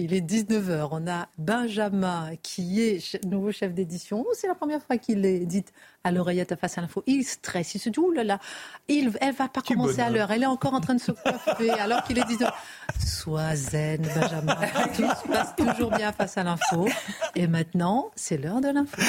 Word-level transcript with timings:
Il 0.00 0.14
est 0.14 0.20
19h. 0.20 0.90
On 0.92 1.08
a 1.08 1.26
Benjamin 1.38 2.30
qui 2.40 2.80
est 2.80 3.24
nouveau 3.26 3.50
chef 3.50 3.74
d'édition. 3.74 4.24
C'est 4.32 4.46
la 4.46 4.54
première 4.54 4.80
fois 4.80 4.96
qu'il 4.96 5.26
est 5.26 5.44
dit 5.44 5.64
à 6.04 6.12
l'oreillette 6.12 6.54
face 6.54 6.78
à 6.78 6.82
l'info. 6.82 7.02
Il 7.08 7.24
stresse. 7.24 7.74
Il 7.74 7.80
se 7.80 7.88
dit, 7.88 7.98
là, 8.14 8.38
il, 8.86 9.10
elle 9.20 9.34
va 9.34 9.48
pas 9.48 9.60
commencer 9.60 10.00
à 10.00 10.08
l'heure. 10.08 10.30
Elle 10.30 10.44
est 10.44 10.46
encore 10.46 10.74
en 10.74 10.80
train 10.80 10.94
de 10.94 11.00
se 11.00 11.10
coiffer 11.10 11.70
alors 11.80 12.04
qu'il 12.04 12.16
est 12.16 12.22
19h. 12.22 12.52
Sois 13.04 13.56
zen, 13.56 14.02
Benjamin. 14.14 14.54
Tout 14.94 15.02
se 15.02 15.28
passe 15.28 15.56
toujours 15.56 15.90
bien 15.90 16.12
face 16.12 16.38
à 16.38 16.44
l'info. 16.44 16.88
Et 17.34 17.48
maintenant, 17.48 18.12
c'est 18.14 18.36
l'heure 18.36 18.60
de 18.60 18.68
l'info. 18.68 19.02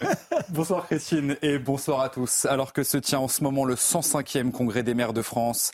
Bonsoir 0.50 0.86
Christine 0.86 1.36
et 1.42 1.58
bonsoir 1.58 2.00
à 2.00 2.08
tous. 2.08 2.44
Alors 2.44 2.72
que 2.72 2.82
se 2.82 2.96
tient 2.96 3.20
en 3.20 3.28
ce 3.28 3.42
moment 3.42 3.64
le 3.64 3.74
105e 3.74 4.50
congrès 4.50 4.82
des 4.82 4.94
maires 4.94 5.12
de 5.12 5.22
France, 5.22 5.72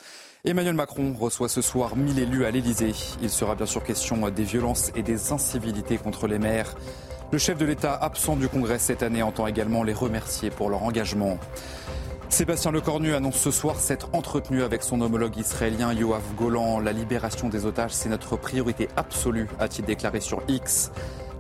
Emmanuel 0.48 0.74
Macron 0.74 1.12
reçoit 1.18 1.48
ce 1.48 1.60
soir 1.60 1.96
1000 1.96 2.20
élus 2.20 2.44
à 2.44 2.52
l'Elysée. 2.52 2.94
Il 3.20 3.30
sera 3.30 3.56
bien 3.56 3.66
sûr 3.66 3.82
question 3.82 4.28
des 4.28 4.44
violences 4.44 4.92
et 4.94 5.02
des 5.02 5.32
incivilités 5.32 5.98
contre 5.98 6.28
les 6.28 6.38
maires. 6.38 6.76
Le 7.32 7.38
chef 7.38 7.58
de 7.58 7.64
l'État 7.64 7.96
absent 7.96 8.36
du 8.36 8.48
congrès 8.48 8.78
cette 8.78 9.02
année 9.02 9.24
entend 9.24 9.48
également 9.48 9.82
les 9.82 9.92
remercier 9.92 10.50
pour 10.50 10.70
leur 10.70 10.84
engagement. 10.84 11.38
Sébastien 12.28 12.70
Lecornu 12.70 13.12
annonce 13.14 13.38
ce 13.38 13.50
soir 13.50 13.80
s'être 13.80 14.08
entretenu 14.12 14.62
avec 14.62 14.84
son 14.84 15.00
homologue 15.00 15.36
israélien 15.36 15.92
Yoav 15.92 16.22
Golan. 16.36 16.78
La 16.78 16.92
libération 16.92 17.48
des 17.48 17.66
otages, 17.66 17.94
c'est 17.94 18.08
notre 18.08 18.36
priorité 18.36 18.86
absolue, 18.94 19.48
a-t-il 19.58 19.84
déclaré 19.84 20.20
sur 20.20 20.42
X. 20.46 20.92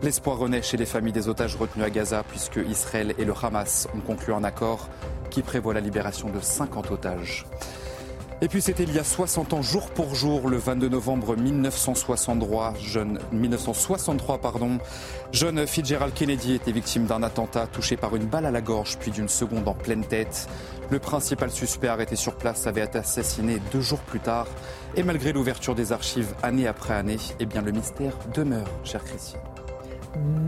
L'espoir 0.02 0.36
renaît 0.36 0.62
chez 0.62 0.76
les 0.76 0.84
familles 0.84 1.12
des 1.12 1.28
otages 1.28 1.54
retenus 1.54 1.86
à 1.86 1.90
Gaza 1.90 2.24
puisque 2.28 2.58
Israël 2.68 3.14
et 3.18 3.24
le 3.24 3.34
Hamas 3.40 3.86
ont 3.96 4.00
conclu 4.00 4.34
un 4.34 4.42
accord 4.42 4.88
qui 5.30 5.42
prévoit 5.42 5.74
la 5.74 5.80
libération 5.80 6.28
de 6.28 6.40
50 6.40 6.90
otages. 6.90 7.46
Et 8.42 8.48
puis 8.48 8.60
c'était 8.60 8.82
il 8.82 8.92
y 8.92 8.98
a 8.98 9.04
60 9.04 9.54
ans, 9.54 9.62
jour 9.62 9.88
pour 9.88 10.14
jour, 10.14 10.50
le 10.50 10.58
22 10.58 10.90
novembre 10.90 11.36
1963, 11.36 12.74
jeune, 12.82 13.18
1963 13.32 14.38
pardon, 14.38 14.78
jeune 15.32 15.66
Fitzgerald 15.66 16.12
Kennedy 16.12 16.52
était 16.52 16.72
victime 16.72 17.06
d'un 17.06 17.22
attentat 17.22 17.66
touché 17.66 17.96
par 17.96 18.14
une 18.14 18.26
balle 18.26 18.44
à 18.44 18.50
la 18.50 18.60
gorge 18.60 18.98
puis 18.98 19.10
d'une 19.10 19.30
seconde 19.30 19.66
en 19.66 19.72
pleine 19.72 20.04
tête. 20.04 20.48
Le 20.90 20.98
principal 20.98 21.50
suspect 21.50 21.88
arrêté 21.88 22.14
sur 22.14 22.36
place 22.36 22.66
avait 22.66 22.84
été 22.84 22.98
assassiné 22.98 23.58
deux 23.72 23.80
jours 23.80 24.00
plus 24.00 24.20
tard. 24.20 24.46
Et 24.96 25.02
malgré 25.02 25.32
l'ouverture 25.32 25.74
des 25.74 25.92
archives 25.92 26.34
année 26.42 26.66
après 26.66 26.94
année, 26.94 27.18
eh 27.40 27.46
bien 27.46 27.62
le 27.62 27.72
mystère 27.72 28.12
demeure, 28.34 28.68
cher 28.84 29.02
Christian. 29.02 29.40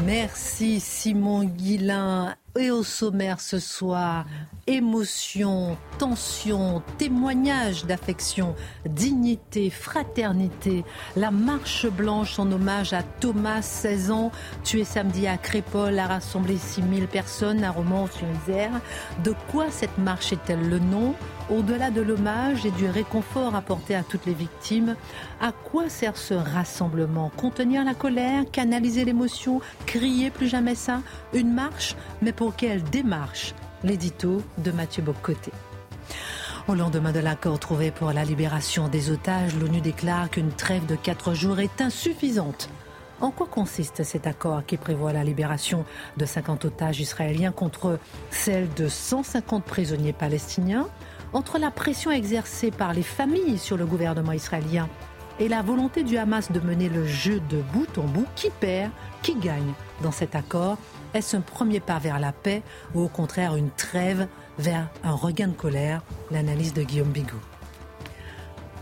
Merci 0.05 0.79
Simon 0.81 1.45
Guillain. 1.45 2.37
Et 2.59 2.71
au 2.71 2.83
sommaire 2.83 3.41
ce 3.41 3.59
soir, 3.59 4.27
émotion, 4.67 5.77
tension, 5.99 6.81
témoignage 6.97 7.85
d'affection, 7.85 8.55
dignité, 8.87 9.69
fraternité. 9.69 10.85
La 11.17 11.33
marche 11.33 11.87
blanche 11.87 12.39
en 12.39 12.51
hommage 12.53 12.93
à 12.93 13.03
Thomas, 13.03 13.63
16 13.63 14.11
ans, 14.13 14.31
tué 14.63 14.85
samedi 14.85 15.27
à 15.27 15.37
Crépol, 15.37 15.99
a 15.99 16.07
rassemblé 16.07 16.57
6000 16.57 17.09
personnes 17.09 17.65
à 17.65 17.73
Romans-sur-Isère. 17.73 18.71
De 19.25 19.35
quoi 19.51 19.67
cette 19.71 19.99
marche 19.99 20.33
est-elle 20.33 20.69
le 20.69 20.79
nom? 20.79 21.15
Au-delà 21.51 21.91
de 21.91 22.01
l'hommage 22.01 22.65
et 22.65 22.71
du 22.71 22.87
réconfort 22.89 23.57
apporté 23.57 23.97
à 23.97 24.05
toutes 24.05 24.27
les 24.27 24.35
victimes, 24.35 24.95
à 25.41 25.51
quoi 25.51 25.89
sert 25.89 26.17
ce 26.17 26.35
rassemblement? 26.35 27.33
Contenir 27.37 27.85
la 27.85 27.95
colère, 27.95 28.45
canaliser 28.53 29.05
l'émotion, 29.05 29.61
crier 29.87 30.31
plus 30.31 30.49
jamais 30.49 30.77
ça? 30.77 31.01
Une 31.35 31.53
marche 31.53 31.97
Mais 32.23 32.33
pour 32.33 32.55
quelle 32.55 32.85
démarche? 32.85 33.55
L'édito 33.83 34.43
de 34.59 34.71
Mathieu 34.71 35.03
Bocoté. 35.03 35.53
Au 36.69 36.75
lendemain 36.75 37.13
de 37.13 37.19
l'accord 37.19 37.59
trouvé 37.59 37.91
pour 37.91 38.13
la 38.13 38.25
libération 38.25 38.89
des 38.89 39.11
otages, 39.11 39.57
l'ONU 39.57 39.81
déclare 39.81 40.29
qu'une 40.29 40.53
trêve 40.53 40.85
de 40.85 40.97
quatre 40.97 41.33
jours 41.33 41.61
est 41.61 41.81
insuffisante. 41.81 42.69
En 43.21 43.31
quoi 43.31 43.47
consiste 43.47 44.05
cet 44.05 44.27
accord 44.27 44.65
qui 44.65 44.77
prévoit 44.77 45.13
la 45.13 45.25
libération 45.25 45.85
de 46.17 46.25
50 46.25 46.67
otages 46.67 47.01
israéliens 47.01 47.53
contre 47.53 47.99
celle 48.31 48.73
de 48.75 48.87
150 48.87 49.65
prisonniers 49.65 50.13
palestiniens? 50.13 50.89
Entre 51.33 51.59
la 51.59 51.71
pression 51.71 52.11
exercée 52.11 52.71
par 52.71 52.93
les 52.93 53.03
familles 53.03 53.59
sur 53.59 53.77
le 53.77 53.87
gouvernement 53.87 54.33
israélien 54.33 54.89
et 55.41 55.49
la 55.49 55.63
volonté 55.63 56.05
du 56.05 56.17
Hamas 56.17 56.53
de 56.53 56.61
mener 56.61 56.89
le 56.89 57.07
jeu 57.07 57.41
de 57.49 57.61
bout 57.73 57.99
en 57.99 58.05
bout, 58.05 58.27
qui 58.37 58.51
perd, 58.51 58.91
qui 59.23 59.35
gagne 59.37 59.73
dans 60.03 60.13
cet 60.13 60.35
accord? 60.35 60.79
Est-ce 61.15 61.37
un 61.37 61.41
premier 61.41 61.81
pas 61.81 61.99
vers 61.99 62.21
la 62.21 62.33
paix 62.33 62.63
ou 62.95 63.01
au 63.01 63.09
contraire 63.09 63.57
une 63.57 63.71
trêve 63.71 64.29
vers 64.59 64.89
un 65.05 65.13
regain 65.13 65.49
de 65.49 65.55
colère 65.55 66.03
L'analyse 66.31 66.75
de 66.75 66.83
Guillaume 66.83 67.11
Bigot. 67.11 67.41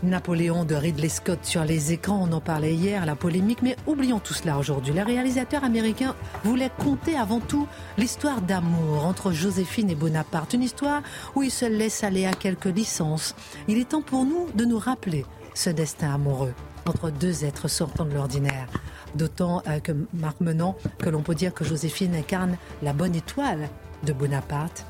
Napoléon 0.03 0.63
de 0.63 0.75
Ridley 0.75 1.09
Scott 1.09 1.39
sur 1.41 1.63
les 1.63 1.91
écrans, 1.91 2.27
on 2.29 2.31
en 2.31 2.39
parlait 2.39 2.75
hier, 2.75 3.05
la 3.05 3.15
polémique, 3.15 3.63
mais 3.63 3.75
oublions 3.87 4.19
tout 4.19 4.35
cela 4.35 4.59
aujourd'hui. 4.59 4.93
Le 4.93 5.01
réalisateur 5.01 5.63
américain 5.63 6.15
voulait 6.43 6.69
conter 6.77 7.17
avant 7.17 7.39
tout 7.39 7.67
l'histoire 7.97 8.41
d'amour 8.41 9.05
entre 9.05 9.31
Joséphine 9.31 9.89
et 9.89 9.95
Bonaparte, 9.95 10.53
une 10.53 10.61
histoire 10.61 11.01
où 11.35 11.41
il 11.41 11.49
se 11.49 11.65
laisse 11.65 12.03
aller 12.03 12.27
à 12.27 12.33
quelques 12.33 12.65
licences. 12.65 13.33
Il 13.67 13.79
est 13.79 13.89
temps 13.89 14.03
pour 14.03 14.25
nous 14.25 14.47
de 14.53 14.65
nous 14.65 14.77
rappeler 14.77 15.25
ce 15.55 15.71
destin 15.71 16.13
amoureux 16.13 16.53
entre 16.85 17.09
deux 17.09 17.43
êtres 17.43 17.67
sortant 17.67 18.05
de 18.05 18.13
l'ordinaire. 18.13 18.67
D'autant 19.15 19.63
euh, 19.67 19.79
que 19.79 19.93
Marc 20.13 20.39
Menant, 20.41 20.75
que 20.99 21.09
l'on 21.09 21.23
peut 21.23 21.35
dire 21.35 21.53
que 21.53 21.65
Joséphine 21.65 22.15
incarne 22.15 22.57
la 22.83 22.93
bonne 22.93 23.15
étoile 23.15 23.67
de 24.03 24.13
Bonaparte, 24.13 24.85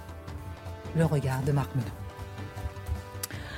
le 0.95 1.05
regard 1.05 1.41
de 1.41 1.51
Marc 1.51 1.73
Menant. 1.75 1.87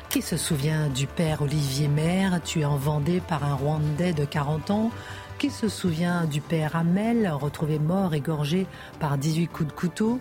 Qui 0.10 0.22
se 0.24 0.38
souvient 0.38 0.88
du 0.88 1.06
père 1.06 1.44
Olivier 1.44 1.88
Maire, 1.88 2.42
tué 2.42 2.66
en 2.66 2.78
Vendée 2.78 3.22
par 3.22 3.44
un 3.44 3.54
Rwandais 3.54 4.14
de 4.14 4.26
40 4.26 4.72
ans? 4.72 4.92
Qui 5.38 5.52
se 5.52 5.70
souvient 5.70 6.26
du 6.26 6.42
père 6.42 6.76
Hamel, 6.76 7.30
retrouvé 7.30 7.78
mort 7.78 8.14
égorgé 8.14 8.66
par 9.00 9.18
18 9.18 9.48
coups 9.48 9.70
de 9.70 9.74
couteau? 9.74 10.20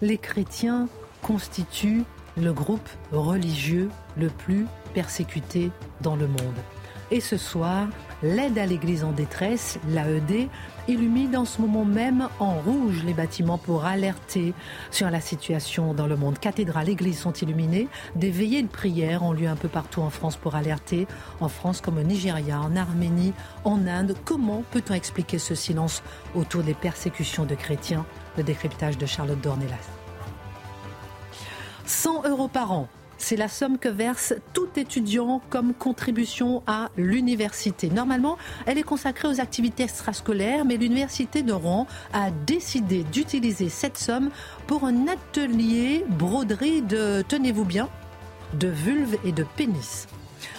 Les 0.00 0.18
chrétiens 0.18 0.88
constituent 1.20 2.04
le 2.36 2.52
groupe 2.52 2.88
religieux 3.12 3.90
le 4.16 4.28
plus 4.28 4.66
persécuté 4.94 5.70
dans 6.00 6.16
le 6.16 6.28
monde. 6.28 6.38
Et 7.10 7.20
ce 7.20 7.36
soir, 7.36 7.88
l'aide 8.22 8.58
à 8.58 8.66
l'Église 8.66 9.04
en 9.04 9.12
détresse, 9.12 9.78
l'AED, 9.88 10.48
illumine 10.88 11.36
en 11.36 11.44
ce 11.44 11.60
moment 11.60 11.84
même 11.84 12.28
en 12.40 12.54
rouge 12.54 13.02
les 13.04 13.14
bâtiments 13.14 13.58
pour 13.58 13.84
alerter 13.84 14.54
sur 14.90 15.10
la 15.10 15.20
situation 15.20 15.94
dans 15.94 16.06
le 16.06 16.16
monde. 16.16 16.38
Cathédrales, 16.38 16.88
églises 16.88 17.18
sont 17.18 17.32
illuminées. 17.32 17.88
Des 18.16 18.30
veillées 18.30 18.62
de 18.62 18.68
prière 18.68 19.22
ont 19.22 19.32
lieu 19.32 19.48
un 19.48 19.56
peu 19.56 19.68
partout 19.68 20.02
en 20.02 20.10
France 20.10 20.36
pour 20.36 20.54
alerter. 20.54 21.06
En 21.40 21.48
France 21.48 21.80
comme 21.80 21.98
au 21.98 22.02
Nigeria, 22.02 22.60
en 22.60 22.76
Arménie, 22.76 23.32
en 23.64 23.86
Inde. 23.86 24.14
Comment 24.24 24.62
peut-on 24.70 24.94
expliquer 24.94 25.38
ce 25.38 25.54
silence 25.54 26.02
autour 26.34 26.62
des 26.62 26.74
persécutions 26.74 27.44
de 27.44 27.54
chrétiens? 27.54 28.06
Le 28.36 28.42
décryptage 28.42 28.98
de 28.98 29.06
Charlotte 29.06 29.40
Dornelas. 29.40 29.88
100 31.86 32.28
euros 32.28 32.48
par 32.48 32.72
an. 32.72 32.88
C'est 33.18 33.36
la 33.36 33.48
somme 33.48 33.78
que 33.78 33.88
verse 33.88 34.34
tout 34.52 34.68
étudiant 34.76 35.40
comme 35.50 35.74
contribution 35.74 36.62
à 36.66 36.90
l'université. 36.96 37.88
Normalement, 37.88 38.36
elle 38.66 38.78
est 38.78 38.82
consacrée 38.82 39.28
aux 39.28 39.40
activités 39.40 39.84
extrascolaires, 39.84 40.64
mais 40.64 40.76
l'université 40.76 41.42
de 41.42 41.52
Rouen 41.52 41.86
a 42.12 42.30
décidé 42.30 43.04
d'utiliser 43.04 43.68
cette 43.68 43.98
somme 43.98 44.30
pour 44.66 44.84
un 44.84 45.06
atelier 45.08 46.04
broderie 46.08 46.82
de, 46.82 47.22
tenez-vous 47.26 47.64
bien, 47.64 47.88
de 48.54 48.68
vulve 48.68 49.16
et 49.24 49.32
de 49.32 49.44
pénis. 49.56 50.06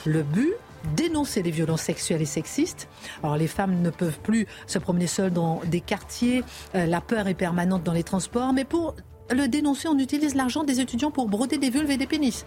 Le 0.06 0.24
but 0.24 0.54
dénoncer 0.96 1.42
les 1.42 1.52
violences 1.52 1.82
sexuelles 1.82 2.22
et 2.22 2.26
sexistes. 2.26 2.88
Alors 3.24 3.38
les 3.38 3.48
femmes 3.48 3.82
ne 3.82 3.90
peuvent 3.90 4.20
plus 4.20 4.46
se 4.68 4.78
promener 4.80 5.08
seules 5.08 5.34
dans 5.34 5.62
des 5.66 5.82
quartiers, 5.82 6.44
euh, 6.76 6.86
la 6.86 7.02
peur 7.02 7.28
est 7.28 7.34
permanente 7.34 7.84
dans 7.84 7.94
les 7.94 8.04
transports, 8.04 8.54
mais 8.54 8.66
pour 8.66 8.96
le 9.32 9.48
dénoncer, 9.48 9.88
on 9.88 9.98
utilise 9.98 10.36
l'argent 10.36 10.64
des 10.64 10.80
étudiants 10.80 11.12
pour 11.12 11.28
broder 11.28 11.58
des 11.58 11.70
vulves 11.70 11.92
et 11.92 11.98
des 11.98 12.08
pénis. 12.08 12.46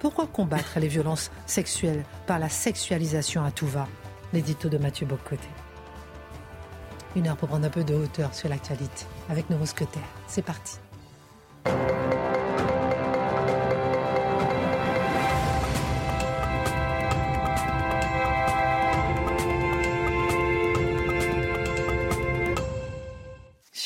Pourquoi 0.00 0.26
combattre 0.26 0.78
les 0.80 0.88
violences 0.88 1.30
sexuelles 1.46 2.04
par 2.26 2.38
la 2.38 2.48
sexualisation 2.48 3.44
à 3.44 3.50
tout 3.50 3.66
va 3.66 3.86
L'édito 4.32 4.68
de 4.68 4.78
Mathieu 4.78 5.06
Bocoté. 5.06 5.48
Une 7.16 7.28
heure 7.28 7.36
pour 7.36 7.48
prendre 7.48 7.66
un 7.66 7.70
peu 7.70 7.84
de 7.84 7.94
hauteur 7.94 8.34
sur 8.34 8.48
l'actualité 8.48 9.06
avec 9.30 9.48
nos 9.48 9.56
mousquetaires. 9.56 10.02
C'est 10.26 10.42
parti. 10.42 10.78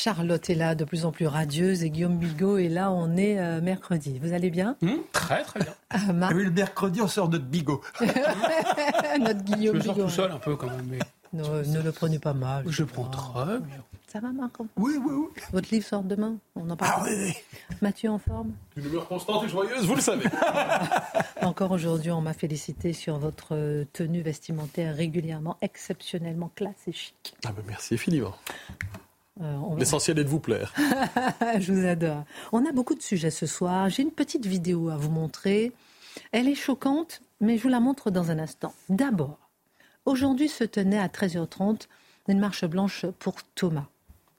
Charlotte 0.03 0.49
est 0.49 0.55
là, 0.55 0.75
de 0.75 0.83
plus 0.83 1.05
en 1.05 1.13
plus 1.13 1.27
radieuse, 1.27 1.81
et 1.85 1.89
Guillaume 1.89 2.17
Bigot 2.17 2.57
est 2.57 2.67
là, 2.67 2.91
on 2.91 3.15
est 3.15 3.39
euh, 3.39 3.61
mercredi. 3.61 4.19
Vous 4.21 4.33
allez 4.33 4.49
bien? 4.49 4.75
Mmh, 4.81 4.95
Très, 5.13 5.43
très 5.43 5.61
bien. 5.61 5.73
Ah, 5.91 6.29
oui, 6.35 6.43
le 6.43 6.51
mercredi, 6.51 6.99
on 6.99 7.07
sort 7.07 7.29
notre 7.29 7.45
Bigot. 7.45 7.79
notre 8.01 9.43
Guillaume 9.45 9.75
Je 9.75 9.79
me 9.79 9.83
sors 9.85 9.95
tout 9.95 10.09
seul 10.09 10.31
un 10.33 10.39
peu 10.39 10.57
quand 10.57 10.67
même. 10.67 10.85
Mais... 10.89 10.99
Ne, 11.31 11.81
le 11.81 11.91
prenez 11.93 12.19
pas 12.19 12.33
mal. 12.33 12.65
Je 12.67 12.83
prends 12.83 13.05
très 13.05 13.59
bien. 13.59 13.77
Ça 14.11 14.19
va, 14.19 14.33
Marc? 14.33 14.51
Oui, 14.75 14.97
oui, 14.97 15.13
oui. 15.13 15.41
Votre 15.53 15.69
livre 15.71 15.85
sort 15.85 16.03
demain? 16.03 16.35
On 16.57 16.69
en 16.69 16.75
parle 16.75 16.91
Ah 16.97 17.03
oui, 17.05 17.33
oui. 17.69 17.77
Mathieu 17.81 18.09
en 18.09 18.19
forme? 18.19 18.51
Une 18.75 18.87
humeur 18.87 19.07
constante 19.07 19.45
et 19.45 19.47
joyeuse, 19.47 19.85
vous 19.85 19.95
le 19.95 20.01
savez. 20.01 20.25
Encore 21.41 21.71
aujourd'hui, 21.71 22.11
on 22.11 22.19
m'a 22.19 22.33
félicité 22.33 22.91
sur 22.91 23.19
votre 23.19 23.85
tenue 23.93 24.21
vestimentaire 24.21 24.97
régulièrement, 24.97 25.55
exceptionnellement 25.61 26.51
classe 26.53 26.75
et 26.87 26.91
chic. 26.91 27.35
Ah 27.45 27.53
ben 27.55 27.63
merci 27.65 27.93
infiniment. 27.93 28.35
Euh, 29.41 29.75
L'essentiel 29.77 30.19
est 30.19 30.23
de 30.23 30.29
vous 30.29 30.39
plaire. 30.39 30.73
Je 31.59 31.73
vous 31.73 31.85
adore. 31.85 32.23
On 32.51 32.65
a 32.65 32.71
beaucoup 32.71 32.95
de 32.95 33.01
sujets 33.01 33.31
ce 33.31 33.45
soir. 33.45 33.89
J'ai 33.89 34.03
une 34.03 34.11
petite 34.11 34.45
vidéo 34.45 34.89
à 34.89 34.97
vous 34.97 35.09
montrer. 35.09 35.71
Elle 36.31 36.47
est 36.47 36.55
choquante, 36.55 37.21
mais 37.41 37.57
je 37.57 37.63
vous 37.63 37.69
la 37.69 37.79
montre 37.79 38.11
dans 38.11 38.29
un 38.29 38.37
instant. 38.37 38.73
D'abord, 38.89 39.49
aujourd'hui 40.05 40.47
se 40.47 40.63
tenait 40.63 40.99
à 40.99 41.07
13h30 41.07 41.87
une 42.27 42.39
marche 42.39 42.65
blanche 42.65 43.05
pour 43.19 43.41
Thomas. 43.55 43.87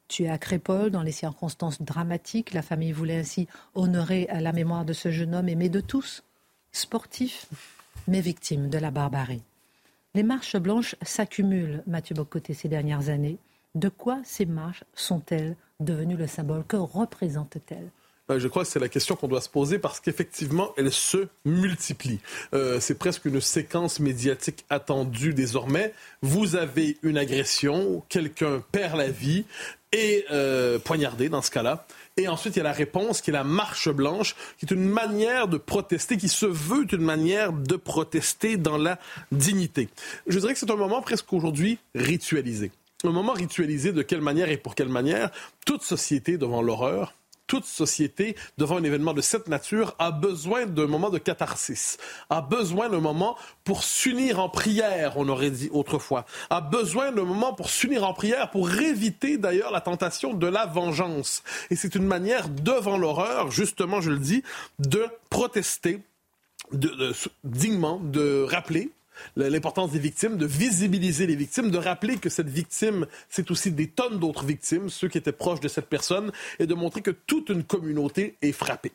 Tué 0.07 0.29
à 0.29 0.39
Crépole 0.39 0.91
dans 0.91 1.03
les 1.03 1.13
circonstances 1.13 1.83
dramatiques, 1.83 2.53
la 2.53 2.63
famille 2.63 2.93
voulait 2.93 3.19
ainsi 3.19 3.49
honorer 3.75 4.29
la 4.33 4.53
mémoire 4.53 4.85
de 4.85 4.93
ce 4.93 5.11
jeune 5.11 5.35
homme 5.35 5.49
aimé 5.49 5.69
de 5.69 5.81
tous, 5.81 6.23
sportif, 6.73 7.47
mais 8.07 8.21
victime 8.21 8.69
de 8.69 8.79
la 8.79 8.91
barbarie. 8.91 9.43
Les 10.15 10.23
marches 10.23 10.57
blanches 10.57 10.95
s'accumulent, 11.03 11.83
Mathieu 11.87 12.15
Bocoté, 12.15 12.55
ces 12.55 12.69
dernières 12.69 13.09
années. 13.09 13.39
De 13.75 13.89
quoi 13.89 14.21
ces 14.25 14.47
marches 14.47 14.85
sont-elles 14.95 15.57
devenues 15.81 16.17
le 16.17 16.29
symbole? 16.29 16.65
Que 16.67 16.77
représentent-elles? 16.77 17.91
Ben, 18.29 18.39
je 18.39 18.49
crois 18.49 18.63
que 18.63 18.71
c'est 18.71 18.79
la 18.79 18.89
question 18.89 19.17
qu'on 19.17 19.29
doit 19.29 19.43
se 19.43 19.51
poser 19.51 19.79
parce 19.79 20.01
qu'effectivement, 20.01 20.73
elles 20.79 20.93
se 20.93 21.29
multiplient. 21.45 22.21
Euh, 22.55 22.81
c'est 22.81 22.95
presque 22.95 23.27
une 23.27 23.41
séquence 23.41 24.01
médiatique 24.01 24.65
attendue 24.71 25.35
désormais. 25.35 25.93
Vous 26.23 26.57
avez 26.57 26.97
une 27.03 27.19
agression, 27.19 28.03
quelqu'un 28.09 28.63
perd 28.73 28.97
la 28.97 29.11
vie 29.11 29.45
et 29.93 30.25
euh, 30.31 30.79
poignardé 30.79 31.29
dans 31.29 31.43
ce 31.43 31.51
cas-là. 31.51 31.87
Et 32.17 32.29
ensuite, 32.29 32.57
il 32.57 32.61
y 32.61 32.61
a 32.61 32.65
la 32.65 32.73
réponse 32.73 33.21
qui 33.21 33.31
est 33.31 33.35
la 33.35 33.45
marche 33.45 33.91
blanche, 33.91 34.37
qui 34.57 34.65
est 34.65 34.71
une 34.71 34.89
manière 34.89 35.47
de 35.49 35.59
protester, 35.59 36.17
qui 36.17 36.29
se 36.29 36.47
veut 36.47 36.87
une 36.93 37.03
manière 37.03 37.53
de 37.53 37.77
protester 37.77 38.57
dans 38.57 38.79
la 38.79 38.99
dignité. 39.33 39.89
Je 40.29 40.39
dirais 40.39 40.55
que 40.55 40.59
c'est 40.61 40.71
un 40.71 40.77
moment 40.77 41.03
presque 41.03 41.31
aujourd'hui 41.33 41.79
ritualisé. 41.95 42.71
Un 43.05 43.13
moment 43.13 43.35
ritualisé 43.35 43.93
de 43.93 44.01
quelle 44.01 44.23
manière 44.23 44.49
et 44.49 44.57
pour 44.57 44.75
quelle 44.75 44.89
manière 44.89 45.31
Toute 45.67 45.83
société 45.83 46.39
devant 46.39 46.63
l'horreur, 46.63 47.13
toute 47.47 47.67
société, 47.67 48.35
devant 48.57 48.79
un 48.79 48.83
événement 48.83 49.13
de 49.13 49.21
cette 49.21 49.49
nature, 49.49 49.95
a 49.99 50.11
besoin 50.11 50.65
d'un 50.65 50.87
moment 50.87 51.11
de 51.11 51.19
catharsis, 51.19 51.99
a 52.31 52.41
besoin 52.41 52.89
d'un 52.89 53.01
moment 53.01 53.37
pour 53.65 53.85
s'unir 53.85 54.41
en 54.41 54.49
prière, 54.49 55.19
on 55.19 55.29
aurait 55.29 55.51
dit 55.51 55.69
autrefois, 55.71 56.25
a 56.49 56.63
besoin 56.63 57.13
d'un 57.13 57.25
moment 57.25 57.53
pour 57.53 57.69
s'unir 57.69 58.09
en 58.09 58.15
prière, 58.15 58.51
pour 58.51 58.71
éviter 58.71 59.37
d'ailleurs 59.37 59.71
la 59.71 59.83
tentation 59.83 60.33
de 60.33 60.47
la 60.47 60.65
vengeance. 60.65 61.43
Et 61.71 61.77
c'est 61.77 61.95
une 61.95 62.07
manière, 62.07 62.49
devant 62.49 62.97
l'horreur, 62.97 63.51
justement, 63.51 64.01
je 64.01 64.11
le 64.11 64.19
dis, 64.19 64.43
de 64.79 65.07
protester 65.29 66.01
dignement, 67.45 68.01
de 68.03 68.47
rappeler 68.49 68.91
l'importance 69.37 69.93
des 69.93 69.99
victimes, 69.99 70.37
de 70.37 70.47
visibiliser 70.47 71.27
les 71.27 71.37
victimes, 71.37 71.71
de 71.71 71.79
rappeler 71.79 72.17
que 72.17 72.29
cette 72.29 72.49
victime, 72.49 73.07
c'est 73.29 73.51
aussi 73.51 73.71
des 73.71 73.89
tonnes 73.89 74.19
d'autres 74.19 74.45
victimes, 74.45 74.89
ceux 74.89 75.09
qui 75.09 75.19
étaient 75.19 75.33
proches 75.33 75.61
de 75.61 75.69
cette 75.69 75.89
personne, 75.89 76.33
et 76.59 76.67
de 76.67 76.75
montrer 76.75 77.03
que 77.03 77.11
toute 77.11 77.49
une 77.49 77.65
communauté 77.65 78.37
est 78.43 78.53
frappée. 78.53 78.93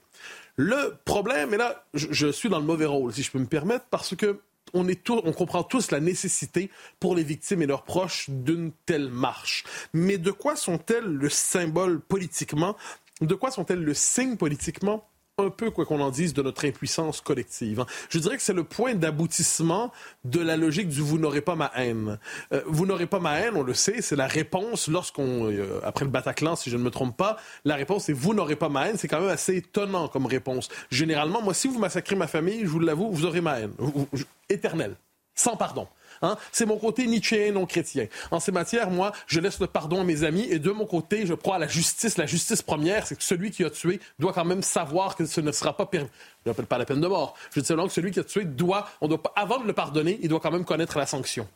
Le 0.56 0.98
problème, 1.06 1.54
et 1.54 1.57
là, 1.57 1.86
je, 1.94 2.31
suis 2.31 2.50
dans 2.50 2.60
le 2.60 2.66
mauvais 2.66 2.86
rôle, 2.86 3.13
si 3.13 3.24
je 3.24 3.31
peux 3.31 3.39
me 3.39 3.45
permettre, 3.45 3.86
parce 3.89 4.16
que 4.16 4.42
on, 4.74 4.88
est 4.88 5.10
on 5.10 5.31
comprend 5.31 5.63
tous 5.63 5.89
la 5.89 6.00
nécessité 6.00 6.69
pour 7.00 7.15
les 7.15 7.24
victimes 7.24 7.62
et 7.62 7.65
leurs 7.65 7.83
proches 7.83 8.30
d'une 8.30 8.72
telle 8.86 9.10
marche. 9.10 9.63
Mais 9.94 10.18
de 10.18 10.31
quoi 10.31 10.56
sont-elles 10.56 11.06
le 11.06 11.30
symbole 11.30 12.00
politiquement? 12.01 12.75
De 13.22 13.36
quoi 13.36 13.51
sont-elles 13.51 13.83
le 13.83 13.94
signe 13.94 14.38
politiquement? 14.38 15.09
Un 15.44 15.50
peu, 15.50 15.71
quoi 15.71 15.86
qu'on 15.86 16.01
en 16.01 16.09
dise, 16.09 16.33
de 16.33 16.41
notre 16.41 16.65
impuissance 16.65 17.21
collective. 17.21 17.81
Hein. 17.81 17.86
Je 18.09 18.19
dirais 18.19 18.38
que 18.38 18.44
c'est 18.44 18.53
le 18.53 18.63
point 18.63 18.95
d'aboutissement 18.95 19.91
de 20.25 20.39
la 20.39 20.57
logique 20.57 20.89
du 20.89 21.01
vous 21.01 21.18
n'aurez 21.18 21.41
pas 21.41 21.56
ma 21.56 21.71
haine. 21.75 22.19
Euh, 22.53 22.62
vous 22.65 22.86
n'aurez 22.86 23.07
pas 23.07 23.19
ma 23.19 23.39
haine, 23.39 23.56
on 23.56 23.63
le 23.63 23.74
sait, 23.74 24.01
c'est 24.01 24.15
la 24.15 24.27
réponse 24.27 24.88
lorsqu'on, 24.88 25.51
euh, 25.51 25.80
après 25.83 26.06
le 26.06 26.12
Bataclan, 26.12 26.56
si 26.56 26.69
je 26.69 26.77
ne 26.77 26.83
me 26.83 26.91
trompe 26.91 27.15
pas, 27.15 27.38
la 27.65 27.75
réponse 27.75 28.09
est 28.09 28.13
vous 28.13 28.33
n'aurez 28.33 28.56
pas 28.56 28.69
ma 28.69 28.88
haine. 28.88 28.97
C'est 28.97 29.07
quand 29.07 29.19
même 29.19 29.30
assez 29.30 29.57
étonnant 29.57 30.07
comme 30.07 30.25
réponse. 30.25 30.69
Généralement, 30.91 31.41
moi, 31.41 31.53
si 31.53 31.68
vous 31.68 31.80
massacrez 31.80 32.15
ma 32.15 32.27
famille, 32.27 32.62
je 32.62 32.68
vous 32.68 32.80
l'avoue, 32.80 33.09
vous 33.12 33.25
aurez 33.25 33.41
ma 33.41 33.59
haine. 33.59 33.71
Éternelle. 34.50 34.95
Sans 35.36 35.56
pardon. 35.56 35.88
Hein? 36.21 36.38
C'est 36.51 36.66
mon 36.66 36.77
côté 36.77 37.07
nietzschéen 37.07 37.54
non 37.54 37.66
chrétien. 37.66 38.07
En 38.31 38.39
ces 38.39 38.51
matières, 38.51 38.89
moi, 38.89 39.12
je 39.27 39.39
laisse 39.39 39.60
le 39.60 39.68
pardon 39.68 40.01
à 40.01 40.04
mes 40.04 40.24
amis 40.24 40.48
et 40.50 40.60
de 40.60 40.71
mon 40.71 40.86
côté, 40.86 41.25
je 41.25 41.33
crois 41.33 41.56
à 41.56 41.60
la 41.60 41.68
justice. 41.68 42.18
La 42.18 42.25
justice 42.25 42.62
première, 42.62 43.07
c'est 43.07 43.16
que 43.16 43.24
celui 43.24 43.51
qui 43.51 43.63
a 43.63 43.69
tué 43.69 44.00
doit 44.19 44.33
quand 44.33 44.45
même 44.45 44.63
savoir 44.63 45.16
que 45.16 45.25
ce 45.25 45.42
ne 45.42 45.51
sera 45.51 45.75
pas 45.75 45.86
permis. 45.86 46.10
Je 46.45 46.50
n'appelle 46.50 46.68
pas 46.68 46.77
la 46.77 46.86
peine 46.86 47.01
de 47.01 47.07
mort. 47.07 47.36
Je 47.54 47.60
dis 47.60 47.66
seulement 47.66 47.88
que 47.88 47.94
celui 47.94 48.12
qui 48.12 48.19
a 48.19 48.24
tué 48.24 48.45
doit, 48.45 48.88
on 49.01 49.07
doit, 49.07 49.21
avant 49.36 49.60
de 49.60 49.68
le 49.68 49.74
pardonner, 49.74 50.19
il 50.21 50.30
doit 50.30 50.39
quand 50.39 50.51
même 50.51 50.63
connaître 50.63 50.98
la 50.98 51.06
sanction. 51.06 51.48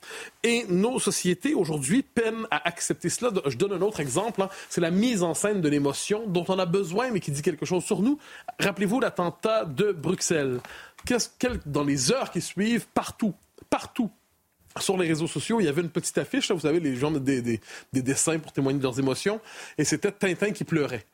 Et 0.44 0.66
nos 0.68 1.00
sociétés 1.00 1.54
aujourd'hui 1.54 2.04
peinent 2.04 2.48
à 2.51 2.68
accepter 2.68 3.09
cela. 3.09 3.31
Je 3.45 3.56
donne 3.56 3.74
un 3.74 3.81
autre 3.81 4.01
exemple. 4.01 4.42
Hein. 4.42 4.50
C'est 4.69 4.81
la 4.81 4.92
mise 4.92 5.24
en 5.24 5.33
scène 5.33 5.62
de 5.62 5.69
l'émotion 5.69 6.27
dont 6.27 6.45
on 6.50 6.59
a 6.59 6.66
besoin, 6.66 7.12
mais 7.12 7.21
qui 7.21 7.31
dit 7.31 7.42
quelque 7.42 7.66
chose 7.66 7.83
sur 7.83 8.01
nous. 8.01 8.19
Rappelez-vous 8.59 9.00
l'attentat 9.00 9.66
de 9.66 9.92
Bruxelles. 9.92 10.59
Dans 11.66 11.83
les 11.83 12.12
heures 12.12 12.31
qui 12.31 12.42
suivent, 12.42 12.88
partout, 12.94 13.33
partout, 13.69 14.09
sur 14.80 14.98
les 14.98 15.08
réseaux 15.08 15.28
sociaux, 15.28 15.60
il 15.60 15.66
y 15.66 15.70
avait 15.70 15.81
une 15.81 15.90
petite 15.90 16.18
affiche, 16.18 16.50
là, 16.50 16.56
vous 16.56 16.62
savez, 16.62 16.80
les 16.80 16.96
gens 16.96 17.12
des, 17.12 17.42
des, 17.42 17.62
des 17.92 18.02
dessins 18.02 18.40
pour 18.40 18.52
témoigner 18.52 18.80
de 18.80 18.84
leurs 18.84 19.00
émotions, 19.00 19.40
et 19.78 19.84
c'était 19.84 20.12
Tintin 20.12 20.52
qui 20.52 20.64
pleurait. 20.64 21.06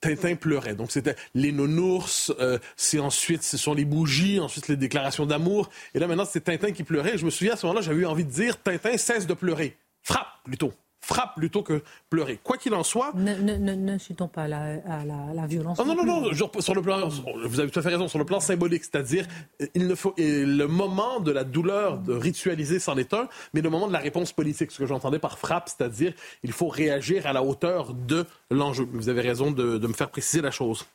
Tintin 0.00 0.36
pleurait. 0.36 0.74
Donc 0.74 0.92
c'était 0.92 1.16
les 1.34 1.50
nounours, 1.50 2.32
euh, 2.38 2.58
c'est 2.76 3.00
ensuite 3.00 3.42
ce 3.42 3.56
sont 3.56 3.74
les 3.74 3.84
bougies, 3.84 4.38
ensuite 4.38 4.68
les 4.68 4.76
déclarations 4.76 5.26
d'amour. 5.26 5.70
Et 5.94 5.98
là 5.98 6.06
maintenant 6.06 6.24
c'est 6.24 6.42
Tintin 6.42 6.70
qui 6.70 6.84
pleurait. 6.84 7.18
je 7.18 7.24
me 7.24 7.30
souviens 7.30 7.54
à 7.54 7.56
ce 7.56 7.66
moment-là, 7.66 7.82
j'avais 7.82 8.02
eu 8.02 8.06
envie 8.06 8.24
de 8.24 8.30
dire 8.30 8.62
Tintin 8.62 8.96
cesse 8.96 9.26
de 9.26 9.34
pleurer, 9.34 9.76
frappe 10.02 10.28
plutôt 10.44 10.72
frappe 11.08 11.36
plutôt 11.36 11.62
que 11.62 11.82
pleurer. 12.10 12.38
Quoi 12.42 12.58
qu'il 12.58 12.74
en 12.74 12.82
soit. 12.82 13.12
N'incitons 13.14 14.28
pas 14.28 14.46
la, 14.46 14.76
à 14.86 15.04
la, 15.04 15.46
violence. 15.46 15.78
Ah, 15.80 15.84
non, 15.84 15.94
non, 15.94 16.04
non, 16.04 16.60
sur 16.60 16.74
le 16.74 16.82
plan, 16.82 17.08
vous 17.08 17.60
avez 17.60 17.70
tout 17.70 17.78
à 17.78 17.82
fait 17.82 17.88
raison, 17.88 18.08
sur 18.08 18.18
le 18.18 18.26
plan 18.26 18.40
symbolique, 18.40 18.84
c'est-à-dire, 18.84 19.26
il 19.74 19.86
ne 19.86 19.94
faut, 19.94 20.14
le 20.18 20.66
moment 20.66 21.20
de 21.20 21.32
la 21.32 21.44
douleur 21.44 21.98
de 21.98 22.12
ritualiser 22.12 22.78
c'en 22.78 22.98
est 22.98 23.14
un, 23.14 23.28
mais 23.54 23.62
le 23.62 23.70
moment 23.70 23.88
de 23.88 23.92
la 23.92 23.98
réponse 24.00 24.32
politique, 24.32 24.70
ce 24.70 24.78
que 24.78 24.86
j'entendais 24.86 25.18
par 25.18 25.38
frappe, 25.38 25.70
c'est-à-dire, 25.70 26.12
il 26.42 26.52
faut 26.52 26.68
réagir 26.68 27.26
à 27.26 27.32
la 27.32 27.42
hauteur 27.42 27.94
de 27.94 28.26
l'enjeu. 28.50 28.86
Vous 28.92 29.08
avez 29.08 29.22
raison 29.22 29.50
de, 29.50 29.78
de 29.78 29.86
me 29.86 29.94
faire 29.94 30.10
préciser 30.10 30.42
la 30.42 30.50
chose. 30.50 30.86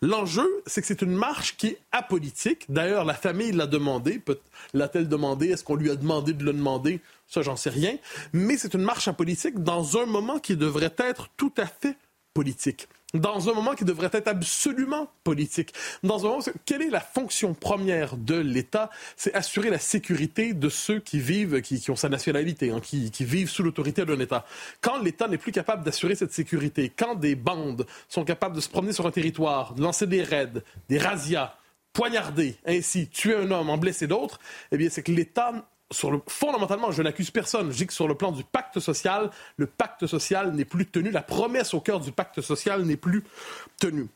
L'enjeu, 0.00 0.46
c'est 0.66 0.80
que 0.80 0.86
c'est 0.86 1.02
une 1.02 1.16
marche 1.16 1.56
qui 1.56 1.68
est 1.68 1.78
apolitique. 1.90 2.66
D'ailleurs, 2.68 3.04
la 3.04 3.14
famille 3.14 3.50
l'a 3.50 3.66
demandé. 3.66 4.22
L'a-t-elle 4.74 5.08
demandé? 5.08 5.48
Est-ce 5.48 5.64
qu'on 5.64 5.74
lui 5.74 5.90
a 5.90 5.96
demandé 5.96 6.32
de 6.34 6.44
le 6.44 6.52
demander? 6.52 7.00
Ça, 7.26 7.42
j'en 7.42 7.56
sais 7.56 7.70
rien. 7.70 7.96
Mais 8.32 8.56
c'est 8.56 8.74
une 8.74 8.82
marche 8.82 9.08
apolitique 9.08 9.62
dans 9.62 9.98
un 9.98 10.06
moment 10.06 10.38
qui 10.38 10.56
devrait 10.56 10.94
être 10.98 11.28
tout 11.36 11.52
à 11.56 11.66
fait 11.66 11.96
politique. 12.34 12.88
Dans 13.14 13.48
un 13.48 13.54
moment 13.54 13.74
qui 13.74 13.84
devrait 13.84 14.10
être 14.12 14.28
absolument 14.28 15.08
politique. 15.24 15.72
Dans 16.02 16.26
un 16.26 16.28
moment, 16.28 16.42
quelle 16.66 16.82
est 16.82 16.90
la 16.90 17.00
fonction 17.00 17.54
première 17.54 18.16
de 18.16 18.34
l'État? 18.34 18.90
C'est 19.16 19.32
assurer 19.32 19.70
la 19.70 19.78
sécurité 19.78 20.52
de 20.52 20.68
ceux 20.68 21.00
qui 21.00 21.18
vivent, 21.18 21.62
qui, 21.62 21.90
ont 21.90 21.96
sa 21.96 22.08
nationalité, 22.08 22.70
hein, 22.70 22.80
qui, 22.80 23.10
qui 23.10 23.24
vivent 23.24 23.48
sous 23.48 23.62
l'autorité 23.62 24.04
d'un 24.04 24.18
État. 24.18 24.44
Quand 24.80 24.98
l'État 24.98 25.28
n'est 25.28 25.38
plus 25.38 25.52
capable 25.52 25.82
d'assurer 25.82 26.14
cette 26.14 26.32
sécurité, 26.32 26.92
quand 26.94 27.14
des 27.14 27.36
bandes 27.36 27.86
sont 28.08 28.24
capables 28.24 28.56
de 28.56 28.60
se 28.60 28.68
promener 28.68 28.92
sur 28.92 29.06
un 29.06 29.12
territoire, 29.12 29.74
de 29.74 29.82
lancer 29.82 30.06
des 30.06 30.22
raids, 30.22 30.62
des 30.88 30.98
razzias, 30.98 31.54
poignarder, 31.92 32.56
ainsi 32.66 33.08
tuer 33.08 33.36
un 33.36 33.50
homme, 33.50 33.70
en 33.70 33.78
blesser 33.78 34.06
d'autres, 34.06 34.40
eh 34.72 34.76
bien, 34.76 34.90
c'est 34.90 35.02
que 35.02 35.12
l'État 35.12 35.66
fondamentalement, 35.92 36.90
je 36.90 37.02
n'accuse 37.02 37.30
personne. 37.30 37.70
Je 37.70 37.76
dis 37.76 37.86
que 37.86 37.92
sur 37.92 38.08
le 38.08 38.14
plan 38.14 38.32
du 38.32 38.44
pacte 38.44 38.80
social, 38.80 39.30
le 39.56 39.66
pacte 39.66 40.06
social 40.06 40.52
n'est 40.52 40.64
plus 40.64 40.86
tenu. 40.86 41.10
La 41.10 41.22
promesse 41.22 41.74
au 41.74 41.80
cœur 41.80 42.00
du 42.00 42.12
pacte 42.12 42.40
social 42.40 42.82
n'est 42.82 42.96
plus 42.96 43.24
tenue. 43.78 44.08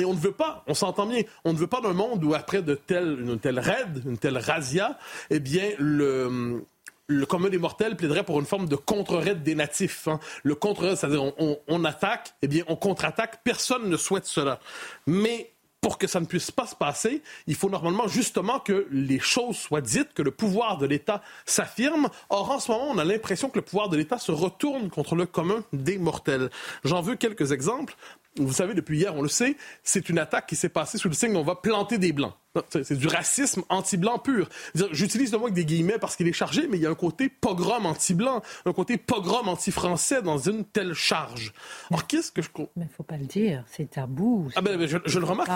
Et 0.00 0.06
on 0.06 0.14
ne 0.14 0.18
veut 0.18 0.32
pas, 0.32 0.64
on 0.66 0.74
s'entend 0.74 1.04
bien, 1.04 1.20
on 1.44 1.52
ne 1.52 1.58
veut 1.58 1.66
pas 1.66 1.82
d'un 1.82 1.92
monde 1.92 2.24
où 2.24 2.32
après 2.32 2.62
de 2.62 2.74
telle, 2.74 3.20
une 3.20 3.38
telle 3.38 3.58
raid, 3.58 4.02
une 4.06 4.16
telle 4.16 4.38
razzia, 4.38 4.98
eh 5.28 5.38
bien, 5.38 5.72
le, 5.78 6.64
le 7.08 7.26
commun 7.26 7.50
des 7.50 7.58
mortels 7.58 7.96
plaiderait 7.96 8.24
pour 8.24 8.40
une 8.40 8.46
forme 8.46 8.68
de 8.68 8.76
contre-raid 8.76 9.42
des 9.42 9.54
natifs. 9.54 10.08
Hein. 10.08 10.18
Le 10.44 10.54
contre-raid, 10.54 10.96
c'est-à-dire 10.96 11.22
on, 11.38 11.58
on, 11.68 11.84
attaque, 11.84 12.34
eh 12.40 12.48
bien, 12.48 12.64
on 12.68 12.76
contre-attaque. 12.76 13.40
Personne 13.44 13.88
ne 13.88 13.96
souhaite 13.98 14.24
cela. 14.24 14.60
Mais 15.06 15.51
pour 15.82 15.98
que 15.98 16.06
ça 16.06 16.20
ne 16.20 16.26
puisse 16.26 16.52
pas 16.52 16.66
se 16.66 16.76
passer, 16.76 17.22
il 17.48 17.56
faut 17.56 17.68
normalement 17.68 18.06
justement 18.06 18.60
que 18.60 18.86
les 18.92 19.18
choses 19.18 19.56
soient 19.56 19.80
dites, 19.80 20.14
que 20.14 20.22
le 20.22 20.30
pouvoir 20.30 20.78
de 20.78 20.86
l'État 20.86 21.22
s'affirme. 21.44 22.08
Or, 22.30 22.52
en 22.52 22.60
ce 22.60 22.70
moment, 22.70 22.86
on 22.88 22.98
a 22.98 23.04
l'impression 23.04 23.50
que 23.50 23.58
le 23.58 23.64
pouvoir 23.64 23.88
de 23.88 23.96
l'État 23.96 24.18
se 24.18 24.30
retourne 24.30 24.90
contre 24.90 25.16
le 25.16 25.26
commun 25.26 25.64
des 25.72 25.98
mortels. 25.98 26.50
J'en 26.84 27.02
veux 27.02 27.16
quelques 27.16 27.50
exemples. 27.50 27.96
Vous 28.36 28.52
savez, 28.52 28.72
depuis 28.74 28.98
hier, 28.98 29.14
on 29.14 29.22
le 29.22 29.28
sait, 29.28 29.56
c'est 29.82 30.08
une 30.08 30.18
attaque 30.18 30.46
qui 30.46 30.56
s'est 30.56 30.70
passée 30.70 30.96
sous 30.96 31.08
le 31.08 31.14
signe 31.14 31.36
on 31.36 31.42
va 31.42 31.54
planter 31.54 31.98
des 31.98 32.12
blancs. 32.12 32.32
C'est 32.70 32.96
du 32.96 33.06
racisme 33.06 33.62
anti-blanc 33.68 34.18
pur. 34.18 34.48
J'utilise 34.90 35.32
le 35.32 35.38
mot 35.38 35.44
avec 35.44 35.54
des 35.54 35.64
guillemets 35.64 35.98
parce 35.98 36.16
qu'il 36.16 36.28
est 36.28 36.32
chargé, 36.32 36.66
mais 36.68 36.76
il 36.76 36.82
y 36.82 36.86
a 36.86 36.90
un 36.90 36.94
côté 36.94 37.28
pogrom 37.28 37.86
anti-blanc, 37.86 38.42
un 38.66 38.72
côté 38.72 38.98
pogrom 38.98 39.48
anti-français 39.48 40.22
dans 40.22 40.38
une 40.38 40.64
telle 40.64 40.92
charge. 40.92 41.52
Alors, 41.90 42.06
qu'est-ce 42.06 42.30
que 42.30 42.42
je... 42.42 42.48
Mais 42.58 42.66
il 42.76 42.82
ne 42.82 42.88
faut 42.88 43.02
pas 43.02 43.16
le 43.16 43.24
dire, 43.24 43.64
c'est 43.70 43.90
tabou. 43.90 44.50
Ah 44.54 44.60
ben, 44.60 44.86
je, 44.86 45.18
le 45.18 45.24
remarque. 45.24 45.50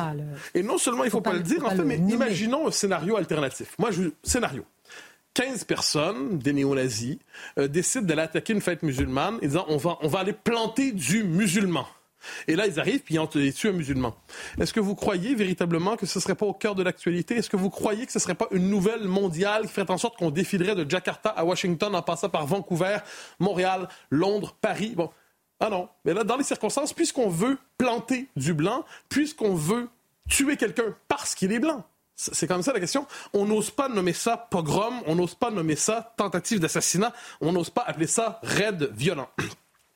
Et 0.54 0.62
non 0.62 0.78
seulement 0.78 1.04
il 1.04 1.08
ne 1.08 1.10
faut, 1.10 1.20
pas, 1.20 1.34
le 1.34 1.40
dire, 1.40 1.64
en 1.64 1.70
fait, 1.70 1.84
mais 1.84 1.96
imaginons 1.96 2.66
un 2.66 2.70
scénario 2.70 3.16
alternatif. 3.16 3.74
Moi, 3.78 3.90
je... 3.90 4.04
scénario. 4.22 4.64
15 5.34 5.64
personnes, 5.64 6.38
des 6.38 6.54
néo-nazis, 6.54 7.18
euh, 7.58 7.68
décident 7.68 8.06
d'aller 8.06 8.22
attaquer 8.22 8.54
une 8.54 8.62
fête 8.62 8.82
musulmane 8.82 9.38
et 9.42 9.48
disant 9.48 9.66
on 9.68 9.76
va, 9.76 9.98
on 10.00 10.08
va 10.08 10.20
aller 10.20 10.32
planter 10.32 10.92
du 10.92 11.24
musulman. 11.24 11.86
Et 12.48 12.56
là, 12.56 12.66
ils 12.66 12.80
arrivent, 12.80 13.00
puis 13.00 13.16
ils 13.16 13.54
tuent 13.54 13.68
un 13.68 13.72
musulman. 13.72 14.14
Est-ce 14.60 14.72
que 14.72 14.80
vous 14.80 14.94
croyez 14.94 15.34
véritablement 15.34 15.96
que 15.96 16.06
ce 16.06 16.18
ne 16.18 16.22
serait 16.22 16.34
pas 16.34 16.46
au 16.46 16.54
cœur 16.54 16.74
de 16.74 16.82
l'actualité? 16.82 17.36
Est-ce 17.36 17.50
que 17.50 17.56
vous 17.56 17.70
croyez 17.70 18.06
que 18.06 18.12
ce 18.12 18.18
ne 18.18 18.22
serait 18.22 18.34
pas 18.34 18.48
une 18.50 18.68
nouvelle 18.68 19.08
mondiale 19.08 19.62
qui 19.62 19.72
ferait 19.72 19.90
en 19.90 19.98
sorte 19.98 20.16
qu'on 20.16 20.30
défilerait 20.30 20.74
de 20.74 20.88
Jakarta 20.88 21.30
à 21.30 21.44
Washington 21.44 21.94
en 21.94 22.02
passant 22.02 22.28
par 22.28 22.46
Vancouver, 22.46 22.98
Montréal, 23.38 23.88
Londres, 24.10 24.56
Paris? 24.60 24.92
Bon. 24.96 25.10
Ah 25.60 25.70
non. 25.70 25.88
Mais 26.04 26.14
là, 26.14 26.24
dans 26.24 26.36
les 26.36 26.44
circonstances, 26.44 26.92
puisqu'on 26.92 27.28
veut 27.28 27.58
planter 27.78 28.28
du 28.36 28.54
blanc, 28.54 28.84
puisqu'on 29.08 29.54
veut 29.54 29.88
tuer 30.28 30.56
quelqu'un 30.56 30.94
parce 31.08 31.34
qu'il 31.34 31.52
est 31.52 31.58
blanc, 31.58 31.84
c'est 32.16 32.46
comme 32.46 32.62
ça 32.62 32.72
la 32.72 32.80
question. 32.80 33.06
On 33.34 33.44
n'ose 33.44 33.70
pas 33.70 33.88
nommer 33.88 34.14
ça 34.14 34.36
pogrom, 34.36 35.02
on 35.06 35.14
n'ose 35.14 35.34
pas 35.34 35.50
nommer 35.50 35.76
ça 35.76 36.14
tentative 36.16 36.60
d'assassinat, 36.60 37.12
on 37.40 37.52
n'ose 37.52 37.70
pas 37.70 37.84
appeler 37.86 38.06
ça 38.06 38.40
raid 38.42 38.90
violent. 38.94 39.28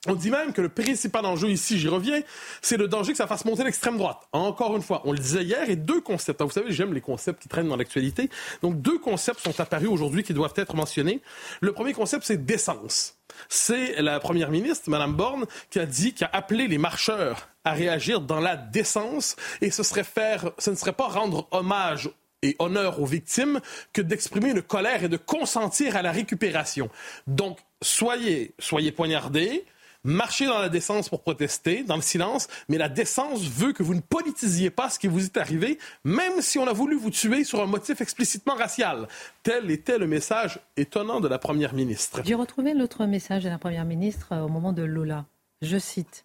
On 0.07 0.15
dit 0.15 0.31
même 0.31 0.55
que 0.55 0.63
le 0.63 0.71
principal 0.71 1.27
enjeu 1.27 1.51
ici, 1.51 1.79
j'y 1.79 1.89
reviens, 1.89 2.23
c'est 2.63 2.79
le 2.79 2.89
danger 2.89 3.13
que 3.13 3.19
ça 3.19 3.27
fasse 3.27 3.45
monter 3.45 3.65
l'extrême 3.65 3.99
droite. 3.99 4.27
Encore 4.33 4.75
une 4.75 4.83
fois, 4.83 5.03
on 5.05 5.13
le 5.13 5.19
disait 5.19 5.43
hier, 5.43 5.69
et 5.69 5.77
deux 5.77 6.01
concepts. 6.01 6.41
vous 6.41 6.51
savez, 6.51 6.73
j'aime 6.73 6.95
les 6.95 7.03
concepts 7.03 7.43
qui 7.43 7.49
traînent 7.49 7.69
dans 7.69 7.77
l'actualité. 7.77 8.31
Donc, 8.63 8.81
deux 8.81 8.99
concepts 8.99 9.41
sont 9.41 9.61
apparus 9.61 9.89
aujourd'hui 9.89 10.23
qui 10.23 10.33
doivent 10.33 10.55
être 10.57 10.75
mentionnés. 10.75 11.21
Le 11.61 11.73
premier 11.73 11.93
concept, 11.93 12.25
c'est 12.25 12.47
décence. 12.47 13.19
C'est 13.51 14.01
la 14.01 14.21
première 14.21 14.51
ministre, 14.51 14.89
Mme 14.89 15.15
Borne, 15.15 15.45
qui 15.69 15.79
a 15.79 15.85
dit, 15.85 16.15
qui 16.15 16.25
a 16.25 16.31
appelé 16.33 16.67
les 16.67 16.79
marcheurs 16.79 17.49
à 17.65 17.73
réagir 17.73 18.23
dans 18.23 18.41
la 18.41 18.57
décence, 18.57 19.37
et 19.61 19.71
ce 19.71 19.83
ce 19.83 20.71
ne 20.71 20.77
serait 20.77 20.93
pas 20.93 21.09
rendre 21.09 21.47
hommage 21.51 22.11
et 22.43 22.57
honneur 22.59 23.01
aux 23.01 23.07
victimes 23.07 23.61
que 23.93 24.01
d'exprimer 24.01 24.51
une 24.51 24.63
colère 24.63 25.05
et 25.05 25.11
de 25.11 25.19
consentir 25.19 25.95
à 25.95 26.01
la 26.01 26.11
récupération. 26.11 26.89
Donc, 27.27 27.59
soyez, 27.83 28.55
soyez 28.59 28.93
poignardés, 28.93 29.67
marchez 30.05 30.47
dans 30.47 30.59
la 30.59 30.69
décence 30.69 31.09
pour 31.09 31.23
protester, 31.23 31.83
dans 31.83 31.97
le 31.97 32.03
silence, 32.03 32.49
mais 32.69 32.79
la 32.79 32.89
décence 32.89 33.43
veut 33.43 33.73
que 33.73 33.83
vous 33.83 33.95
ne 33.95 34.01
politisiez 34.01 34.71
pas 34.71 34.91
ce 34.91 34.99
qui 34.99 35.09
vous 35.09 35.25
est 35.25 35.37
arrivé, 35.37 35.79
même 36.05 36.41
si 36.41 36.59
on 36.59 36.67
a 36.67 36.73
voulu 36.73 36.97
vous 36.97 37.11
tuer 37.11 37.45
sur 37.45 37.63
un 37.63 37.67
motif 37.67 38.01
explicitement 38.01 38.55
racial. 38.55 39.09
Tel 39.43 39.71
était 39.71 39.99
le 39.99 40.07
message 40.07 40.61
étonnant 40.77 41.21
de 41.21 41.29
la 41.29 41.39
Première 41.39 41.75
ministre. 41.75 42.23
J'ai 42.25 42.35
retrouvé 42.35 42.75
l'autre 42.75 43.07
message 43.07 43.45
de 43.45 43.49
la 43.49 43.59
Première 43.59 43.85
ministre 43.85 44.29
euh, 44.33 44.43
au 44.43 44.49
moment 44.49 44.73
de 44.73 44.83
Lola. 44.83 45.27
Je 45.63 45.79
cite. 45.79 46.25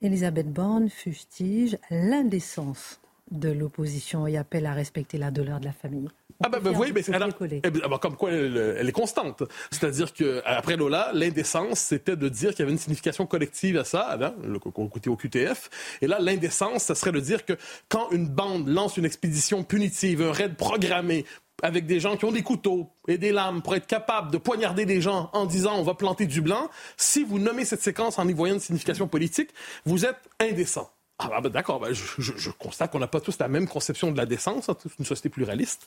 Elisabeth 0.00 0.52
Borne 0.52 0.88
fustige 0.88 1.78
l'indécence 1.90 3.01
de 3.32 3.50
l'opposition 3.50 4.26
et 4.26 4.36
appelle 4.36 4.66
à 4.66 4.74
respecter 4.74 5.18
la 5.18 5.30
douleur 5.30 5.60
de 5.60 5.64
la 5.64 5.72
famille. 5.72 6.08
Ah 6.44 6.48
ben, 6.48 6.60
ben 6.60 6.74
oui, 6.76 6.92
mais 6.94 7.02
c'est 7.02 7.12
eh 7.14 7.70
ben, 7.70 7.98
comme 7.98 8.16
quoi 8.16 8.32
elle, 8.32 8.88
est 8.88 8.92
constante. 8.92 9.44
C'est-à-dire 9.70 10.12
que 10.12 10.42
après 10.44 10.76
Lola, 10.76 11.10
l'indécence, 11.14 11.78
c'était 11.78 12.16
de 12.16 12.28
dire 12.28 12.50
qu'il 12.50 12.60
y 12.60 12.62
avait 12.62 12.72
une 12.72 12.78
signification 12.78 13.26
collective 13.26 13.78
à 13.78 13.84
ça, 13.84 14.18
hein, 14.20 14.34
le 14.44 14.58
côté 14.58 15.08
au 15.08 15.16
QTF. 15.16 15.70
Et 16.00 16.06
là, 16.06 16.18
l'indécence, 16.20 16.84
ça 16.84 16.94
serait 16.94 17.12
de 17.12 17.20
dire 17.20 17.44
que 17.44 17.52
quand 17.88 18.10
une 18.10 18.28
bande 18.28 18.68
lance 18.68 18.96
une 18.96 19.04
expédition 19.04 19.62
punitive, 19.62 20.22
un 20.22 20.32
raid 20.32 20.56
programmé 20.56 21.24
avec 21.62 21.86
des 21.86 22.00
gens 22.00 22.16
qui 22.16 22.24
ont 22.24 22.32
des 22.32 22.42
couteaux 22.42 22.90
et 23.06 23.18
des 23.18 23.30
lames 23.30 23.62
pour 23.62 23.76
être 23.76 23.86
capables 23.86 24.32
de 24.32 24.38
poignarder 24.38 24.84
des 24.84 25.00
gens 25.00 25.30
en 25.32 25.46
disant 25.46 25.76
on 25.76 25.84
va 25.84 25.94
planter 25.94 26.26
du 26.26 26.40
blanc, 26.40 26.68
si 26.96 27.22
vous 27.22 27.38
nommez 27.38 27.64
cette 27.64 27.82
séquence 27.82 28.18
en 28.18 28.26
y 28.26 28.32
voyant 28.32 28.54
une 28.54 28.60
signification 28.60 29.06
politique, 29.06 29.50
vous 29.84 30.04
êtes 30.04 30.18
indécent. 30.40 30.90
Ah, 31.24 31.28
bah, 31.28 31.40
bah, 31.42 31.48
d'accord, 31.48 31.80
bah, 31.80 31.88
je, 31.92 32.50
constate 32.50 32.92
qu'on 32.92 32.98
n'a 32.98 33.06
pas 33.06 33.20
tous 33.20 33.38
la 33.38 33.48
même 33.48 33.68
conception 33.68 34.10
de 34.12 34.16
la 34.16 34.26
décence, 34.26 34.68
hein, 34.68 34.76
une 34.98 35.04
société 35.04 35.28
pluraliste. 35.28 35.86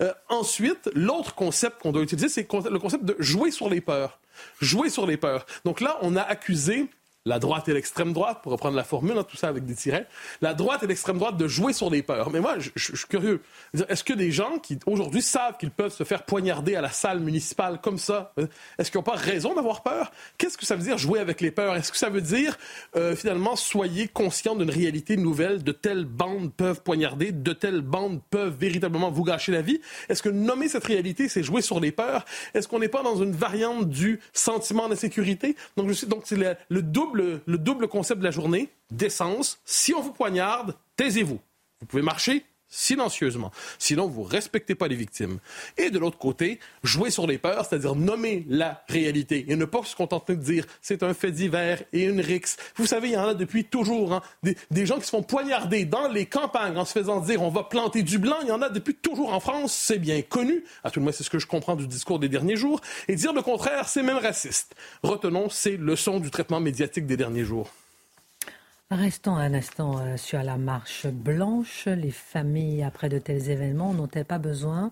Euh, 0.00 0.12
ensuite, 0.28 0.90
l'autre 0.94 1.34
concept 1.34 1.80
qu'on 1.80 1.92
doit 1.92 2.02
utiliser, 2.02 2.28
c'est 2.28 2.50
le 2.50 2.78
concept 2.78 3.04
de 3.04 3.16
jouer 3.18 3.50
sur 3.50 3.68
les 3.68 3.80
peurs. 3.80 4.18
Jouer 4.60 4.90
sur 4.90 5.06
les 5.06 5.16
peurs. 5.16 5.46
Donc 5.64 5.80
là, 5.80 5.98
on 6.02 6.16
a 6.16 6.22
accusé 6.22 6.88
la 7.26 7.40
droite 7.40 7.68
et 7.68 7.74
l'extrême 7.74 8.12
droite, 8.12 8.38
pour 8.42 8.52
reprendre 8.52 8.76
la 8.76 8.84
formule, 8.84 9.18
hein, 9.18 9.24
tout 9.24 9.36
ça 9.36 9.48
avec 9.48 9.66
des 9.66 9.74
tirets, 9.74 10.06
la 10.40 10.54
droite 10.54 10.84
et 10.84 10.86
l'extrême 10.86 11.18
droite 11.18 11.36
de 11.36 11.48
jouer 11.48 11.72
sur 11.72 11.90
les 11.90 12.02
peurs. 12.02 12.30
Mais 12.30 12.40
moi, 12.40 12.54
je, 12.58 12.70
suis 12.76 13.08
curieux. 13.08 13.42
Est-ce 13.88 14.04
que 14.04 14.12
des 14.12 14.30
gens 14.30 14.58
qui, 14.58 14.78
aujourd'hui, 14.86 15.22
savent 15.22 15.56
qu'ils 15.58 15.72
peuvent 15.72 15.92
se 15.92 16.04
faire 16.04 16.22
poignarder 16.22 16.76
à 16.76 16.80
la 16.80 16.90
salle 16.90 17.18
municipale 17.20 17.80
comme 17.82 17.98
ça, 17.98 18.32
euh, 18.38 18.46
est-ce 18.78 18.92
qu'ils 18.92 18.98
n'ont 18.98 19.04
pas 19.04 19.16
raison 19.16 19.54
d'avoir 19.54 19.82
peur? 19.82 20.12
Qu'est-ce 20.38 20.56
que 20.56 20.64
ça 20.64 20.76
veut 20.76 20.84
dire 20.84 20.98
jouer 20.98 21.18
avec 21.18 21.40
les 21.40 21.50
peurs? 21.50 21.74
Est-ce 21.74 21.90
que 21.90 21.98
ça 21.98 22.10
veut 22.10 22.20
dire, 22.20 22.56
euh, 22.94 23.16
finalement, 23.16 23.56
soyez 23.56 24.06
conscient 24.06 24.54
d'une 24.54 24.70
réalité 24.70 25.16
nouvelle, 25.16 25.64
de 25.64 25.72
telles 25.72 26.04
bandes 26.04 26.52
peuvent 26.52 26.82
poignarder, 26.82 27.32
de 27.32 27.52
telles 27.52 27.80
bandes 27.80 28.20
peuvent 28.30 28.56
véritablement 28.56 29.10
vous 29.10 29.24
gâcher 29.24 29.50
la 29.50 29.62
vie? 29.62 29.80
Est-ce 30.08 30.22
que 30.22 30.28
nommer 30.28 30.68
cette 30.68 30.84
réalité, 30.84 31.28
c'est 31.28 31.42
jouer 31.42 31.60
sur 31.60 31.80
les 31.80 31.90
peurs? 31.90 32.24
Est-ce 32.54 32.68
qu'on 32.68 32.78
n'est 32.78 32.88
pas 32.88 33.02
dans 33.02 33.16
une 33.16 33.32
variante 33.32 33.88
du 33.88 34.20
sentiment 34.32 34.88
d'insécurité? 34.88 35.56
Donc, 35.76 35.90
donc 36.06 36.22
c'est 36.24 36.36
le 36.68 36.82
double 36.82 37.15
le 37.16 37.58
double 37.58 37.88
concept 37.88 38.20
de 38.20 38.24
la 38.24 38.30
journée, 38.30 38.70
décence. 38.90 39.60
Si 39.64 39.94
on 39.94 40.00
vous 40.00 40.12
poignarde, 40.12 40.76
taisez-vous. 40.96 41.40
Vous 41.80 41.86
pouvez 41.86 42.02
marcher 42.02 42.44
silencieusement. 42.76 43.50
Sinon, 43.78 44.06
vous 44.06 44.22
respectez 44.22 44.74
pas 44.74 44.86
les 44.86 44.96
victimes. 44.96 45.38
Et 45.78 45.90
de 45.90 45.98
l'autre 45.98 46.18
côté, 46.18 46.60
jouer 46.82 47.10
sur 47.10 47.26
les 47.26 47.38
peurs, 47.38 47.64
c'est-à-dire 47.64 47.94
nommer 47.94 48.44
la 48.48 48.84
réalité 48.88 49.46
et 49.48 49.56
ne 49.56 49.64
pas 49.64 49.82
se 49.84 49.96
contenter 49.96 50.36
de 50.36 50.42
dire 50.42 50.66
c'est 50.82 51.02
un 51.02 51.14
fait 51.14 51.32
divers 51.32 51.82
et 51.92 52.04
une 52.04 52.20
rixe. 52.20 52.58
Vous 52.76 52.86
savez, 52.86 53.08
il 53.08 53.14
y 53.14 53.16
en 53.16 53.28
a 53.28 53.34
depuis 53.34 53.64
toujours. 53.64 54.12
Hein, 54.12 54.22
des, 54.42 54.86
gens 54.86 54.98
qui 54.98 55.06
se 55.06 55.10
font 55.10 55.22
poignarder 55.22 55.86
dans 55.86 56.08
les 56.08 56.26
campagnes 56.26 56.76
en 56.76 56.84
se 56.84 56.92
faisant 56.92 57.20
dire 57.20 57.42
on 57.42 57.48
va 57.48 57.64
planter 57.64 58.02
du 58.02 58.18
blanc. 58.18 58.36
Il 58.42 58.48
y 58.48 58.52
en 58.52 58.62
a 58.62 58.68
depuis 58.68 58.94
toujours 58.94 59.32
en 59.32 59.40
France. 59.40 59.72
C'est 59.72 59.98
bien 59.98 60.20
connu. 60.20 60.62
À 60.84 60.90
tout 60.90 61.00
le 61.00 61.04
moins, 61.04 61.12
c'est 61.12 61.24
ce 61.24 61.30
que 61.30 61.38
je 61.38 61.46
comprends 61.46 61.76
du 61.76 61.86
discours 61.86 62.18
des 62.18 62.28
derniers 62.28 62.56
jours. 62.56 62.80
Et 63.08 63.16
dire 63.16 63.32
le 63.32 63.42
contraire, 63.42 63.88
c'est 63.88 64.02
même 64.02 64.18
raciste. 64.18 64.74
Retenons 65.02 65.48
ces 65.48 65.78
leçons 65.78 66.20
du 66.20 66.30
traitement 66.30 66.60
médiatique 66.60 67.06
des 67.06 67.16
derniers 67.16 67.44
jours. 67.44 67.70
Restons 68.90 69.36
un 69.36 69.54
instant 69.54 69.98
euh, 70.00 70.16
sur 70.16 70.42
la 70.42 70.56
marche 70.58 71.06
blanche. 71.06 71.86
Les 71.86 72.10
familles, 72.10 72.82
après 72.82 73.08
de 73.08 73.18
tels 73.20 73.48
événements, 73.50 73.94
n'ont-elles 73.94 74.24
pas 74.24 74.38
besoin 74.40 74.90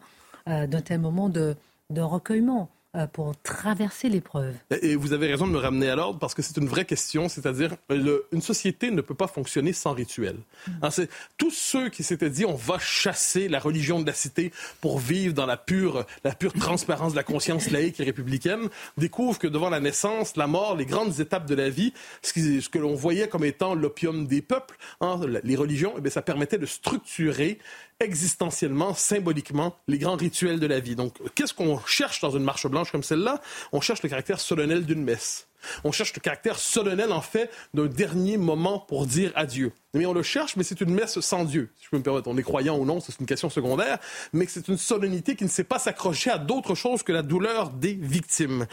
euh, 0.49 0.67
d'un 0.69 0.81
tel 0.81 1.01
moment 1.01 1.29
de 1.29 1.57
recueillement? 2.01 2.71
euh, 2.71 2.84
pour 3.13 3.35
traverser 3.43 4.09
l'épreuve. 4.09 4.55
Et 4.83 4.95
vous 4.95 5.13
avez 5.13 5.27
raison 5.27 5.47
de 5.47 5.53
me 5.53 5.59
ramener 5.59 5.89
à 5.89 5.97
l'ordre 5.97 6.19
parce 6.19 6.35
que 6.35 6.43
c'est 6.43 6.57
une 6.57 6.69
vraie 6.69 6.85
question, 6.85 7.29
c'est-à-dire 7.29 7.77
une 7.91 8.41
société 8.41 8.91
ne 8.91 9.01
peut 9.01 9.15
pas 9.15 9.27
fonctionner 9.27 9.73
sans 9.73 9.93
rituel. 9.93 10.37
Mm. 10.67 10.73
Hein, 10.83 10.89
tous 11.37 11.51
ceux 11.51 11.89
qui 11.89 12.03
s'étaient 12.03 12.31
dit 12.31 12.45
on 12.45 12.55
va 12.55 12.79
chasser 12.79 13.49
la 13.49 13.59
religion 13.59 14.01
de 14.01 14.07
la 14.07 14.13
cité 14.13 14.53
pour 14.81 14.99
vivre 14.99 15.35
dans 15.35 15.47
la 15.47 15.57
pure, 15.57 16.07
la 16.25 16.35
pure 16.35 16.53
transparence 16.53 17.13
de 17.13 17.17
la 17.17 17.25
conscience 17.25 17.71
laïque 17.71 18.01
et 18.01 18.05
républicaine 18.05 18.69
découvrent 18.97 19.39
que 19.39 19.49
devant 19.49 19.71
la 19.71 19.81
naissance, 19.81 20.37
la 20.37 20.47
mort, 20.47 20.77
les 20.77 20.87
grandes 20.87 21.21
étapes 21.21 21.47
de 21.47 21.55
la 21.55 21.71
vie, 21.71 21.93
ce, 22.23 22.61
ce 22.61 22.69
que 22.69 22.79
l'on 22.79 22.95
voyait 22.95 23.29
comme 23.29 23.45
étant 23.45 23.75
l'opium 23.75 24.27
des 24.27 24.43
peuples, 24.43 24.77
hein, 25.01 25.21
les 25.43 25.57
religions, 25.57 25.95
eh 26.05 26.11
ça 26.11 26.23
permettait 26.23 26.59
de 26.59 26.67
structurer 26.67 27.59
existentiellement, 28.05 28.95
symboliquement, 28.95 29.77
les 29.89 29.99
grands 29.99 30.17
rituels 30.17 30.61
de 30.61 30.67
la 30.67 30.81
vie. 30.81 30.97
Donc, 30.97 31.17
qu'est-ce 31.35 31.55
qu'on 31.55 31.79
cherche 31.81 32.21
dans 32.21 32.31
une 32.31 32.45
marche 32.45 32.67
blanche 32.67 32.93
comme 32.93 33.03
celle-là? 33.03 33.41
On 33.73 33.81
cherche 33.81 34.03
le 34.03 34.09
caractère 34.09 34.41
solennel 34.41 34.87
d'une 34.87 35.03
messe. 35.03 35.49
On 35.83 35.93
cherche 35.93 36.15
le 36.15 36.21
caractère 36.21 36.59
solennel, 36.59 37.13
en 37.13 37.21
fait, 37.21 37.51
d'un 37.73 37.87
dernier 37.87 38.37
moment 38.37 38.79
pour 38.79 39.07
dire 39.07 39.33
adieu. 39.35 39.73
Mais 39.95 40.07
on 40.07 40.13
le 40.13 40.23
cherche, 40.23 40.57
mais 40.57 40.63
c'est 40.63 40.81
une 40.81 40.93
messe 40.93 41.19
sans 41.21 41.45
Dieu. 41.45 41.71
Si 41.77 41.87
je 41.87 41.91
peux 41.91 41.99
me 41.99 42.03
permettre, 42.03 42.29
on 42.29 42.37
est 42.37 42.43
croyant 42.43 42.77
ou 42.77 42.85
non, 42.85 43.01
c'est 43.01 43.19
une 43.19 43.27
question 43.27 43.49
secondaire, 43.49 43.99
mais 44.33 44.47
c'est 44.47 44.69
une 44.69 44.77
solennité 44.77 45.37
qui 45.37 45.45
ne 45.45 45.49
sait 45.49 45.65
pas 45.65 45.79
s'accrocher 45.79 46.31
à 46.31 46.39
d'autres 46.39 46.75
choses 46.75 47.03
que 47.03 47.13
la 47.13 47.23
douleur 47.23 47.71
des 47.71 47.95
victimes. 47.95 48.67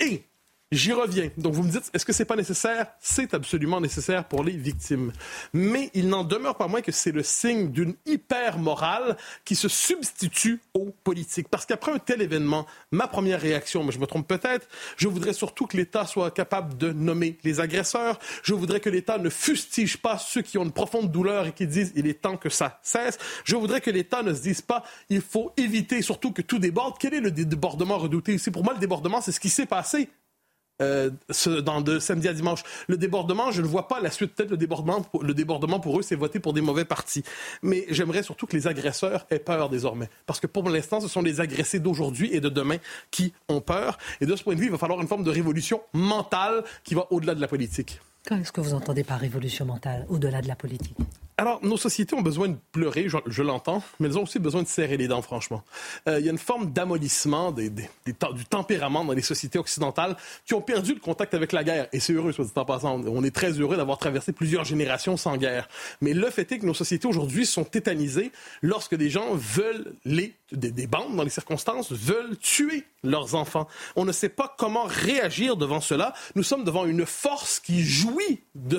Et 0.00 0.22
J'y 0.72 0.92
reviens. 0.92 1.30
Donc 1.38 1.54
vous 1.54 1.62
me 1.62 1.70
dites, 1.70 1.88
est-ce 1.94 2.04
que 2.04 2.12
c'est 2.12 2.24
pas 2.24 2.34
nécessaire? 2.34 2.88
C'est 2.98 3.34
absolument 3.34 3.80
nécessaire 3.80 4.26
pour 4.26 4.42
les 4.42 4.56
victimes. 4.56 5.12
Mais 5.52 5.92
il 5.94 6.08
n'en 6.08 6.24
demeure 6.24 6.56
pas 6.56 6.66
moins 6.66 6.80
que 6.80 6.90
c'est 6.90 7.12
le 7.12 7.22
signe 7.22 7.70
d'une 7.70 7.94
hyper 8.04 8.58
morale 8.58 9.16
qui 9.44 9.54
se 9.54 9.68
substitue 9.68 10.60
aux 10.74 10.92
politiques. 11.04 11.48
Parce 11.48 11.66
qu'après 11.66 11.92
un 11.92 12.00
tel 12.00 12.20
événement, 12.20 12.66
ma 12.90 13.06
première 13.06 13.40
réaction, 13.40 13.84
mais 13.84 13.92
je 13.92 14.00
me 14.00 14.06
trompe 14.06 14.26
peut-être, 14.26 14.66
je 14.96 15.06
voudrais 15.06 15.34
surtout 15.34 15.68
que 15.68 15.76
l'État 15.76 16.04
soit 16.04 16.32
capable 16.32 16.76
de 16.76 16.90
nommer 16.90 17.38
les 17.44 17.60
agresseurs. 17.60 18.18
Je 18.42 18.52
voudrais 18.52 18.80
que 18.80 18.90
l'État 18.90 19.18
ne 19.18 19.30
fustige 19.30 19.98
pas 19.98 20.18
ceux 20.18 20.42
qui 20.42 20.58
ont 20.58 20.64
une 20.64 20.72
profonde 20.72 21.12
douleur 21.12 21.46
et 21.46 21.52
qui 21.52 21.68
disent 21.68 21.92
il 21.94 22.08
est 22.08 22.22
temps 22.22 22.36
que 22.36 22.48
ça 22.48 22.80
cesse. 22.82 23.18
Je 23.44 23.54
voudrais 23.54 23.80
que 23.80 23.90
l'État 23.90 24.24
ne 24.24 24.34
se 24.34 24.42
dise 24.42 24.62
pas 24.62 24.82
il 25.10 25.20
faut 25.20 25.52
éviter 25.56 26.02
surtout 26.02 26.32
que 26.32 26.42
tout 26.42 26.58
déborde. 26.58 26.96
Quel 26.98 27.14
est 27.14 27.20
le 27.20 27.30
débordement 27.30 27.98
redouté 27.98 28.34
ici? 28.34 28.50
Pour 28.50 28.64
moi, 28.64 28.74
le 28.74 28.80
débordement, 28.80 29.20
c'est 29.20 29.30
ce 29.30 29.38
qui 29.38 29.48
s'est 29.48 29.66
passé 29.66 30.08
euh, 30.82 31.10
dans 31.62 31.80
de 31.80 31.98
samedi 31.98 32.28
à 32.28 32.32
dimanche. 32.32 32.62
Le 32.86 32.96
débordement, 32.96 33.50
je 33.50 33.62
ne 33.62 33.66
vois 33.66 33.88
pas 33.88 34.00
la 34.00 34.10
suite. 34.10 34.34
Peut-être 34.34 34.50
le 34.50 34.56
débordement, 34.56 35.04
le 35.20 35.34
débordement 35.34 35.80
pour 35.80 35.98
eux, 35.98 36.02
c'est 36.02 36.16
voter 36.16 36.38
pour 36.38 36.52
des 36.52 36.60
mauvais 36.60 36.84
partis. 36.84 37.22
Mais 37.62 37.86
j'aimerais 37.88 38.22
surtout 38.22 38.46
que 38.46 38.56
les 38.56 38.66
agresseurs 38.66 39.26
aient 39.30 39.38
peur 39.38 39.70
désormais. 39.70 40.08
Parce 40.26 40.40
que 40.40 40.46
pour 40.46 40.68
l'instant, 40.68 41.00
ce 41.00 41.08
sont 41.08 41.22
les 41.22 41.40
agressés 41.40 41.80
d'aujourd'hui 41.80 42.30
et 42.32 42.40
de 42.40 42.48
demain 42.48 42.76
qui 43.10 43.32
ont 43.48 43.60
peur. 43.60 43.98
Et 44.20 44.26
de 44.26 44.36
ce 44.36 44.42
point 44.42 44.54
de 44.54 44.60
vue, 44.60 44.66
il 44.66 44.72
va 44.72 44.78
falloir 44.78 45.00
une 45.00 45.08
forme 45.08 45.24
de 45.24 45.30
révolution 45.30 45.80
mentale 45.92 46.64
qui 46.84 46.94
va 46.94 47.06
au-delà 47.10 47.34
de 47.34 47.40
la 47.40 47.48
politique. 47.48 48.00
Qu'est-ce 48.26 48.52
que 48.52 48.60
vous 48.60 48.74
entendez 48.74 49.04
par 49.04 49.20
révolution 49.20 49.64
mentale, 49.64 50.04
au-delà 50.08 50.42
de 50.42 50.48
la 50.48 50.56
politique? 50.56 50.96
Alors, 51.38 51.62
nos 51.62 51.76
sociétés 51.76 52.14
ont 52.14 52.22
besoin 52.22 52.48
de 52.48 52.56
pleurer, 52.72 53.08
je, 53.26 53.42
l'entends, 53.42 53.82
mais 54.00 54.08
elles 54.08 54.18
ont 54.18 54.22
aussi 54.22 54.38
besoin 54.38 54.62
de 54.62 54.68
serrer 54.68 54.96
les 54.96 55.06
dents, 55.06 55.20
franchement. 55.20 55.62
Euh, 56.08 56.18
il 56.18 56.24
y 56.24 56.30
a 56.30 56.32
une 56.32 56.38
forme 56.38 56.72
d'amollissement 56.72 57.52
du 57.52 58.44
tempérament 58.48 59.04
dans 59.04 59.12
les 59.12 59.20
sociétés 59.20 59.58
occidentales 59.58 60.16
qui 60.46 60.54
ont 60.54 60.62
perdu 60.62 60.94
le 60.94 61.00
contact 61.00 61.34
avec 61.34 61.52
la 61.52 61.62
guerre. 61.62 61.88
Et 61.92 62.00
c'est 62.00 62.14
heureux, 62.14 62.32
soit 62.32 62.46
dit 62.46 62.52
en 62.56 62.64
passant. 62.64 63.02
On 63.06 63.22
est 63.22 63.34
très 63.34 63.52
heureux 63.52 63.76
d'avoir 63.76 63.98
traversé 63.98 64.32
plusieurs 64.32 64.64
générations 64.64 65.18
sans 65.18 65.36
guerre. 65.36 65.68
Mais 66.00 66.14
le 66.14 66.30
fait 66.30 66.50
est 66.52 66.58
que 66.58 66.64
nos 66.64 66.72
sociétés 66.72 67.06
aujourd'hui 67.06 67.44
sont 67.44 67.64
tétanisées 67.64 68.32
lorsque 68.62 68.94
des 68.94 69.10
gens 69.10 69.34
veulent 69.34 69.92
les 70.06 70.34
des, 70.52 70.86
bandes, 70.86 71.16
dans 71.16 71.24
les 71.24 71.30
circonstances, 71.30 71.90
veulent 71.90 72.36
tuer 72.38 72.84
leurs 73.02 73.34
enfants. 73.34 73.66
On 73.96 74.04
ne 74.04 74.12
sait 74.12 74.28
pas 74.28 74.54
comment 74.56 74.84
réagir 74.84 75.56
devant 75.56 75.80
cela. 75.80 76.14
Nous 76.34 76.42
sommes 76.42 76.64
devant 76.64 76.86
une 76.86 77.04
force 77.04 77.58
qui 77.58 77.82
jouit 77.82 78.40
de, 78.54 78.78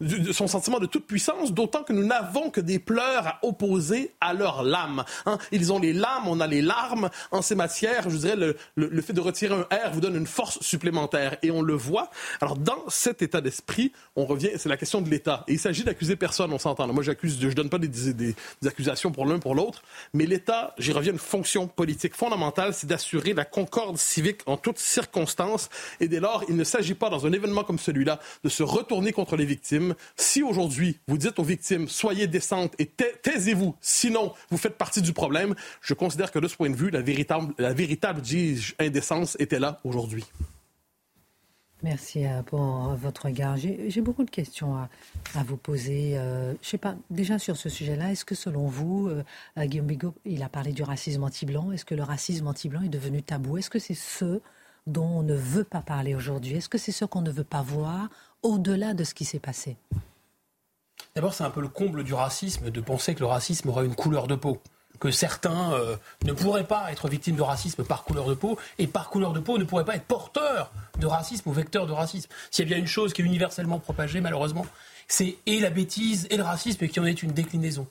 de 0.00 0.32
son 0.32 0.46
sentiment 0.48 0.78
de 0.80 0.86
toute 0.86 1.06
puissance, 1.06 1.52
d'autant 1.52 1.84
que 1.86 1.92
nous 1.92 2.04
n'avons 2.04 2.50
que 2.50 2.60
des 2.60 2.78
pleurs 2.78 3.26
à 3.26 3.38
opposer 3.42 4.12
à 4.20 4.34
leurs 4.34 4.62
lames. 4.62 5.04
Hein. 5.24 5.38
Ils 5.52 5.72
ont 5.72 5.78
les 5.78 5.92
lames, 5.92 6.26
on 6.26 6.40
a 6.40 6.46
les 6.46 6.62
larmes. 6.62 7.10
En 7.30 7.42
ces 7.42 7.54
matières, 7.54 8.10
je 8.10 8.16
dirais, 8.16 8.36
le, 8.36 8.56
le, 8.74 9.02
fait 9.02 9.12
de 9.12 9.20
retirer 9.20 9.54
un 9.54 9.62
R 9.62 9.92
vous 9.92 10.00
donne 10.00 10.16
une 10.16 10.26
force 10.26 10.60
supplémentaire. 10.60 11.36
Et 11.42 11.50
on 11.50 11.62
le 11.62 11.74
voit. 11.74 12.10
Alors, 12.40 12.56
dans 12.56 12.84
cet 12.88 13.22
état 13.22 13.40
d'esprit, 13.40 13.92
on 14.16 14.26
revient, 14.26 14.50
c'est 14.56 14.68
la 14.68 14.76
question 14.76 15.00
de 15.00 15.08
l'État. 15.08 15.44
Et 15.48 15.54
il 15.54 15.58
s'agit 15.58 15.84
d'accuser 15.84 16.16
personne, 16.16 16.52
on 16.52 16.58
s'entend. 16.58 16.86
Moi, 16.88 17.02
j'accuse, 17.02 17.38
je 17.40 17.48
donne 17.48 17.70
pas 17.70 17.78
des, 17.78 17.88
des, 18.12 18.34
accusations 18.66 19.12
pour 19.12 19.26
l'un 19.26 19.38
pour 19.38 19.54
l'autre, 19.54 19.82
mais 20.12 20.26
l'État, 20.26 20.74
j'ai 20.78 20.92
revient 20.92 21.10
une 21.10 21.18
fonction 21.18 21.68
politique 21.68 22.14
fondamentale, 22.14 22.74
c'est 22.74 22.86
d'assurer 22.86 23.32
la 23.32 23.44
concorde 23.44 23.96
civique 23.96 24.40
en 24.46 24.56
toutes 24.56 24.78
circonstances. 24.78 25.68
Et 26.00 26.08
dès 26.08 26.20
lors, 26.20 26.44
il 26.48 26.56
ne 26.56 26.64
s'agit 26.64 26.94
pas, 26.94 27.10
dans 27.10 27.26
un 27.26 27.32
événement 27.32 27.64
comme 27.64 27.78
celui-là, 27.78 28.18
de 28.42 28.48
se 28.48 28.62
retourner 28.62 29.12
contre 29.12 29.36
les 29.36 29.44
victimes. 29.44 29.94
Si 30.16 30.42
aujourd'hui, 30.42 30.98
vous 31.06 31.18
dites 31.18 31.38
aux 31.38 31.44
victimes, 31.44 31.75
soyez 31.86 32.26
décentes 32.26 32.74
et 32.78 32.86
taisez-vous, 32.86 33.74
sinon 33.80 34.32
vous 34.50 34.56
faites 34.56 34.76
partie 34.76 35.02
du 35.02 35.12
problème, 35.12 35.54
je 35.80 35.94
considère 35.94 36.32
que 36.32 36.38
de 36.38 36.48
ce 36.48 36.56
point 36.56 36.70
de 36.70 36.76
vue, 36.76 36.90
la 36.90 37.02
véritable, 37.02 37.52
la 37.58 37.72
véritable 37.72 38.22
indécence 38.78 39.36
était 39.38 39.58
là 39.58 39.80
aujourd'hui. 39.84 40.24
Merci 41.82 42.26
euh, 42.26 42.42
pour 42.42 42.60
euh, 42.60 42.94
votre 42.96 43.26
regard. 43.26 43.56
J'ai 43.56 44.00
beaucoup 44.00 44.24
de 44.24 44.30
questions 44.30 44.76
à, 44.76 44.88
vous 45.44 45.56
poser. 45.56 46.18
Euh, 46.18 46.54
je 46.62 46.68
sais 46.68 46.78
pas, 46.78 46.96
déjà 47.10 47.38
sur 47.38 47.56
ce 47.56 47.68
sujet-là, 47.68 48.12
est-ce 48.12 48.24
que 48.24 48.34
selon 48.34 48.66
vous, 48.66 49.10
Guillaume 49.58 49.86
Bigot, 49.86 50.14
il 50.24 50.42
a 50.42 50.48
parlé 50.48 50.72
du 50.72 50.82
racisme 50.82 51.22
anti-blanc, 51.22 51.72
est-ce 51.72 51.84
que 51.84 51.94
le 51.94 52.02
racisme 52.02 52.46
anti-blanc 52.46 52.82
est 52.82 52.88
devenu 52.88 53.22
tabou? 53.22 53.58
Est-ce 53.58 53.70
que 53.70 53.78
c'est 53.78 53.94
ce 53.94 54.40
dont 54.86 55.06
on 55.06 55.22
ne 55.22 55.34
veut 55.34 55.64
pas 55.64 55.82
parler 55.82 56.14
aujourd'hui? 56.14 56.56
Est-ce 56.56 56.68
que 56.68 56.78
c'est 56.78 56.92
ce 56.92 57.04
qu'on 57.04 57.22
ne 57.22 57.30
veut 57.30 57.44
pas 57.44 57.62
voir 57.62 58.08
au-delà 58.42 58.94
de 58.94 59.04
ce 59.04 59.14
qui 59.14 59.24
s'est 59.24 59.38
passé? 59.38 59.76
D'abord, 61.14 61.34
c'est 61.34 61.44
un 61.44 61.50
peu 61.50 61.60
le 61.60 61.68
comble 61.68 62.04
du 62.04 62.14
racisme 62.14 62.70
de 62.70 62.80
penser 62.80 63.14
que 63.14 63.20
le 63.20 63.26
racisme 63.26 63.68
aura 63.68 63.84
une 63.84 63.94
couleur 63.94 64.26
de 64.26 64.34
peau 64.34 64.60
que 64.98 65.10
certains 65.10 65.72
euh, 65.74 65.96
ne 66.24 66.32
pourraient 66.32 66.64
pas 66.64 66.90
être 66.90 67.08
victimes 67.08 67.36
de 67.36 67.42
racisme 67.42 67.84
par 67.84 68.04
couleur 68.04 68.26
de 68.26 68.34
peau 68.34 68.58
et 68.78 68.86
par 68.86 69.10
couleur 69.10 69.32
de 69.32 69.40
peau 69.40 69.58
ne 69.58 69.64
pourraient 69.64 69.84
pas 69.84 69.96
être 69.96 70.06
porteurs 70.06 70.72
de 70.98 71.06
racisme 71.06 71.48
ou 71.48 71.52
vecteurs 71.52 71.86
de 71.86 71.92
racisme. 71.92 72.30
S'il 72.50 72.64
y 72.64 72.68
a 72.68 72.74
bien 72.74 72.78
une 72.78 72.86
chose 72.86 73.12
qui 73.12 73.22
est 73.22 73.24
universellement 73.24 73.78
propagée, 73.78 74.20
malheureusement, 74.20 74.66
c'est 75.08 75.36
et 75.46 75.60
la 75.60 75.70
bêtise 75.70 76.26
et 76.30 76.36
le 76.36 76.42
racisme 76.42 76.84
et 76.84 76.88
qui 76.88 77.00
en 77.00 77.06
est 77.06 77.22
une 77.22 77.32
déclinaison. 77.32 77.86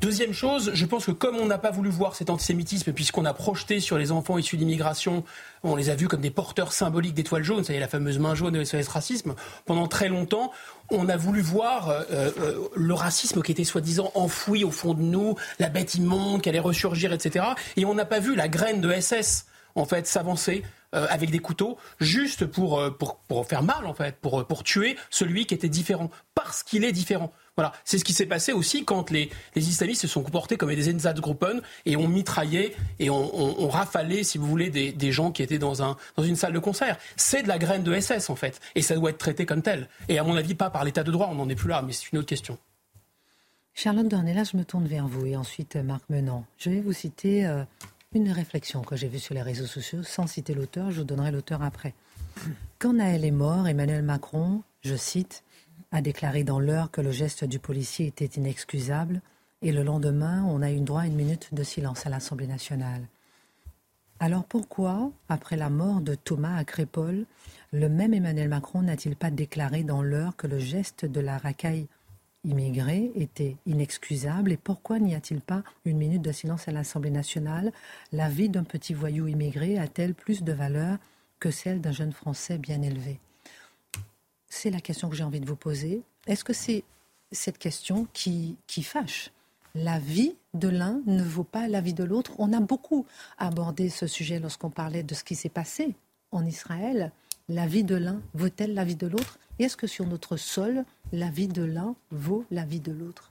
Deuxième 0.00 0.32
chose, 0.32 0.70
je 0.74 0.86
pense 0.86 1.06
que 1.06 1.10
comme 1.10 1.36
on 1.36 1.46
n'a 1.46 1.58
pas 1.58 1.70
voulu 1.70 1.90
voir 1.90 2.16
cet 2.16 2.30
antisémitisme, 2.30 2.92
puisqu'on 2.92 3.24
a 3.24 3.34
projeté 3.34 3.78
sur 3.78 3.98
les 3.98 4.10
enfants 4.10 4.38
issus 4.38 4.56
d'immigration, 4.56 5.22
on 5.62 5.76
les 5.76 5.90
a 5.90 5.94
vus 5.94 6.08
comme 6.08 6.20
des 6.20 6.30
porteurs 6.30 6.72
symboliques 6.72 7.14
d'étoiles 7.14 7.44
jaunes, 7.44 7.62
ça 7.62 7.72
y 7.72 7.76
est, 7.76 7.80
la 7.80 7.88
fameuse 7.88 8.18
main 8.18 8.34
jaune 8.34 8.54
de 8.54 8.64
SOS 8.64 8.88
Racisme, 8.88 9.34
pendant 9.64 9.86
très 9.86 10.08
longtemps, 10.08 10.50
on 10.90 11.08
a 11.08 11.16
voulu 11.16 11.40
voir 11.40 11.90
euh, 11.90 12.02
euh, 12.10 12.68
le 12.74 12.94
racisme 12.94 13.42
qui 13.42 13.52
était 13.52 13.64
soi-disant 13.64 14.10
enfoui 14.14 14.64
au 14.64 14.70
fond 14.70 14.94
de 14.94 15.02
nous, 15.02 15.36
la 15.58 15.68
bête 15.68 15.94
immonde 15.94 16.42
qui 16.42 16.48
allait 16.48 16.58
ressurgir, 16.58 17.12
etc. 17.12 17.44
Et 17.76 17.84
on 17.84 17.94
n'a 17.94 18.04
pas 18.04 18.18
vu 18.18 18.34
la 18.34 18.48
graine 18.48 18.80
de 18.80 18.92
SS, 18.92 19.46
en 19.74 19.84
fait, 19.84 20.06
s'avancer 20.06 20.62
euh, 20.94 21.06
avec 21.08 21.30
des 21.30 21.38
couteaux, 21.38 21.78
juste 22.00 22.44
pour, 22.44 22.78
euh, 22.78 22.90
pour, 22.90 23.16
pour, 23.16 23.46
faire 23.46 23.62
mal, 23.62 23.86
en 23.86 23.94
fait, 23.94 24.16
pour, 24.16 24.46
pour 24.46 24.62
tuer 24.62 24.96
celui 25.08 25.46
qui 25.46 25.54
était 25.54 25.70
différent, 25.70 26.10
parce 26.34 26.62
qu'il 26.62 26.84
est 26.84 26.92
différent. 26.92 27.32
Voilà, 27.56 27.72
c'est 27.84 27.96
ce 27.96 28.04
qui 28.04 28.12
s'est 28.12 28.26
passé 28.26 28.52
aussi 28.52 28.84
quand 28.84 29.10
les, 29.10 29.30
les, 29.54 29.68
islamistes 29.68 30.02
se 30.02 30.08
sont 30.08 30.22
comportés 30.22 30.58
comme 30.58 30.74
des 30.74 30.90
Einsatzgruppen 30.90 31.62
et 31.86 31.96
ont 31.96 32.08
mitraillé 32.08 32.74
et 32.98 33.08
ont, 33.08 33.68
rafalé, 33.68 34.22
si 34.22 34.36
vous 34.36 34.46
voulez, 34.46 34.68
des, 34.68 34.92
des, 34.92 35.12
gens 35.12 35.32
qui 35.32 35.42
étaient 35.42 35.58
dans, 35.58 35.82
un, 35.82 35.96
dans 36.16 36.24
une 36.24 36.36
salle 36.36 36.52
de 36.52 36.58
concert. 36.58 36.98
C'est 37.16 37.42
de 37.42 37.48
la 37.48 37.58
graine 37.58 37.82
de 37.82 37.98
SS, 37.98 38.28
en 38.28 38.36
fait, 38.36 38.60
et 38.74 38.82
ça 38.82 38.94
doit 38.94 39.10
être 39.10 39.18
traité 39.18 39.46
comme 39.46 39.62
tel. 39.62 39.88
Et 40.08 40.18
à 40.18 40.24
mon 40.24 40.36
avis, 40.36 40.54
pas 40.54 40.68
par 40.68 40.84
l'état 40.84 41.04
de 41.04 41.10
droit, 41.10 41.28
on 41.30 41.36
n'en 41.36 41.48
est 41.48 41.54
plus 41.54 41.68
là, 41.68 41.80
mais 41.80 41.92
c'est 41.92 42.12
une 42.12 42.18
autre 42.18 42.28
question. 42.28 42.58
Charlotte 43.74 44.08
Dornella, 44.08 44.44
je 44.44 44.56
me 44.56 44.64
tourne 44.64 44.86
vers 44.86 45.06
vous 45.06 45.24
et 45.24 45.36
ensuite 45.36 45.76
Marc 45.76 46.02
Menant. 46.10 46.44
Je 46.58 46.68
vais 46.68 46.80
vous 46.80 46.92
citer 46.92 47.46
euh, 47.46 47.64
une 48.14 48.30
réflexion 48.30 48.82
que 48.82 48.96
j'ai 48.96 49.08
vue 49.08 49.18
sur 49.18 49.34
les 49.34 49.42
réseaux 49.42 49.66
sociaux, 49.66 50.02
sans 50.02 50.26
citer 50.26 50.54
l'auteur, 50.54 50.90
je 50.90 50.98
vous 50.98 51.06
donnerai 51.06 51.30
l'auteur 51.30 51.62
après. 51.62 51.94
Quand 52.78 52.94
Naël 52.94 53.24
est 53.24 53.30
mort, 53.30 53.68
Emmanuel 53.68 54.02
Macron, 54.02 54.62
je 54.82 54.96
cite, 54.96 55.44
a 55.90 56.00
déclaré 56.02 56.44
dans 56.44 56.60
l'heure 56.60 56.90
que 56.90 57.00
le 57.00 57.12
geste 57.12 57.44
du 57.44 57.58
policier 57.58 58.06
était 58.06 58.26
inexcusable, 58.26 59.20
et 59.62 59.72
le 59.72 59.82
lendemain, 59.82 60.44
on 60.48 60.62
a 60.62 60.70
eu 60.72 60.80
droit 60.80 61.02
à 61.02 61.06
une 61.06 61.14
minute 61.14 61.48
de 61.52 61.62
silence 61.62 62.06
à 62.06 62.10
l'Assemblée 62.10 62.46
nationale. 62.46 63.02
Alors 64.18 64.44
pourquoi, 64.44 65.10
après 65.28 65.56
la 65.56 65.70
mort 65.70 66.00
de 66.00 66.14
Thomas 66.14 66.56
à 66.56 66.64
Crépole, 66.64 67.26
le 67.72 67.88
même 67.88 68.14
Emmanuel 68.14 68.48
Macron 68.48 68.82
n'a-t-il 68.82 69.16
pas 69.16 69.30
déclaré 69.30 69.82
dans 69.82 70.02
l'heure 70.02 70.36
que 70.36 70.46
le 70.46 70.58
geste 70.58 71.04
de 71.04 71.20
la 71.20 71.38
racaille 71.38 71.86
immigrés 72.44 73.12
était 73.14 73.56
inexcusable 73.66 74.52
et 74.52 74.56
pourquoi 74.56 74.98
n'y 74.98 75.14
a-t-il 75.14 75.40
pas 75.40 75.62
une 75.84 75.98
minute 75.98 76.22
de 76.22 76.32
silence 76.32 76.68
à 76.68 76.72
l'Assemblée 76.72 77.10
nationale? 77.10 77.72
La 78.10 78.28
vie 78.28 78.48
d'un 78.48 78.64
petit 78.64 78.94
voyou 78.94 79.28
immigré 79.28 79.78
a-t-elle 79.78 80.14
plus 80.14 80.42
de 80.42 80.52
valeur 80.52 80.98
que 81.38 81.50
celle 81.50 81.80
d'un 81.80 81.92
jeune 81.92 82.12
Français 82.12 82.58
bien 82.58 82.82
élevé? 82.82 83.20
C'est 84.48 84.70
la 84.70 84.80
question 84.80 85.08
que 85.08 85.16
j'ai 85.16 85.24
envie 85.24 85.40
de 85.40 85.46
vous 85.46 85.56
poser. 85.56 86.02
Est-ce 86.26 86.44
que 86.44 86.52
c'est 86.52 86.84
cette 87.30 87.58
question 87.58 88.06
qui, 88.12 88.56
qui 88.66 88.82
fâche? 88.82 89.30
La 89.74 89.98
vie 89.98 90.34
de 90.52 90.68
l'un 90.68 91.00
ne 91.06 91.22
vaut 91.22 91.44
pas 91.44 91.66
la 91.68 91.80
vie 91.80 91.94
de 91.94 92.04
l'autre. 92.04 92.32
On 92.38 92.52
a 92.52 92.60
beaucoup 92.60 93.06
abordé 93.38 93.88
ce 93.88 94.06
sujet 94.06 94.38
lorsqu'on 94.38 94.68
parlait 94.68 95.02
de 95.02 95.14
ce 95.14 95.24
qui 95.24 95.34
s'est 95.34 95.48
passé 95.48 95.94
en 96.30 96.44
Israël. 96.44 97.10
La 97.52 97.66
vie 97.66 97.84
de 97.84 97.96
l'un 97.96 98.22
vaut-elle 98.32 98.72
la 98.72 98.82
vie 98.82 98.96
de 98.96 99.06
l'autre? 99.06 99.38
Et 99.58 99.64
est-ce 99.64 99.76
que 99.76 99.86
sur 99.86 100.06
notre 100.06 100.38
sol, 100.38 100.86
la 101.12 101.28
vie 101.28 101.48
de 101.48 101.62
l'un 101.62 101.94
vaut 102.10 102.46
la 102.50 102.64
vie 102.64 102.80
de 102.80 102.92
l'autre? 102.92 103.30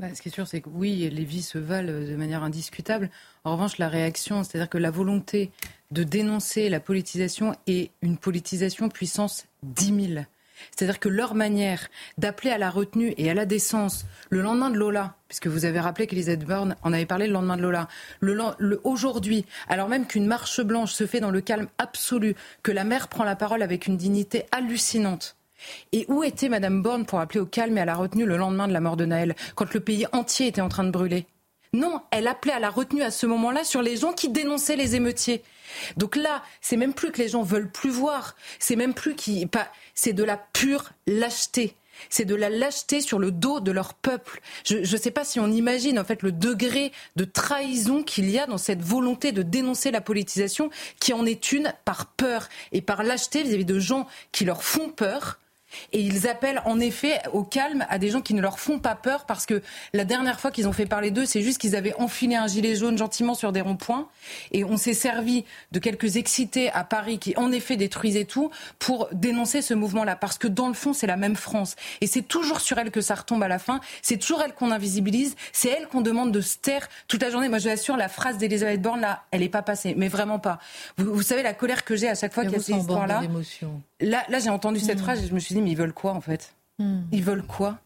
Bah, 0.00 0.12
ce 0.12 0.20
qui 0.20 0.28
est 0.28 0.32
sûr, 0.32 0.48
c'est 0.48 0.60
que 0.60 0.68
oui, 0.70 1.08
les 1.08 1.24
vies 1.24 1.42
se 1.42 1.58
valent 1.58 2.04
de 2.04 2.16
manière 2.16 2.42
indiscutable. 2.42 3.10
En 3.44 3.52
revanche, 3.52 3.78
la 3.78 3.88
réaction, 3.88 4.42
c'est-à-dire 4.42 4.68
que 4.68 4.76
la 4.76 4.90
volonté 4.90 5.52
de 5.92 6.02
dénoncer 6.02 6.68
la 6.68 6.80
politisation 6.80 7.54
est 7.68 7.92
une 8.02 8.16
politisation 8.16 8.88
puissance 8.88 9.46
10 9.62 10.14
000. 10.14 10.24
C'est-à-dire 10.70 11.00
que 11.00 11.08
leur 11.08 11.34
manière 11.34 11.88
d'appeler 12.18 12.50
à 12.50 12.58
la 12.58 12.70
retenue 12.70 13.14
et 13.16 13.30
à 13.30 13.34
la 13.34 13.46
décence 13.46 14.06
le 14.30 14.40
lendemain 14.40 14.70
de 14.70 14.76
Lola, 14.76 15.16
puisque 15.28 15.46
vous 15.46 15.64
avez 15.64 15.80
rappelé 15.80 16.06
qu'Elisabeth 16.06 16.46
Borne 16.46 16.76
en 16.82 16.92
avait 16.92 17.06
parlé 17.06 17.26
le 17.26 17.32
lendemain 17.32 17.56
de 17.56 17.62
Lola, 17.62 17.88
le, 18.20 18.80
aujourd'hui, 18.84 19.46
alors 19.68 19.88
même 19.88 20.06
qu'une 20.06 20.26
marche 20.26 20.60
blanche 20.60 20.92
se 20.92 21.06
fait 21.06 21.20
dans 21.20 21.30
le 21.30 21.40
calme 21.40 21.68
absolu, 21.78 22.34
que 22.62 22.72
la 22.72 22.84
mère 22.84 23.08
prend 23.08 23.24
la 23.24 23.36
parole 23.36 23.62
avec 23.62 23.86
une 23.86 23.96
dignité 23.96 24.44
hallucinante, 24.52 25.36
et 25.92 26.04
où 26.08 26.22
était 26.24 26.48
Madame 26.48 26.82
Borne 26.82 27.06
pour 27.06 27.20
appeler 27.20 27.40
au 27.40 27.46
calme 27.46 27.78
et 27.78 27.80
à 27.80 27.84
la 27.84 27.94
retenue 27.94 28.26
le 28.26 28.36
lendemain 28.36 28.68
de 28.68 28.72
la 28.72 28.80
mort 28.80 28.96
de 28.96 29.06
Naël, 29.06 29.34
quand 29.54 29.72
le 29.72 29.80
pays 29.80 30.06
entier 30.12 30.48
était 30.48 30.60
en 30.60 30.68
train 30.68 30.84
de 30.84 30.90
brûler? 30.90 31.26
Non, 31.74 32.00
elle 32.12 32.28
appelait 32.28 32.52
à 32.52 32.60
la 32.60 32.70
retenue 32.70 33.02
à 33.02 33.10
ce 33.10 33.26
moment-là 33.26 33.64
sur 33.64 33.82
les 33.82 33.96
gens 33.96 34.12
qui 34.12 34.28
dénonçaient 34.28 34.76
les 34.76 34.94
émeutiers. 34.94 35.42
Donc 35.96 36.14
là, 36.14 36.44
c'est 36.60 36.76
même 36.76 36.94
plus 36.94 37.10
que 37.10 37.20
les 37.20 37.28
gens 37.28 37.42
veulent 37.42 37.70
plus 37.70 37.90
voir, 37.90 38.36
c'est 38.60 38.76
même 38.76 38.94
plus 38.94 39.16
qui, 39.16 39.44
c'est 39.92 40.12
de 40.12 40.22
la 40.22 40.36
pure 40.36 40.92
lâcheté. 41.08 41.74
C'est 42.10 42.24
de 42.24 42.36
la 42.36 42.48
lâcheté 42.48 43.00
sur 43.00 43.18
le 43.18 43.32
dos 43.32 43.58
de 43.58 43.72
leur 43.72 43.94
peuple. 43.94 44.40
Je 44.64 44.78
ne 44.78 44.84
sais 44.84 45.10
pas 45.10 45.24
si 45.24 45.40
on 45.40 45.50
imagine 45.50 45.98
en 45.98 46.04
fait 46.04 46.22
le 46.22 46.30
degré 46.30 46.92
de 47.16 47.24
trahison 47.24 48.04
qu'il 48.04 48.30
y 48.30 48.38
a 48.38 48.46
dans 48.46 48.58
cette 48.58 48.82
volonté 48.82 49.32
de 49.32 49.42
dénoncer 49.42 49.90
la 49.90 50.00
politisation, 50.00 50.70
qui 51.00 51.12
en 51.12 51.26
est 51.26 51.50
une 51.50 51.72
par 51.84 52.06
peur 52.06 52.48
et 52.70 52.82
par 52.82 53.02
lâcheté 53.02 53.42
vis 53.42 53.54
à 53.54 53.58
-vis 53.58 53.64
de 53.64 53.80
gens 53.80 54.06
qui 54.30 54.44
leur 54.44 54.62
font 54.62 54.90
peur 54.90 55.40
et 55.92 56.00
ils 56.00 56.28
appellent 56.28 56.62
en 56.64 56.80
effet 56.80 57.20
au 57.32 57.42
calme 57.42 57.86
à 57.88 57.98
des 57.98 58.10
gens 58.10 58.20
qui 58.20 58.34
ne 58.34 58.40
leur 58.40 58.58
font 58.58 58.78
pas 58.78 58.94
peur 58.94 59.26
parce 59.26 59.46
que 59.46 59.62
la 59.92 60.04
dernière 60.04 60.40
fois 60.40 60.50
qu'ils 60.50 60.68
ont 60.68 60.72
fait 60.72 60.86
parler 60.86 61.10
d'eux, 61.10 61.26
c'est 61.26 61.42
juste 61.42 61.58
qu'ils 61.58 61.76
avaient 61.76 61.94
enfilé 61.96 62.36
un 62.36 62.46
gilet 62.46 62.74
jaune 62.74 62.98
gentiment 62.98 63.34
sur 63.34 63.52
des 63.52 63.60
ronds-points. 63.60 64.08
Et 64.52 64.64
on 64.64 64.76
s'est 64.76 64.94
servi 64.94 65.44
de 65.72 65.78
quelques 65.78 66.16
excités 66.16 66.70
à 66.70 66.84
Paris 66.84 67.18
qui 67.18 67.34
en 67.36 67.52
effet 67.52 67.76
détruisaient 67.76 68.24
tout 68.24 68.50
pour 68.78 69.08
dénoncer 69.12 69.62
ce 69.62 69.74
mouvement-là. 69.74 70.16
Parce 70.16 70.38
que 70.38 70.48
dans 70.48 70.68
le 70.68 70.74
fond, 70.74 70.92
c'est 70.92 71.06
la 71.06 71.16
même 71.16 71.36
France. 71.36 71.76
Et 72.00 72.06
c'est 72.06 72.22
toujours 72.22 72.60
sur 72.60 72.78
elle 72.78 72.90
que 72.90 73.00
ça 73.00 73.14
retombe 73.14 73.42
à 73.42 73.48
la 73.48 73.58
fin. 73.58 73.80
C'est 74.02 74.18
toujours 74.18 74.42
elle 74.42 74.54
qu'on 74.54 74.70
invisibilise. 74.70 75.36
C'est 75.52 75.68
elle 75.68 75.88
qu'on 75.88 76.00
demande 76.00 76.32
de 76.32 76.40
se 76.40 76.56
taire 76.58 76.88
toute 77.08 77.22
la 77.22 77.30
journée. 77.30 77.48
Moi, 77.48 77.58
je 77.58 77.68
vous 77.68 77.74
assure, 77.74 77.96
la 77.96 78.08
phrase 78.08 78.38
d'Elisabeth 78.38 78.80
Borne, 78.82 79.00
là, 79.00 79.24
elle 79.30 79.40
n'est 79.40 79.48
pas 79.48 79.62
passée. 79.62 79.94
Mais 79.96 80.08
vraiment 80.08 80.38
pas. 80.38 80.58
Vous, 80.98 81.22
savez, 81.22 81.42
la 81.42 81.54
colère 81.54 81.84
que 81.84 81.96
j'ai 81.96 82.08
à 82.08 82.14
chaque 82.14 82.32
fois 82.32 82.44
qu'il 82.44 82.52
y 82.52 82.56
a 82.56 82.60
ces 82.60 82.72
histoires-là. 82.72 83.22
Là, 84.00 84.24
là 84.28 84.38
j'ai 84.38 84.50
entendu 84.50 84.80
cette 84.80 84.98
hmm. 84.98 85.02
phrase 85.02 85.24
et 85.24 85.28
je 85.28 85.34
me 85.34 85.38
suis 85.38 85.54
dit, 85.54 85.62
mais 85.62 85.70
ils 85.70 85.76
veulent 85.76 85.92
quoi 85.92 86.12
en 86.12 86.20
fait 86.20 86.54
hmm. 86.78 87.02
Ils 87.12 87.22
veulent 87.22 87.46
quoi 87.46 87.78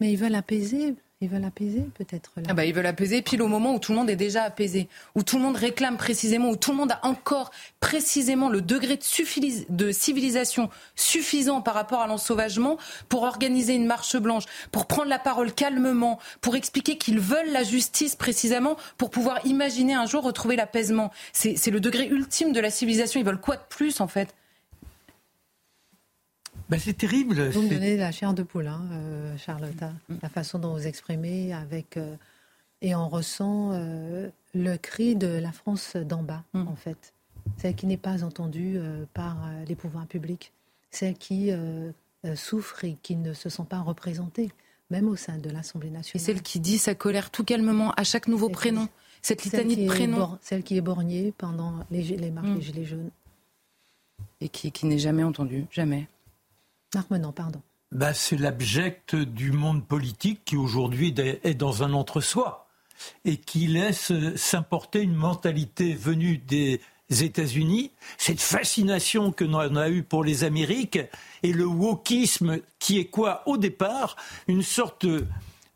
Mais 0.00 0.12
ils 0.12 0.16
veulent 0.16 0.34
apaiser. 0.34 0.94
Ils 1.20 1.30
veulent 1.30 1.44
apaiser 1.44 1.86
peut-être. 1.94 2.32
Ah 2.48 2.52
bah, 2.52 2.66
ils 2.66 2.74
veulent 2.74 2.84
apaiser 2.84 3.22
pile 3.22 3.40
au 3.40 3.48
moment 3.48 3.74
où 3.74 3.78
tout 3.78 3.92
le 3.92 3.98
monde 3.98 4.10
est 4.10 4.16
déjà 4.16 4.42
apaisé, 4.42 4.88
où 5.14 5.22
tout 5.22 5.36
le 5.36 5.42
monde 5.42 5.56
réclame 5.56 5.96
précisément, 5.96 6.50
où 6.50 6.56
tout 6.56 6.72
le 6.72 6.76
monde 6.76 6.92
a 6.92 7.00
encore 7.02 7.50
précisément 7.80 8.50
le 8.50 8.60
degré 8.60 8.96
de, 8.96 9.72
de 9.74 9.92
civilisation 9.92 10.68
suffisant 10.96 11.62
par 11.62 11.72
rapport 11.72 12.00
à 12.00 12.08
l'ensauvagement 12.08 12.76
pour 13.08 13.22
organiser 13.22 13.74
une 13.74 13.86
marche 13.86 14.16
blanche, 14.18 14.44
pour 14.70 14.84
prendre 14.86 15.08
la 15.08 15.18
parole 15.18 15.54
calmement, 15.54 16.18
pour 16.42 16.56
expliquer 16.56 16.98
qu'ils 16.98 17.20
veulent 17.20 17.52
la 17.52 17.62
justice 17.62 18.16
précisément, 18.16 18.76
pour 18.98 19.08
pouvoir 19.08 19.46
imaginer 19.46 19.94
un 19.94 20.04
jour 20.04 20.24
retrouver 20.24 20.56
l'apaisement. 20.56 21.10
C'est 21.32 21.70
le 21.70 21.80
degré 21.80 22.06
ultime 22.06 22.52
de 22.52 22.60
la 22.60 22.70
civilisation. 22.70 23.18
Ils 23.18 23.26
veulent 23.26 23.40
quoi 23.40 23.56
de 23.56 23.64
plus 23.70 24.02
en 24.02 24.08
fait 24.08 24.34
ben, 26.74 26.80
c'est 26.80 26.94
terrible. 26.94 27.50
Vous 27.50 27.62
me 27.62 27.68
donnez 27.68 27.96
la 27.96 28.10
chair 28.10 28.34
de 28.34 28.42
poule, 28.42 28.66
hein, 28.66 28.82
euh, 28.92 29.36
Charlotte, 29.36 29.84
la 30.22 30.28
façon 30.28 30.58
dont 30.58 30.72
vous 30.72 30.86
exprimez 30.86 31.52
avec 31.52 31.96
euh, 31.96 32.16
et 32.82 32.96
on 32.96 33.08
ressent 33.08 33.70
euh, 33.72 34.28
le 34.54 34.76
cri 34.76 35.14
de 35.14 35.28
la 35.28 35.52
France 35.52 35.96
d'en 35.96 36.22
bas, 36.22 36.42
mm. 36.52 36.66
en 36.66 36.74
fait, 36.74 37.12
celle 37.58 37.76
qui 37.76 37.86
n'est 37.86 37.96
pas 37.96 38.24
entendue 38.24 38.80
par 39.12 39.36
les 39.68 39.74
pouvoirs 39.76 40.06
publics, 40.06 40.52
celle 40.90 41.14
qui 41.14 41.50
souffre 42.34 42.84
et 42.84 42.96
qui 43.02 43.16
ne 43.16 43.34
se 43.34 43.48
sent 43.48 43.66
pas 43.68 43.80
représentée, 43.80 44.50
même 44.90 45.08
au 45.08 45.16
sein 45.16 45.36
de 45.36 45.50
l'Assemblée 45.50 45.90
nationale. 45.90 46.22
Et 46.22 46.24
celle 46.24 46.42
qui 46.42 46.58
dit 46.58 46.78
sa 46.78 46.94
colère 46.94 47.30
tout 47.30 47.44
calmement 47.44 47.92
à 47.92 48.04
chaque 48.04 48.28
nouveau 48.28 48.48
prénom, 48.48 48.88
cette 49.20 49.44
litanie 49.44 49.76
de 49.76 49.86
prénoms. 49.86 50.38
Celle 50.40 50.62
qui 50.62 50.78
est 50.78 50.80
borgnée 50.80 51.32
pendant 51.36 51.74
les, 51.90 52.02
les 52.02 52.30
marches 52.30 52.48
des 52.48 52.56
mm. 52.56 52.62
Gilets 52.62 52.84
jaunes. 52.84 53.10
Et 54.40 54.48
qui, 54.48 54.72
qui 54.72 54.86
n'est 54.86 54.98
jamais 54.98 55.22
entendue, 55.22 55.66
jamais 55.70 56.08
pardon. 57.34 57.62
Bah, 57.92 58.14
c'est 58.14 58.36
l'abject 58.36 59.14
du 59.14 59.52
monde 59.52 59.86
politique 59.86 60.44
qui 60.44 60.56
aujourd'hui 60.56 61.14
est 61.18 61.54
dans 61.54 61.82
un 61.82 61.92
entre-soi 61.92 62.66
et 63.24 63.36
qui 63.36 63.66
laisse 63.66 64.12
s'importer 64.36 65.00
une 65.00 65.14
mentalité 65.14 65.94
venue 65.94 66.38
des 66.38 66.80
États-Unis, 67.10 67.92
cette 68.18 68.40
fascination 68.40 69.30
que 69.30 69.44
l'on 69.44 69.76
a 69.76 69.88
eue 69.90 70.02
pour 70.02 70.24
les 70.24 70.44
Amériques 70.44 70.98
et 71.42 71.52
le 71.52 71.66
wokisme 71.66 72.58
qui 72.78 72.98
est 72.98 73.06
quoi 73.06 73.42
au 73.46 73.56
départ 73.56 74.16
Une 74.48 74.62
sorte 74.62 75.06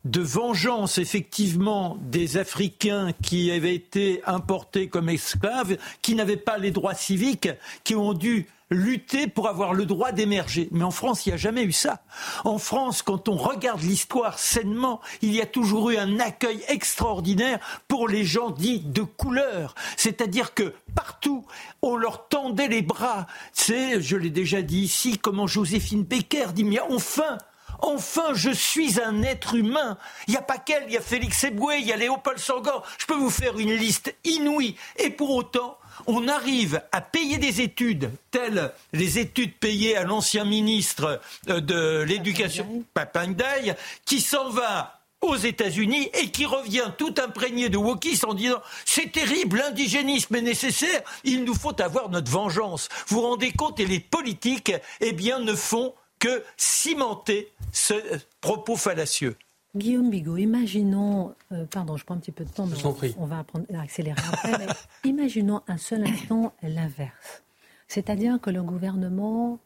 de 0.05 0.21
vengeance 0.21 0.97
effectivement 0.97 1.97
des 2.01 2.37
Africains 2.37 3.11
qui 3.21 3.51
avaient 3.51 3.75
été 3.75 4.21
importés 4.25 4.87
comme 4.87 5.09
esclaves, 5.09 5.77
qui 6.01 6.15
n'avaient 6.15 6.37
pas 6.37 6.57
les 6.57 6.71
droits 6.71 6.93
civiques, 6.93 7.49
qui 7.83 7.95
ont 7.95 8.13
dû 8.13 8.47
lutter 8.71 9.27
pour 9.27 9.47
avoir 9.47 9.73
le 9.73 9.85
droit 9.85 10.11
d'émerger. 10.11 10.69
Mais 10.71 10.83
en 10.83 10.91
France, 10.91 11.25
il 11.25 11.29
n'y 11.29 11.33
a 11.33 11.37
jamais 11.37 11.63
eu 11.63 11.71
ça. 11.71 12.01
En 12.45 12.57
France, 12.57 13.01
quand 13.01 13.27
on 13.27 13.35
regarde 13.35 13.81
l'histoire 13.81 14.37
sainement, 14.37 15.01
il 15.21 15.33
y 15.33 15.41
a 15.41 15.45
toujours 15.45 15.89
eu 15.89 15.97
un 15.97 16.19
accueil 16.19 16.63
extraordinaire 16.67 17.59
pour 17.87 18.07
les 18.07 18.23
gens 18.23 18.51
dits 18.51 18.81
de 18.81 19.01
couleur. 19.01 19.75
C'est-à-dire 19.97 20.53
que 20.53 20.73
partout, 20.95 21.45
on 21.81 21.95
leur 21.95 22.27
tendait 22.27 22.67
les 22.67 22.81
bras. 22.81 23.25
C'est, 23.53 24.01
je 24.01 24.15
l'ai 24.15 24.29
déjà 24.29 24.61
dit 24.61 24.81
ici, 24.81 25.17
comment 25.17 25.47
Joséphine 25.47 26.03
Becker 26.03 26.47
dit, 26.53 26.63
mais 26.63 26.79
enfin, 26.79 27.37
Enfin, 27.81 28.33
je 28.33 28.51
suis 28.51 29.01
un 29.01 29.23
être 29.23 29.55
humain. 29.55 29.97
Il 30.27 30.31
n'y 30.31 30.37
a 30.37 30.41
pas 30.41 30.57
qu'elle, 30.57 30.83
il 30.87 30.93
y 30.93 30.97
a 30.97 31.01
Félix 31.01 31.43
Eboué, 31.43 31.77
il 31.79 31.87
y 31.87 31.93
a 31.93 31.97
Léopold 31.97 32.39
Senghor. 32.39 32.85
Je 32.97 33.05
peux 33.05 33.15
vous 33.15 33.29
faire 33.29 33.57
une 33.57 33.73
liste 33.73 34.13
inouïe. 34.23 34.75
Et 34.97 35.09
pour 35.09 35.31
autant, 35.31 35.77
on 36.07 36.27
arrive 36.27 36.81
à 36.91 37.01
payer 37.01 37.37
des 37.37 37.61
études 37.61 38.11
telles 38.31 38.71
les 38.93 39.19
études 39.19 39.55
payées 39.55 39.97
à 39.97 40.03
l'ancien 40.03 40.45
ministre 40.45 41.21
euh, 41.49 41.59
de 41.59 42.03
l'Éducation, 42.03 42.83
Papandai, 42.93 43.73
qui 44.05 44.21
s'en 44.21 44.49
va 44.49 44.99
aux 45.21 45.35
États-Unis 45.35 46.09
et 46.13 46.31
qui 46.31 46.45
revient 46.45 46.91
tout 46.97 47.13
imprégné 47.21 47.69
de 47.69 47.77
wokisme 47.77 48.29
en 48.29 48.33
disant 48.33 48.61
c'est 48.85 49.11
terrible, 49.11 49.57
l'indigénisme 49.57 50.35
est 50.35 50.41
nécessaire, 50.41 51.01
il 51.23 51.43
nous 51.43 51.55
faut 51.55 51.79
avoir 51.81 52.09
notre 52.09 52.31
vengeance. 52.31 52.87
Vous 53.07 53.17
vous 53.17 53.27
rendez 53.27 53.51
compte 53.51 53.79
et 53.79 53.85
les 53.85 53.99
politiques, 53.99 54.73
eh 55.01 55.11
bien, 55.11 55.39
ne 55.39 55.55
font 55.55 55.93
que 56.19 56.43
cimenter 56.57 57.51
ce 57.71 57.93
propos 58.41 58.75
fallacieux. 58.75 59.35
Guillaume 59.75 60.09
Bigot, 60.09 60.37
imaginons, 60.37 61.35
euh, 61.51 61.65
pardon, 61.65 61.95
je 61.95 62.03
prends 62.03 62.15
un 62.15 62.19
petit 62.19 62.31
peu 62.31 62.43
de 62.43 62.49
temps, 62.49 62.65
mais 62.65 62.75
on, 63.17 63.25
va 63.25 63.45
accélérer 63.79 64.19
après, 64.27 64.57
mais 64.57 64.67
imaginons 65.09 65.61
un 65.67 65.77
seul 65.77 66.05
instant 66.07 66.53
l'inverse. 66.63 67.43
C'est-à-dire 67.87 68.39
que 68.41 68.49
le 68.49 68.63
gouvernement, 68.63 69.59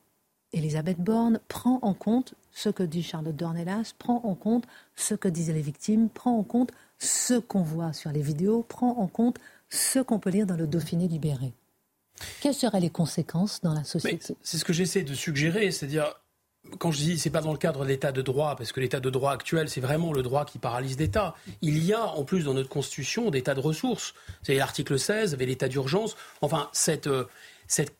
Elisabeth 0.51 0.99
Borne, 0.99 1.39
prend 1.47 1.79
en 1.81 1.93
compte 1.93 2.33
ce 2.51 2.69
que 2.69 2.83
dit 2.83 3.01
Charlotte 3.01 3.35
Dornelas, 3.35 3.93
prend 3.97 4.21
en 4.25 4.35
compte 4.35 4.65
ce 4.95 5.15
que 5.15 5.29
disent 5.29 5.51
les 5.51 5.61
victimes, 5.61 6.09
prend 6.09 6.37
en 6.37 6.43
compte 6.43 6.71
ce 6.99 7.35
qu'on 7.35 7.63
voit 7.63 7.93
sur 7.93 8.11
les 8.11 8.21
vidéos, 8.21 8.63
prend 8.63 8.97
en 8.97 9.07
compte 9.07 9.39
ce 9.69 9.99
qu'on 9.99 10.19
peut 10.19 10.29
lire 10.29 10.45
dans 10.45 10.57
le 10.57 10.67
Dauphiné 10.67 11.07
libéré. 11.07 11.53
Quelles 12.41 12.53
seraient 12.53 12.79
les 12.79 12.89
conséquences 12.89 13.61
dans 13.61 13.73
la 13.73 13.83
société? 13.83 14.35
C'est 14.43 14.57
ce 14.57 14.65
que 14.65 14.73
j'essaie 14.73 15.03
de 15.03 15.13
suggérer, 15.13 15.71
c'est-à-dire 15.71 16.13
quand 16.79 16.91
je 16.91 16.97
dis 16.97 17.19
c'est 17.19 17.29
pas 17.29 17.41
dans 17.41 17.51
le 17.51 17.57
cadre 17.57 17.83
de 17.83 17.89
l'état 17.89 18.11
de 18.11 18.21
droit, 18.21 18.55
parce 18.55 18.71
que 18.71 18.79
l'état 18.79 18.99
de 18.99 19.09
droit 19.09 19.31
actuel, 19.31 19.69
c'est 19.69 19.81
vraiment 19.81 20.13
le 20.13 20.23
droit 20.23 20.45
qui 20.45 20.59
paralyse 20.59 20.97
l'État. 20.97 21.35
Il 21.61 21.83
y 21.83 21.93
a 21.93 22.05
en 22.05 22.23
plus 22.23 22.45
dans 22.45 22.53
notre 22.53 22.69
Constitution 22.69 23.29
des 23.29 23.43
tas 23.43 23.55
de 23.55 23.59
ressources. 23.59 24.13
C'est 24.41 24.55
l'article 24.55 24.99
16 24.99 25.33
avec 25.33 25.47
l'état 25.47 25.67
d'urgence. 25.67 26.15
Enfin, 26.41 26.69
cette, 26.71 27.07
euh, 27.07 27.25
cette, 27.67 27.95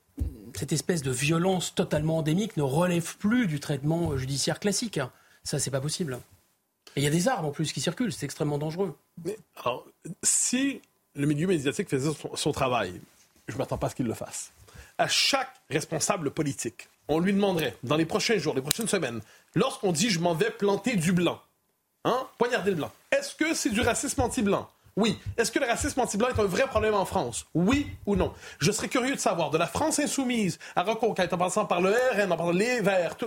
cette, 0.56 0.72
espèce 0.72 1.02
de 1.02 1.12
violence 1.12 1.76
totalement 1.76 2.18
endémique 2.18 2.58
ne 2.58 2.64
relève 2.64 3.18
plus 3.18 3.48
du 3.48 3.60
traitement 3.60 4.18
judiciaire 4.18 4.60
classique. 4.60 5.00
Ça, 5.44 5.60
c'est 5.60 5.72
pas 5.72 5.82
possible. 5.82 6.20
Et 6.96 7.02
il 7.02 7.04
y 7.04 7.08
a 7.08 7.12
des 7.12 7.28
armes 7.28 7.46
en 7.46 7.52
plus 7.52 7.74
qui 7.74 7.82
circulent, 7.82 8.14
c'est 8.14 8.26
extrêmement 8.26 8.58
dangereux. 8.58 8.96
Mais, 9.26 9.38
alors, 9.58 9.86
si 10.22 10.82
le 11.16 11.26
milieu 11.26 11.48
médiatique 11.48 11.90
faisait 11.90 12.12
son 12.36 12.52
travail, 12.52 13.02
je 13.48 13.54
ne 13.54 13.58
m'attends 13.58 13.78
pas 13.78 13.88
à 13.88 13.90
ce 13.90 13.96
qu'il 13.96 14.06
le 14.06 14.14
fasse. 14.14 14.52
À 14.98 15.08
chaque 15.08 15.52
responsable 15.70 16.32
politique, 16.32 16.88
on 17.08 17.20
lui 17.20 17.34
demanderait, 17.34 17.76
dans 17.84 17.96
les 17.96 18.06
prochains 18.06 18.38
jours, 18.38 18.56
les 18.56 18.62
prochaines 18.62 18.88
semaines, 18.88 19.22
lorsqu'on 19.56 19.92
dit 19.92 20.10
je 20.10 20.20
m'en 20.20 20.34
vais 20.34 20.50
planter 20.50 20.96
du 20.96 21.12
blanc, 21.12 21.42
hein, 22.06 22.28
poignarder 22.38 22.72
le 22.72 22.78
blanc, 22.78 22.92
est-ce 23.12 23.36
que 23.36 23.54
c'est 23.54 23.70
du 23.70 23.82
racisme 23.82 24.22
anti-blanc? 24.22 24.70
Oui. 24.96 25.20
Est-ce 25.38 25.52
que 25.52 25.58
le 25.58 25.66
racisme 25.66 26.00
anti-blanc 26.02 26.30
est 26.30 26.40
un 26.40 26.46
vrai 26.46 26.68
problème 26.68 26.94
en 26.94 27.06
France? 27.06 27.46
Oui 27.56 27.88
ou 28.06 28.16
non? 28.16 28.32
Je 28.60 28.72
serais 28.72 28.90
curieux 28.90 29.16
de 29.16 29.20
savoir, 29.20 29.50
de 29.50 29.58
la 29.58 29.66
France 29.66 29.98
insoumise 29.98 30.60
à 30.76 30.84
Reconquête, 30.84 31.34
en 31.34 31.38
passant 31.38 31.66
par 31.66 31.82
le 31.82 31.90
RN, 31.92 32.32
en 32.32 32.38
passant 32.38 32.52
les 32.52 32.80
Verts, 32.82 33.18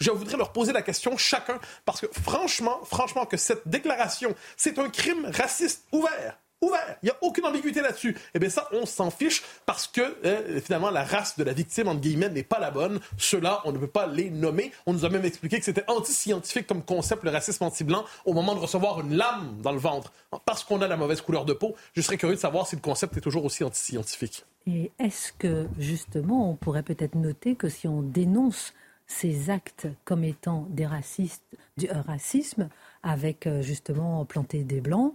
je 0.00 0.10
voudrais 0.10 0.36
leur 0.36 0.52
poser 0.52 0.72
la 0.72 0.82
question 0.82 1.16
chacun, 1.16 1.60
parce 1.84 2.00
que 2.00 2.08
franchement, 2.20 2.80
franchement, 2.84 3.24
que 3.24 3.36
cette 3.36 3.68
déclaration, 3.68 4.34
c'est 4.56 4.78
un 4.80 4.88
crime 4.88 5.30
raciste 5.32 5.86
ouvert 5.92 6.38
ouvert. 6.62 6.96
Il 7.02 7.06
n'y 7.06 7.10
a 7.10 7.16
aucune 7.20 7.44
ambiguïté 7.44 7.80
là-dessus. 7.80 8.16
Eh 8.34 8.38
bien, 8.38 8.48
ça, 8.48 8.68
on 8.72 8.86
s'en 8.86 9.10
fiche 9.10 9.42
parce 9.66 9.86
que, 9.86 10.00
euh, 10.24 10.60
finalement, 10.60 10.90
la 10.90 11.04
race 11.04 11.36
de 11.36 11.44
la 11.44 11.52
victime, 11.52 11.88
entre 11.88 12.00
guillemets, 12.00 12.30
n'est 12.30 12.42
pas 12.42 12.58
la 12.58 12.70
bonne. 12.70 13.00
Ceux-là, 13.18 13.60
on 13.64 13.72
ne 13.72 13.78
peut 13.78 13.86
pas 13.86 14.06
les 14.06 14.30
nommer. 14.30 14.72
On 14.86 14.92
nous 14.92 15.04
a 15.04 15.08
même 15.08 15.24
expliqué 15.24 15.58
que 15.58 15.64
c'était 15.64 15.84
anti-scientifique 15.88 16.66
comme 16.66 16.82
concept, 16.82 17.24
le 17.24 17.30
racisme 17.30 17.64
anti-blanc, 17.64 18.04
au 18.24 18.32
moment 18.32 18.54
de 18.54 18.60
recevoir 18.60 19.00
une 19.00 19.16
lame 19.16 19.58
dans 19.62 19.72
le 19.72 19.78
ventre. 19.78 20.12
Parce 20.44 20.64
qu'on 20.64 20.80
a 20.80 20.88
la 20.88 20.96
mauvaise 20.96 21.20
couleur 21.20 21.44
de 21.44 21.52
peau, 21.52 21.74
je 21.94 22.00
serais 22.00 22.16
curieux 22.16 22.36
de 22.36 22.40
savoir 22.40 22.66
si 22.66 22.76
le 22.76 22.80
concept 22.80 23.16
est 23.16 23.20
toujours 23.20 23.44
aussi 23.44 23.64
anti-scientifique. 23.64 24.44
Et 24.66 24.92
est-ce 24.98 25.32
que, 25.32 25.66
justement, 25.78 26.50
on 26.50 26.54
pourrait 26.54 26.84
peut-être 26.84 27.16
noter 27.16 27.56
que 27.56 27.68
si 27.68 27.88
on 27.88 28.02
dénonce 28.02 28.72
ces 29.06 29.50
actes 29.50 29.88
comme 30.04 30.24
étant 30.24 30.66
des 30.70 30.86
racistes, 30.86 31.42
du 31.76 31.90
euh, 31.90 32.00
racisme, 32.06 32.68
avec, 33.02 33.46
euh, 33.46 33.60
justement, 33.60 34.24
planter 34.24 34.62
des 34.62 34.80
blancs, 34.80 35.14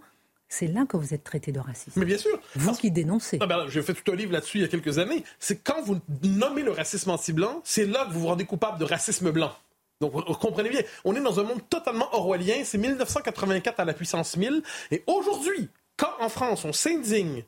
c'est 0.50 0.68
là 0.68 0.86
que 0.86 0.96
vous 0.98 1.14
êtes 1.14 1.24
traité 1.24 1.52
de 1.52 1.60
raciste. 1.60 1.98
Mais 1.98 2.06
bien 2.06 2.18
sûr. 2.18 2.40
Vous 2.56 2.74
qui 2.74 2.90
dénoncez. 2.90 3.38
Ben, 3.38 3.68
J'ai 3.68 3.82
fait 3.82 3.94
tout 3.94 4.12
un 4.12 4.16
livre 4.16 4.32
là-dessus 4.32 4.60
il 4.60 4.62
y 4.62 4.66
a 4.66 4.70
quelques 4.70 4.98
années. 4.98 5.24
C'est 5.40 5.58
quand 5.58 5.82
vous 5.82 6.00
nommez 6.24 6.64
le 6.64 6.72
racisme 6.72 7.10
anti-blanc, 7.10 7.62
c'est 7.64 7.86
là 7.86 8.06
que 8.06 8.14
vous 8.14 8.22
vous 8.22 8.28
rendez 8.28 8.46
coupable 8.46 8.80
de 8.80 8.86
racisme 8.86 9.32
blanc. 9.32 9.52
Donc, 10.00 10.14
comprenez 10.40 10.70
bien, 10.70 10.82
on 11.06 11.16
est 11.16 11.22
dans 11.22 11.40
un 11.40 11.44
monde 11.44 11.62
totalement 11.70 12.08
orwellien. 12.14 12.62
C'est 12.64 12.78
1984 12.78 13.80
à 13.80 13.86
la 13.86 13.94
puissance 13.94 14.38
1000. 14.38 14.62
Et 14.92 15.04
aujourd'hui, 15.08 15.70
quand 15.98 16.14
en 16.20 16.30
France, 16.30 16.64
on 16.66 16.72
s'indigne 16.72 17.44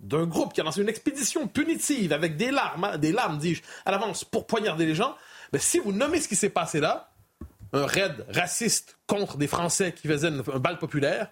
d'un 0.00 0.26
groupe 0.26 0.52
qui 0.52 0.60
a 0.60 0.64
lancé 0.64 0.82
une 0.82 0.88
expédition 0.88 1.46
punitive 1.46 2.12
avec 2.12 2.36
des 2.36 2.50
larmes, 2.50 2.98
des 2.98 3.12
larmes, 3.12 3.38
dis-je, 3.38 3.62
à 3.86 3.92
l'avance 3.92 4.24
pour 4.24 4.46
poignarder 4.46 4.86
les 4.86 4.94
gens, 4.94 5.14
ben, 5.52 5.60
si 5.60 5.78
vous 5.78 5.92
nommez 5.92 6.20
ce 6.20 6.28
qui 6.28 6.36
s'est 6.36 6.50
passé 6.50 6.80
là, 6.80 7.10
un 7.72 7.86
raid 7.86 8.26
raciste 8.28 8.98
contre 9.06 9.36
des 9.36 9.46
Français 9.46 9.92
qui 9.92 10.08
faisaient 10.08 10.28
un 10.28 10.58
bal 10.58 10.78
populaire, 10.78 11.30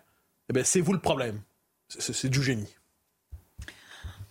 eh 0.52 0.56
ben, 0.56 0.64
c'est 0.64 0.82
vous 0.82 0.92
le 0.92 0.98
problème. 0.98 1.40
C'est 1.88 2.28
du 2.28 2.42
génie. 2.42 2.68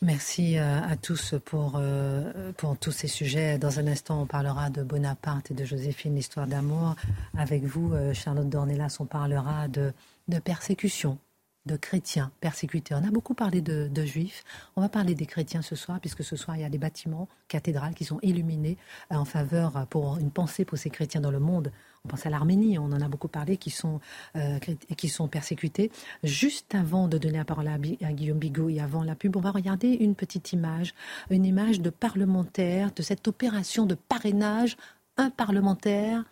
Merci 0.03 0.57
euh, 0.57 0.79
à 0.81 0.95
tous 0.95 1.33
pour, 1.45 1.73
euh, 1.77 2.51
pour 2.57 2.77
tous 2.77 2.91
ces 2.91 3.07
sujets. 3.07 3.57
Dans 3.57 3.79
un 3.79 3.87
instant, 3.87 4.21
on 4.21 4.25
parlera 4.27 4.69
de 4.69 4.83
Bonaparte 4.83 5.49
et 5.49 5.53
de 5.55 5.65
Joséphine, 5.65 6.15
l'histoire 6.15 6.45
d'amour. 6.45 6.95
Avec 7.35 7.63
vous, 7.63 7.93
euh, 7.93 8.13
Charlotte 8.13 8.49
Dornelas, 8.49 8.97
on 8.99 9.05
parlera 9.05 9.67
de, 9.67 9.93
de 10.27 10.37
persécution, 10.37 11.17
de 11.65 11.75
chrétiens 11.75 12.31
persécutés. 12.39 12.95
On 12.95 13.03
a 13.07 13.11
beaucoup 13.11 13.33
parlé 13.33 13.61
de, 13.61 14.05
juifs. 14.05 14.43
On 14.75 14.81
va 14.81 14.89
parler 14.89 15.13
des 15.13 15.25
chrétiens 15.25 15.61
ce 15.61 15.75
soir, 15.75 15.99
puisque 15.99 16.23
ce 16.23 16.35
soir, 16.35 16.57
il 16.57 16.61
y 16.61 16.65
a 16.65 16.69
des 16.69 16.77
bâtiments, 16.77 17.27
cathédrales 17.47 17.93
qui 17.93 18.03
sont 18.03 18.19
illuminés 18.23 18.77
euh, 19.11 19.15
en 19.15 19.25
faveur, 19.25 19.85
pour 19.89 20.17
une 20.17 20.31
pensée 20.31 20.65
pour 20.65 20.77
ces 20.77 20.89
chrétiens 20.89 21.21
dans 21.21 21.31
le 21.31 21.39
monde. 21.39 21.71
On 22.03 22.09
pense 22.09 22.25
à 22.25 22.31
l'Arménie, 22.31 22.79
on 22.79 22.85
en 22.85 22.99
a 22.99 23.07
beaucoup 23.07 23.27
parlé, 23.27 23.57
qui 23.57 23.69
sont, 23.69 23.99
euh, 24.35 24.57
qui 24.97 25.07
sont 25.07 25.27
persécutés. 25.27 25.91
Juste 26.23 26.73
avant 26.73 27.07
de 27.07 27.19
donner 27.19 27.37
la 27.37 27.45
parole 27.45 27.67
à, 27.67 27.73
à, 27.73 28.13
Guillaume 28.13 28.39
Bigot 28.39 28.69
et 28.69 28.79
avant 28.79 29.03
la 29.03 29.15
pub, 29.15 29.35
on 29.35 29.41
va 29.41 29.51
regarder 29.51 29.89
une 29.89 30.15
petite 30.15 30.53
image, 30.53 30.95
une 31.29 31.45
image 31.45 31.79
de 31.79 31.91
parlementaire, 31.91 32.91
de 32.95 33.03
cette 33.03 33.27
opération 33.27 33.85
de 33.85 33.93
parrainage. 33.95 34.77
Un 35.17 35.29
parlementaire 35.29 36.23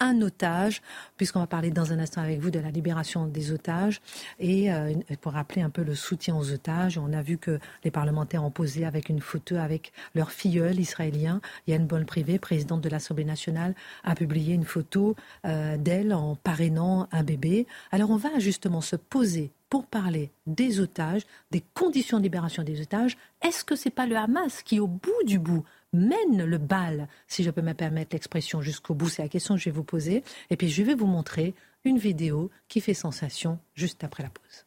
un 0.00 0.20
otage, 0.20 0.82
puisqu'on 1.16 1.40
va 1.40 1.46
parler 1.46 1.70
dans 1.70 1.92
un 1.92 1.98
instant 1.98 2.20
avec 2.20 2.40
vous 2.40 2.50
de 2.50 2.58
la 2.58 2.70
libération 2.70 3.26
des 3.26 3.52
otages. 3.52 4.00
Et 4.38 4.72
euh, 4.72 4.92
pour 5.20 5.32
rappeler 5.32 5.62
un 5.62 5.70
peu 5.70 5.82
le 5.82 5.94
soutien 5.94 6.36
aux 6.36 6.52
otages, 6.52 6.98
on 6.98 7.12
a 7.12 7.22
vu 7.22 7.38
que 7.38 7.58
les 7.84 7.90
parlementaires 7.90 8.44
ont 8.44 8.50
posé 8.50 8.84
avec 8.84 9.08
une 9.08 9.20
photo 9.20 9.56
avec 9.56 9.92
leur 10.14 10.30
filleul 10.30 10.78
israélien. 10.78 11.40
Yann 11.66 11.86
Bonne-Privé, 11.86 12.38
présidente 12.38 12.80
de 12.80 12.88
l'Assemblée 12.88 13.24
nationale, 13.24 13.74
a 14.04 14.14
publié 14.14 14.54
une 14.54 14.64
photo 14.64 15.16
euh, 15.44 15.76
d'elle 15.76 16.12
en 16.12 16.36
parrainant 16.36 17.08
un 17.12 17.22
bébé. 17.22 17.66
Alors 17.90 18.10
on 18.10 18.16
va 18.16 18.38
justement 18.38 18.80
se 18.80 18.96
poser 18.96 19.52
pour 19.68 19.86
parler 19.86 20.30
des 20.46 20.80
otages, 20.80 21.22
des 21.50 21.62
conditions 21.74 22.18
de 22.18 22.22
libération 22.22 22.62
des 22.62 22.80
otages. 22.80 23.16
Est-ce 23.42 23.64
que 23.64 23.74
c'est 23.74 23.90
pas 23.90 24.06
le 24.06 24.16
Hamas 24.16 24.62
qui, 24.62 24.78
au 24.78 24.86
bout 24.86 25.24
du 25.24 25.38
bout, 25.38 25.64
mène 25.96 26.44
le 26.44 26.58
bal, 26.58 27.08
si 27.26 27.42
je 27.42 27.50
peux 27.50 27.62
me 27.62 27.72
permettre 27.72 28.14
l'expression 28.14 28.60
jusqu'au 28.60 28.94
bout 28.94 29.08
C'est 29.08 29.22
la 29.22 29.28
question 29.28 29.54
que 29.54 29.60
je 29.60 29.66
vais 29.66 29.76
vous 29.76 29.84
poser. 29.84 30.22
Et 30.50 30.56
puis 30.56 30.68
je 30.68 30.82
vais 30.82 30.94
vous 30.94 31.06
montrer 31.06 31.54
une 31.84 31.98
vidéo 31.98 32.50
qui 32.68 32.80
fait 32.80 32.94
sensation 32.94 33.58
juste 33.74 34.04
après 34.04 34.22
la 34.22 34.30
pause. 34.30 34.65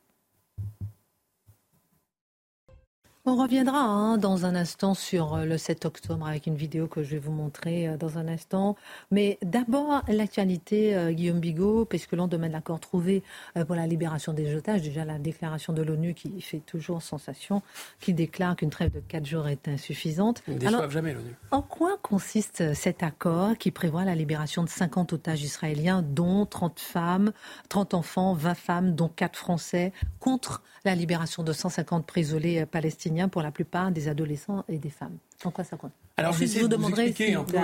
On 3.29 3.35
reviendra 3.35 3.77
hein, 3.77 4.17
dans 4.17 4.47
un 4.47 4.55
instant 4.55 4.95
sur 4.95 5.35
euh, 5.35 5.45
le 5.45 5.59
7 5.59 5.85
octobre 5.85 6.25
avec 6.25 6.47
une 6.47 6.55
vidéo 6.55 6.87
que 6.87 7.03
je 7.03 7.11
vais 7.11 7.19
vous 7.19 7.31
montrer 7.31 7.87
euh, 7.87 7.95
dans 7.95 8.17
un 8.17 8.27
instant. 8.27 8.75
Mais 9.11 9.37
d'abord, 9.43 10.01
l'actualité, 10.07 10.95
euh, 10.95 11.11
Guillaume 11.11 11.39
Bigot, 11.39 11.85
puisque 11.85 12.13
l'on 12.13 12.25
demande 12.25 12.53
l'accord 12.53 12.79
trouvé 12.79 13.21
pour 13.67 13.75
la 13.75 13.85
libération 13.85 14.33
des 14.33 14.55
otages. 14.55 14.81
Déjà, 14.81 15.05
la 15.05 15.19
déclaration 15.19 15.73
de 15.73 15.83
l'ONU 15.83 16.15
qui 16.15 16.41
fait 16.41 16.57
toujours 16.57 17.03
sensation, 17.03 17.61
qui 17.99 18.15
déclare 18.15 18.55
qu'une 18.55 18.71
trêve 18.71 18.93
de 18.93 18.99
4 18.99 19.23
jours 19.27 19.47
est 19.47 19.67
insuffisante. 19.67 20.41
Ne 20.47 20.89
jamais 20.89 21.13
l'ONU. 21.13 21.35
En 21.51 21.61
quoi 21.61 21.97
consiste 22.01 22.73
cet 22.73 23.03
accord 23.03 23.59
qui 23.59 23.69
prévoit 23.69 24.05
la 24.05 24.15
libération 24.15 24.63
de 24.63 24.69
50 24.69 25.13
otages 25.13 25.43
israéliens, 25.43 26.01
dont 26.01 26.47
30 26.47 26.79
femmes, 26.79 27.31
30 27.69 27.93
enfants, 27.93 28.33
20 28.33 28.55
femmes, 28.55 28.95
dont 28.95 29.09
4 29.09 29.37
Français, 29.37 29.93
contre 30.19 30.63
la 30.85 30.95
libération 30.95 31.43
de 31.43 31.53
150 31.53 32.07
prisonniers 32.07 32.65
palestiniens? 32.65 33.18
Pour 33.27 33.41
la 33.41 33.51
plupart 33.51 33.91
des 33.91 34.07
adolescents 34.07 34.63
et 34.69 34.77
des 34.77 34.89
femmes. 34.89 35.17
En 35.43 35.51
quoi 35.51 35.63
ça 35.63 35.77
compte? 35.77 35.91
Alors, 36.17 36.33
je 36.33 36.45
vais 36.45 36.61
vous, 36.61 36.69
vous 36.69 36.89
expliquer 36.89 37.33
un 37.33 37.43
peu 37.43 37.57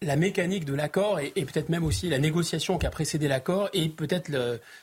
la, 0.00 0.16
mécanique 0.16 0.64
de 0.64 0.74
l'accord 0.74 1.20
et, 1.20 1.30
peut-être 1.30 1.68
même 1.68 1.84
aussi 1.84 2.08
la 2.08 2.18
négociation 2.18 2.78
qui 2.78 2.86
a 2.86 2.90
précédé 2.90 3.28
l'accord 3.28 3.68
et 3.72 3.88
peut-être 3.88 4.30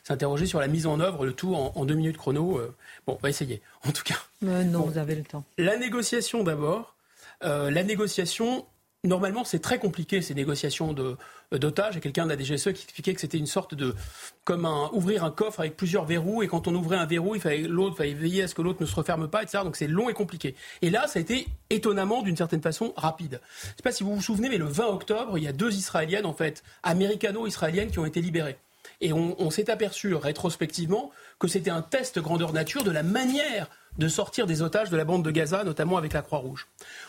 s'interroger 0.03 0.45
sur 0.45 0.59
la 0.59 0.67
mise 0.67 0.87
en 0.87 0.99
œuvre, 0.99 1.25
le 1.25 1.33
tout 1.33 1.55
en, 1.55 1.85
deux 1.85 1.95
minutes 1.95 2.17
chrono. 2.17 2.57
Euh, 2.57 2.75
bon, 3.05 3.17
on 3.19 3.21
va 3.21 3.29
essayer, 3.29 3.61
en 3.85 3.91
tout 3.91 4.03
cas. 4.03 4.19
non, 4.41 4.81
vous 4.81 4.97
avez 4.97 5.15
le 5.15 5.23
temps. 5.23 5.43
La 5.57 5.77
négociation 5.77 6.43
d'abord. 6.43 6.95
Euh, 7.43 7.71
la 7.71 7.83
négociation, 7.83 8.65
Normalement, 9.05 9.45
c'est 9.45 9.59
très 9.59 9.79
compliqué 9.79 10.21
ces 10.21 10.33
négociations 10.33 10.91
de, 10.91 11.15
d'otages. 11.53 11.95
Et 11.95 12.01
quelqu'un 12.01 12.25
de 12.25 12.33
la 12.33 12.37
DGSE 12.37 12.73
qui 12.73 12.83
expliquait 12.83 13.13
que 13.13 13.21
c'était 13.21 13.37
une 13.37 13.45
sorte 13.45 13.73
de 13.73 13.95
comme 14.43 14.65
un, 14.65 14.89
ouvrir 14.91 15.23
un 15.23 15.31
coffre 15.31 15.61
avec 15.61 15.77
plusieurs 15.77 16.03
verrous. 16.03 16.43
Et 16.43 16.49
quand 16.49 16.67
on 16.67 16.75
ouvrait 16.75 16.97
un 16.97 17.05
verrou, 17.05 17.33
il 17.33 17.39
fallait 17.39 17.61
l'autre 17.61 17.95
fallait 17.95 18.13
veiller 18.13 18.43
à 18.43 18.49
ce 18.49 18.55
que 18.55 18.61
l'autre 18.61 18.81
ne 18.81 18.85
se 18.85 18.93
referme 18.93 19.29
pas, 19.29 19.41
etc. 19.41 19.63
Donc 19.63 19.77
c'est 19.77 19.87
long 19.87 20.09
et 20.09 20.13
compliqué. 20.13 20.53
Et 20.81 20.89
là, 20.89 21.07
ça 21.07 21.19
a 21.19 21.21
été 21.21 21.47
étonnamment, 21.69 22.23
d'une 22.23 22.35
certaine 22.35 22.61
façon, 22.61 22.93
rapide. 22.97 23.39
Je 23.61 23.67
ne 23.67 23.75
sais 23.77 23.83
pas 23.83 23.93
si 23.93 24.03
vous 24.03 24.13
vous 24.13 24.21
souvenez, 24.21 24.49
mais 24.49 24.57
le 24.57 24.65
20 24.65 24.87
octobre, 24.87 25.37
il 25.37 25.45
y 25.45 25.47
a 25.47 25.53
deux 25.53 25.73
Israéliennes, 25.73 26.25
en 26.25 26.33
fait, 26.33 26.61
américano-israéliennes, 26.83 27.91
qui 27.91 27.99
ont 27.99 28.05
été 28.05 28.19
libérées. 28.19 28.57
Et 28.99 29.13
on, 29.13 29.41
on 29.41 29.49
s'est 29.49 29.69
aperçu 29.69 30.13
rétrospectivement 30.13 31.11
que 31.39 31.47
c'était 31.47 31.71
un 31.71 31.81
test 31.81 32.19
grandeur 32.19 32.51
nature 32.51 32.83
de 32.83 32.91
la 32.91 33.03
manière 33.03 33.69
de 33.99 34.07
sortir 34.07 34.47
des 34.47 34.61
otages 34.61 34.89
de 34.89 34.97
la 34.97 35.03
bande 35.03 35.23
de 35.23 35.29
Gaza, 35.29 35.63
notamment 35.63 35.97
avec 35.97 36.13
la 36.13 36.21
Croix-Rouge. 36.21 36.67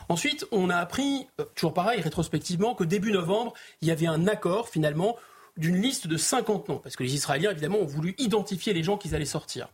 Ensuite, 0.08 0.46
on 0.50 0.68
a 0.70 0.76
appris, 0.76 1.28
euh, 1.40 1.44
toujours 1.54 1.72
pareil, 1.72 2.00
rétrospectivement, 2.00 2.74
que 2.74 2.84
début 2.84 3.12
novembre, 3.12 3.54
il 3.80 3.88
y 3.88 3.90
avait 3.92 4.08
un 4.08 4.26
accord 4.26 4.68
finalement 4.68 5.16
d'une 5.56 5.80
liste 5.80 6.08
de 6.08 6.16
50 6.16 6.68
noms, 6.68 6.78
parce 6.78 6.96
que 6.96 7.04
les 7.04 7.14
Israéliens, 7.14 7.52
évidemment, 7.52 7.78
ont 7.78 7.86
voulu 7.86 8.14
identifier 8.18 8.72
les 8.72 8.82
gens 8.82 8.98
qu'ils 8.98 9.14
allaient 9.14 9.24
sortir. 9.24 9.68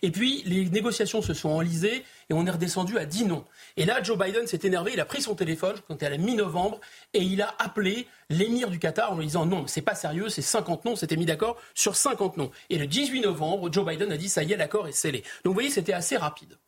Et 0.00 0.10
puis, 0.10 0.42
les 0.46 0.70
négociations 0.70 1.20
se 1.20 1.34
sont 1.34 1.50
enlisées 1.50 2.02
et 2.28 2.34
on 2.34 2.44
est 2.46 2.50
redescendu 2.50 2.98
à 2.98 3.04
10 3.04 3.26
noms. 3.26 3.44
Et 3.76 3.84
là, 3.84 4.02
Joe 4.02 4.18
Biden 4.18 4.46
s'est 4.46 4.60
énervé, 4.64 4.92
il 4.94 5.00
a 5.00 5.04
pris 5.04 5.22
son 5.22 5.34
téléphone, 5.34 5.76
quand 5.86 5.94
était 5.94 6.06
à 6.06 6.10
la 6.10 6.18
mi-novembre, 6.18 6.80
et 7.14 7.20
il 7.20 7.40
a 7.42 7.54
appelé 7.58 8.06
l'émir 8.30 8.70
du 8.70 8.78
Qatar 8.78 9.12
en 9.12 9.18
lui 9.18 9.26
disant 9.26 9.46
non, 9.46 9.66
c'est 9.66 9.82
pas 9.82 9.94
sérieux, 9.94 10.28
c'est 10.28 10.42
50 10.42 10.84
noms, 10.84 10.96
c'était 10.96 11.16
mis 11.16 11.26
d'accord 11.26 11.56
sur 11.74 11.96
50 11.96 12.36
noms. 12.36 12.50
Et 12.70 12.78
le 12.78 12.86
18 12.86 13.20
novembre, 13.20 13.72
Joe 13.72 13.86
Biden 13.86 14.10
a 14.12 14.16
dit 14.16 14.28
ça 14.28 14.42
y 14.42 14.52
est, 14.52 14.56
l'accord 14.56 14.88
est 14.88 14.92
scellé. 14.92 15.22
Donc 15.44 15.52
vous 15.52 15.54
voyez, 15.54 15.70
c'était 15.70 15.92
assez 15.92 16.16
rapide. 16.16 16.58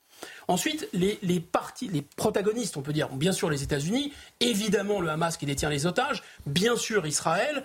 Ensuite, 0.49 0.88
les, 0.92 1.40
parties, 1.40 1.88
les 1.88 2.03
protagonistes, 2.03 2.77
on 2.77 2.83
peut 2.83 2.92
dire, 2.92 3.09
bien 3.11 3.33
sûr 3.33 3.51
les 3.51 3.62
États-Unis, 3.62 4.12
évidemment 4.40 5.01
le 5.01 5.11
Hamas 5.11 5.37
qui 5.37 5.47
détient 5.47 5.71
les 5.71 5.87
otages, 5.87 6.23
bien 6.47 6.77
sûr 6.77 7.07
Israël, 7.07 7.62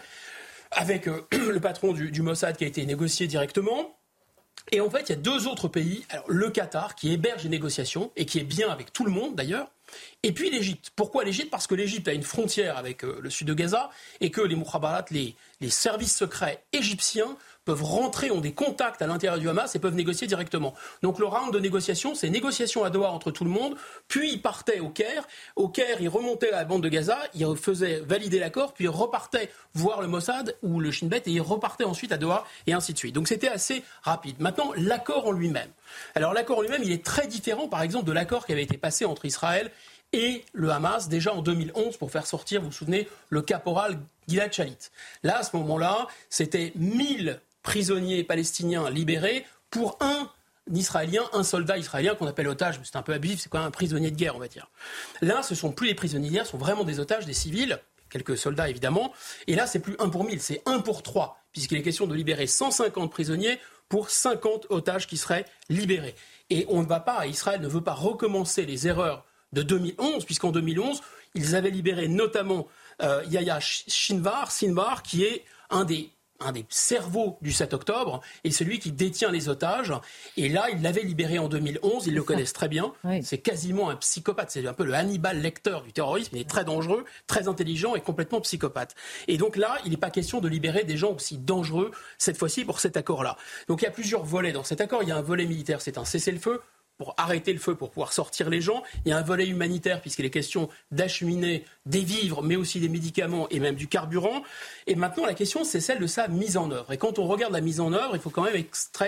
avec 0.71 1.07
euh, 1.07 1.25
le 1.31 1.59
patron 1.59 1.93
du 1.93 2.21
Mossad 2.21 2.57
qui 2.57 2.63
a 2.63 2.67
été 2.67 2.85
négocié 2.85 3.27
directement, 3.27 3.95
et 4.73 4.81
en 4.81 4.89
fait, 4.89 5.01
il 5.01 5.09
y 5.09 5.13
a 5.13 5.17
deux 5.17 5.47
autres 5.47 5.67
pays. 5.67 6.03
Le 6.27 6.49
Qatar, 6.49 6.95
qui 6.95 7.13
héberge 7.13 7.43
les 7.43 7.49
négociations 7.49 8.11
et 8.15 8.25
qui 8.25 8.39
est 8.39 8.43
bien 8.43 8.69
avec 8.69 8.91
tout 8.91 9.05
le 9.05 9.11
monde 9.11 9.35
d'ailleurs. 9.35 9.69
Et 10.23 10.31
puis 10.31 10.49
l'Égypte. 10.49 10.91
Pourquoi 10.95 11.23
l'Égypte? 11.23 11.51
Parce 11.51 11.67
que 11.67 11.75
l'Égypte 11.75 12.07
a 12.07 12.13
une 12.13 12.23
frontière 12.23 12.75
avec 12.75 13.03
euh, 13.03 13.19
le 13.21 13.29
sud 13.29 13.45
de 13.45 13.53
Gaza 13.53 13.91
et 14.19 14.31
que 14.31 14.41
les 14.41 14.55
Moukhabarat, 14.55 15.05
les, 15.11 15.35
les 15.61 15.69
services 15.69 16.15
secrets 16.15 16.63
égyptiens, 16.73 17.37
peuvent 17.65 17.83
rentrer, 17.83 18.31
ont 18.31 18.41
des 18.41 18.53
contacts 18.53 19.01
à 19.01 19.07
l'intérieur 19.07 19.39
du 19.39 19.49
Hamas 19.49 19.75
et 19.75 19.79
peuvent 19.79 19.95
négocier 19.95 20.27
directement. 20.27 20.73
Donc 21.01 21.19
le 21.19 21.25
round 21.25 21.53
de 21.53 21.59
négociation, 21.59 22.15
c'est 22.15 22.29
négociation 22.29 22.83
à 22.83 22.89
Doha 22.89 23.11
entre 23.11 23.31
tout 23.31 23.43
le 23.43 23.49
monde, 23.49 23.75
puis 24.07 24.33
ils 24.33 24.41
partaient 24.41 24.79
au 24.79 24.89
Caire. 24.89 25.27
Au 25.55 25.69
Caire, 25.69 26.01
ils 26.01 26.09
remontaient 26.09 26.51
la 26.51 26.65
bande 26.65 26.83
de 26.83 26.89
Gaza, 26.89 27.19
ils 27.33 27.45
faisaient 27.55 27.99
valider 27.99 28.39
l'accord, 28.39 28.73
puis 28.73 28.85
ils 28.85 28.89
repartaient 28.89 29.49
voir 29.73 30.01
le 30.01 30.07
Mossad 30.07 30.55
ou 30.61 30.79
le 30.79 30.91
Shin 30.91 31.07
Bet 31.07 31.23
et 31.25 31.31
ils 31.31 31.41
repartaient 31.41 31.83
ensuite 31.83 32.11
à 32.11 32.17
Doha 32.17 32.45
et 32.67 32.73
ainsi 32.73 32.93
de 32.93 32.97
suite. 32.97 33.15
Donc 33.15 33.27
c'était 33.27 33.49
assez 33.49 33.83
rapide. 34.01 34.35
Maintenant, 34.39 34.71
l'accord 34.75 35.27
en 35.27 35.31
lui-même. 35.31 35.69
Alors 36.15 36.33
l'accord 36.33 36.59
en 36.59 36.61
lui-même, 36.61 36.83
il 36.83 36.91
est 36.91 37.03
très 37.03 37.27
différent 37.27 37.67
par 37.67 37.81
exemple 37.81 38.05
de 38.05 38.11
l'accord 38.11 38.45
qui 38.45 38.51
avait 38.51 38.63
été 38.63 38.77
passé 38.77 39.05
entre 39.05 39.25
Israël 39.25 39.71
et 40.13 40.45
le 40.53 40.69
Hamas 40.69 41.09
déjà 41.09 41.33
en 41.33 41.41
2011 41.41 41.97
pour 41.97 42.11
faire 42.11 42.27
sortir, 42.27 42.61
vous 42.61 42.67
vous 42.67 42.73
souvenez, 42.73 43.09
le 43.29 43.41
caporal 43.41 43.99
Gilad 44.27 44.53
Shalit. 44.53 44.77
Là, 45.23 45.39
à 45.39 45.43
ce 45.43 45.55
moment-là, 45.57 46.07
c'était 46.29 46.71
1000 46.75 47.41
prisonniers 47.63 48.23
palestiniens 48.23 48.89
libérés 48.89 49.45
pour 49.69 49.97
un 50.01 50.29
Israélien, 50.71 51.23
un 51.33 51.43
soldat 51.43 51.77
israélien 51.77 52.15
qu'on 52.15 52.27
appelle 52.27 52.47
otage, 52.47 52.79
c'est 52.83 52.95
un 52.95 53.01
peu 53.01 53.13
abusif, 53.13 53.41
c'est 53.41 53.49
quoi 53.49 53.61
un 53.61 53.71
prisonnier 53.71 54.11
de 54.11 54.15
guerre, 54.15 54.35
on 54.35 54.39
va 54.39 54.47
dire. 54.47 54.69
Là, 55.21 55.43
ce 55.43 55.55
sont 55.55 55.71
plus 55.71 55.87
les 55.87 55.95
prisonniers 55.95 56.29
de 56.29 56.43
ce 56.43 56.51
sont 56.51 56.57
vraiment 56.57 56.83
des 56.83 56.99
otages, 56.99 57.25
des 57.25 57.33
civils, 57.33 57.79
quelques 58.09 58.37
soldats 58.37 58.69
évidemment. 58.69 59.11
Et 59.47 59.55
là, 59.55 59.67
c'est 59.67 59.79
plus 59.79 59.95
un 59.99 60.09
pour 60.09 60.23
mille, 60.23 60.41
c'est 60.41 60.61
un 60.65 60.79
pour 60.79 61.03
trois, 61.03 61.37
puisqu'il 61.51 61.77
est 61.77 61.81
question 61.81 62.07
de 62.07 62.15
libérer 62.15 62.47
150 62.47 63.11
prisonniers 63.11 63.59
pour 63.89 64.09
50 64.09 64.67
otages 64.69 65.07
qui 65.07 65.17
seraient 65.17 65.45
libérés. 65.69 66.15
Et 66.49 66.65
on 66.69 66.81
ne 66.81 66.87
va 66.87 66.99
pas, 66.99 67.27
Israël 67.27 67.59
ne 67.59 67.67
veut 67.67 67.83
pas 67.83 67.93
recommencer 67.93 68.65
les 68.65 68.87
erreurs 68.87 69.25
de 69.51 69.63
2011, 69.63 70.25
puisqu'en 70.25 70.51
2011, 70.51 71.01
ils 71.35 71.55
avaient 71.55 71.69
libéré 71.69 72.07
notamment 72.07 72.67
euh, 73.01 73.23
Yahya 73.29 73.59
Sinvar, 73.61 75.03
qui 75.03 75.23
est 75.23 75.43
un 75.69 75.83
des 75.83 76.09
un 76.45 76.51
des 76.51 76.65
cerveaux 76.69 77.37
du 77.41 77.51
7 77.51 77.73
octobre 77.73 78.21
et 78.43 78.51
celui 78.51 78.79
qui 78.79 78.91
détient 78.91 79.31
les 79.31 79.49
otages. 79.49 79.93
Et 80.37 80.49
là, 80.49 80.67
il 80.71 80.81
l'avait 80.81 81.03
libéré 81.03 81.39
en 81.39 81.47
2011, 81.47 82.07
ils 82.07 82.13
le 82.13 82.23
connaissent 82.23 82.53
très 82.53 82.67
bien. 82.67 82.93
C'est 83.21 83.37
quasiment 83.37 83.89
un 83.89 83.95
psychopathe, 83.95 84.51
c'est 84.51 84.65
un 84.65 84.73
peu 84.73 84.85
le 84.85 84.93
Hannibal 84.93 85.41
Lecter 85.41 85.77
du 85.83 85.93
terrorisme, 85.93 86.35
il 86.35 86.41
est 86.41 86.49
très 86.49 86.65
dangereux, 86.65 87.05
très 87.27 87.47
intelligent 87.47 87.95
et 87.95 88.01
complètement 88.01 88.41
psychopathe. 88.41 88.95
Et 89.27 89.37
donc 89.37 89.55
là, 89.55 89.77
il 89.85 89.91
n'est 89.91 89.97
pas 89.97 90.11
question 90.11 90.39
de 90.39 90.47
libérer 90.47 90.83
des 90.83 90.97
gens 90.97 91.13
aussi 91.13 91.37
dangereux, 91.37 91.91
cette 92.17 92.37
fois-ci, 92.37 92.65
pour 92.65 92.79
cet 92.79 92.97
accord-là. 92.97 93.37
Donc 93.67 93.81
il 93.81 93.85
y 93.85 93.87
a 93.87 93.91
plusieurs 93.91 94.23
volets 94.23 94.51
dans 94.51 94.63
cet 94.63 94.81
accord. 94.81 95.03
Il 95.03 95.09
y 95.09 95.11
a 95.11 95.17
un 95.17 95.21
volet 95.21 95.45
militaire, 95.45 95.81
c'est 95.81 95.97
un 95.97 96.05
cessez-le-feu 96.05 96.61
pour 96.97 97.13
arrêter 97.17 97.53
le 97.53 97.59
feu, 97.59 97.75
pour 97.75 97.89
pouvoir 97.89 98.13
sortir 98.13 98.49
les 98.49 98.61
gens. 98.61 98.83
Il 99.05 99.09
y 99.09 99.11
a 99.11 99.17
un 99.17 99.23
volet 99.23 99.47
humanitaire, 99.47 100.01
puisqu'il 100.01 100.25
est 100.25 100.29
question 100.29 100.69
d'acheminer 100.91 101.65
des 101.85 102.01
vivres, 102.01 102.43
mais 102.43 102.55
aussi 102.55 102.79
des 102.79 102.89
médicaments 102.89 103.49
et 103.49 103.59
même 103.59 103.75
du 103.75 103.87
carburant. 103.87 104.43
Et 104.87 104.95
maintenant, 104.95 105.25
la 105.25 105.33
question, 105.33 105.63
c'est 105.63 105.81
celle 105.81 105.99
de 105.99 106.07
sa 106.07 106.27
mise 106.27 106.57
en 106.57 106.71
œuvre. 106.71 106.91
Et 106.91 106.97
quand 106.97 107.19
on 107.19 107.27
regarde 107.27 107.53
la 107.53 107.61
mise 107.61 107.79
en 107.79 107.93
œuvre, 107.93 108.15
il 108.15 108.21
faut 108.21 108.29
quand 108.29 108.43
même 108.43 108.63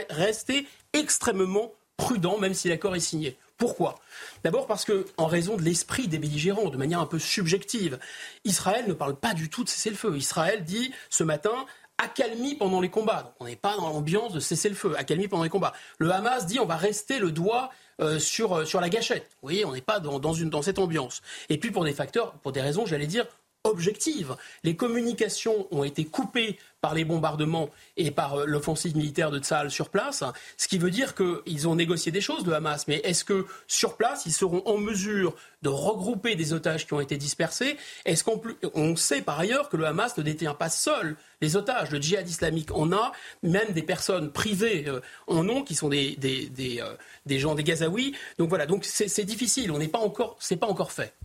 rester 0.10 0.68
extrêmement 0.94 1.72
prudent, 1.98 2.38
même 2.38 2.54
si 2.54 2.68
l'accord 2.70 2.96
est 2.96 3.00
signé. 3.00 3.38
Pourquoi? 3.58 4.00
D'abord 4.44 4.68
parce 4.68 4.84
que, 4.84 5.06
en 5.16 5.28
raison 5.28 5.56
de 5.56 5.62
l'esprit 5.62 6.10
des 6.10 6.18
belligérants, 6.18 6.70
de 6.70 6.78
manière 6.78 7.00
un 7.00 7.06
peu 7.06 7.20
subjective, 7.20 8.00
Israël 8.44 8.84
ne 8.88 8.94
parle 8.94 9.16
pas 9.16 9.34
du 9.34 9.50
tout 9.50 9.64
de 9.64 9.70
cesser 9.70 9.90
le 9.90 9.96
feu. 9.96 10.18
Israël 10.18 10.66
dit 10.66 10.92
ce 11.10 11.24
matin 11.24 11.66
accalmie 11.98 12.56
pendant 12.56 12.82
les 12.82 12.90
combats. 12.90 13.24
Donc 13.24 13.34
on 13.40 13.46
n'est 13.46 13.56
pas 13.56 13.76
dans 13.78 13.90
l'ambiance 13.90 14.34
de 14.34 14.40
cesser 14.40 14.70
le 14.70 14.76
feu, 14.76 14.96
accalmie 14.98 15.28
pendant 15.28 15.44
les 15.44 15.50
combats. 15.50 15.74
Le 15.98 16.12
Hamas 16.12 16.46
dit 16.46 16.60
on 16.60 16.66
va 16.66 16.76
rester 16.76 17.20
le 17.20 17.32
doigt 17.32 17.72
euh, 18.02 18.20
sur, 18.20 18.58
euh, 18.58 18.66
sur 18.66 18.82
la 18.82 18.90
gâchette. 18.90 19.30
Vous 19.42 19.48
voyez, 19.48 19.66
on 19.66 19.74
n'est 19.74 19.82
pas 19.82 20.00
dans, 20.00 20.34
une, 20.34 20.50
dans 20.50 20.62
cette 20.62 20.80
ambiance. 20.80 21.22
Et 21.50 21.58
puis 21.58 21.72
pour 21.72 21.86
des 21.86 21.94
facteurs, 21.94 22.34
pour 22.34 22.52
des 22.52 22.62
raisons, 22.62 22.86
j'allais 22.86 23.08
dire, 23.08 23.26
objectives. 23.64 24.36
Les 24.64 24.76
communications 24.76 25.68
ont 25.72 25.84
été 25.84 26.06
coupées 26.06 26.60
par 26.86 26.94
les 26.94 27.04
bombardements 27.04 27.72
et 27.98 28.12
par 28.12 28.36
euh, 28.36 28.46
l'offensive 28.46 28.96
militaire 28.96 29.32
de 29.32 29.40
Tsahal 29.40 29.72
sur 29.72 29.90
place, 29.90 30.24
ce 30.56 30.68
qui 30.68 30.78
veut 30.78 30.92
dire 30.92 31.16
qu'ils 31.16 31.68
ont 31.68 31.74
négocié 31.74 32.12
des 32.12 32.22
choses, 32.22 32.46
le 32.46 32.54
Hamas. 32.54 32.88
Mais 32.88 32.98
est-ce 32.98 33.24
que 33.26 33.48
sur 33.66 33.98
place, 33.98 34.28
ils 34.28 34.32
seront 34.32 34.62
en 34.68 34.78
mesure 34.78 35.34
de 35.64 35.70
regrouper 35.70 36.36
des 36.36 36.54
otages 36.54 36.86
qui 36.86 36.94
ont 36.94 37.00
été 37.00 37.18
dispersés? 37.18 37.76
Est-ce 38.06 38.24
qu'on 38.24 38.40
on 38.76 38.96
sait 38.96 39.24
par 39.24 39.40
ailleurs 39.40 39.70
que 39.70 39.78
le 39.78 39.88
Hamas 39.88 40.16
ne 40.16 40.22
détient 40.22 40.54
pas 40.54 40.70
seul 40.70 41.16
les 41.42 41.56
otages 41.56 41.90
Le 41.90 42.00
djihad 42.00 42.30
islamique 42.30 42.72
en 42.72 42.92
a, 42.92 43.14
même 43.42 43.72
des 43.72 43.82
personnes 43.82 44.32
privées 44.32 44.86
euh, 44.88 45.00
en 45.26 45.50
ont, 45.50 45.64
qui 45.64 45.74
sont 45.74 45.90
des, 45.90 46.16
des, 46.18 46.50
des, 46.50 46.82
euh, 46.82 47.40
gens, 47.40 47.56
des 47.56 47.64
Gazaouis. 47.64 48.14
Donc 48.38 48.50
voilà, 48.50 48.68
donc 48.68 48.86
c'est 48.86 49.26
difficile, 49.26 49.72
on 49.72 49.80
n'est 49.80 49.88
pas 49.88 49.98
encore, 49.98 50.38
c'est 50.40 50.58
pas 50.58 50.68
encore 50.68 50.92
fait. 50.92 51.16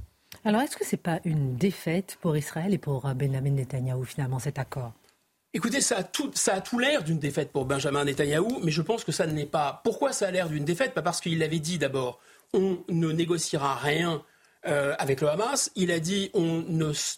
Alors 0.42 0.62
est-ce 0.62 0.78
que 0.78 0.86
ce 0.86 0.96
n'est 0.96 1.02
pas 1.02 1.20
une 1.26 1.56
défaite 1.56 2.16
pour 2.22 2.34
Israël 2.34 2.72
et 2.72 2.78
pour 2.78 3.02
Benjamin 3.14 3.50
Netanyahou 3.50 4.04
finalement 4.04 4.38
cet 4.38 4.58
accord? 4.58 4.94
Écoutez, 5.52 5.80
ça 5.80 5.96
a 5.96 6.02
tout, 6.04 6.78
l'air 6.78 7.02
d'une 7.02 7.18
défaite 7.18 7.50
pour 7.50 7.64
Benjamin 7.64 8.04
Netanyahou, 8.04 8.60
mais 8.62 8.70
je 8.70 8.82
pense 8.82 9.02
que 9.02 9.10
ça 9.10 9.26
ne 9.26 9.34
l'est 9.34 9.46
pas. 9.46 9.80
Pourquoi 9.82 10.12
ça 10.12 10.28
a 10.28 10.30
l'air 10.30 10.48
d'une 10.48 10.64
défaite? 10.64 10.94
Parce 10.94 11.20
qu'il 11.20 11.40
l'avait 11.40 11.58
dit 11.58 11.76
d'abord, 11.76 12.20
on 12.54 12.78
ne 12.88 13.10
négociera 13.10 13.74
rien 13.74 14.22
euh, 14.68 14.94
avec 15.00 15.20
le 15.20 15.28
Hamas. 15.28 15.72
Il 15.74 15.90
a 15.90 15.98
dit, 15.98 16.30
on 16.34 16.64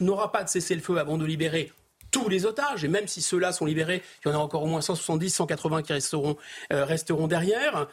n'aura 0.01 0.33
pas 0.33 0.45
de 0.45 0.49
cessez-le-feu 0.49 0.97
avant 0.97 1.19
de 1.19 1.27
libérer 1.27 1.73
tous 2.11 2.31
les 2.31 2.47
otages, 2.47 2.85
et 2.85 2.89
même 2.89 3.07
si 3.07 3.21
ceux-là 3.21 3.53
sont 3.53 3.67
libérés, 3.67 4.03
il 4.25 4.29
y 4.29 4.33
en 4.33 4.35
a 4.35 4.39
encore 4.39 4.63
au 4.63 4.67
moins 4.67 4.81
170, 4.81 5.31
180 5.31 5.83
qui 5.83 5.93
euh, 5.93 6.85
resteront 6.85 7.27
derrière. 7.27 7.87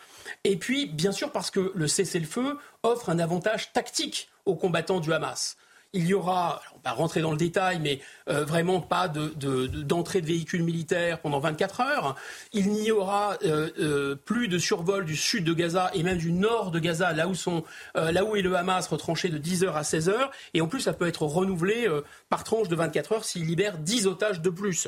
Et 0.46 0.56
puis, 0.56 0.86
bien 0.86 1.12
sûr, 1.12 1.34
parce 1.34 1.52
que 1.52 1.74
le 1.76 1.88
cessez-le-feu 1.88 2.58
offre 2.84 3.10
un 3.10 3.20
avantage 3.20 3.74
tactique 3.74 4.30
aux 4.46 4.56
combattants 4.56 5.02
du 5.02 5.12
Hamas 5.12 5.58
il 5.94 6.06
y 6.06 6.14
aura, 6.14 6.62
on 6.76 6.80
va 6.88 6.92
rentrer 6.94 7.22
dans 7.22 7.32
le 7.32 7.38
détail, 7.38 7.80
mais 7.80 8.00
euh, 8.30 8.44
vraiment 8.46 8.80
pas 8.80 9.08
d'entrée 9.08 10.22
de, 10.22 10.28
véhicules 10.28 10.64
militaires 10.64 11.20
pendant 11.20 11.40
24 11.40 11.82
heures. 11.82 12.16
Il 12.54 12.70
n'y 12.70 12.92
aura 12.92 13.38
euh, 13.44 13.70
euh, 13.80 14.16
plus 14.16 14.48
de 14.48 14.60
survol 14.60 15.06
du 15.06 15.16
sud 15.16 15.44
de 15.44 15.54
Gaza 15.54 15.90
et 15.96 16.04
même 16.04 16.18
du 16.18 16.32
nord 16.32 16.70
de 16.72 16.80
Gaza, 16.80 17.12
là 17.14 17.28
où, 17.28 17.34
sont, 17.34 17.64
là 17.96 18.24
où 18.24 18.36
est 18.36 18.42
le 18.42 18.56
Hamas 18.56 18.88
retranché 18.88 19.30
de 19.30 19.38
10 19.38 19.64
heures 19.64 19.78
à 19.78 19.84
16 19.84 20.10
heures. 20.10 20.32
Et 20.54 20.62
en 20.62 20.68
plus, 20.68 20.82
ça 20.82 20.94
peut 20.94 21.08
être 21.08 21.24
renouvelé 21.24 21.88
par 22.30 22.44
tranche 22.44 22.68
de 22.68 22.76
24 22.76 23.12
heures 23.14 23.26
s'il 23.26 23.46
libère 23.46 23.78
10 23.78 24.08
otages 24.08 24.42
de 24.42 24.50
plus. 24.50 24.88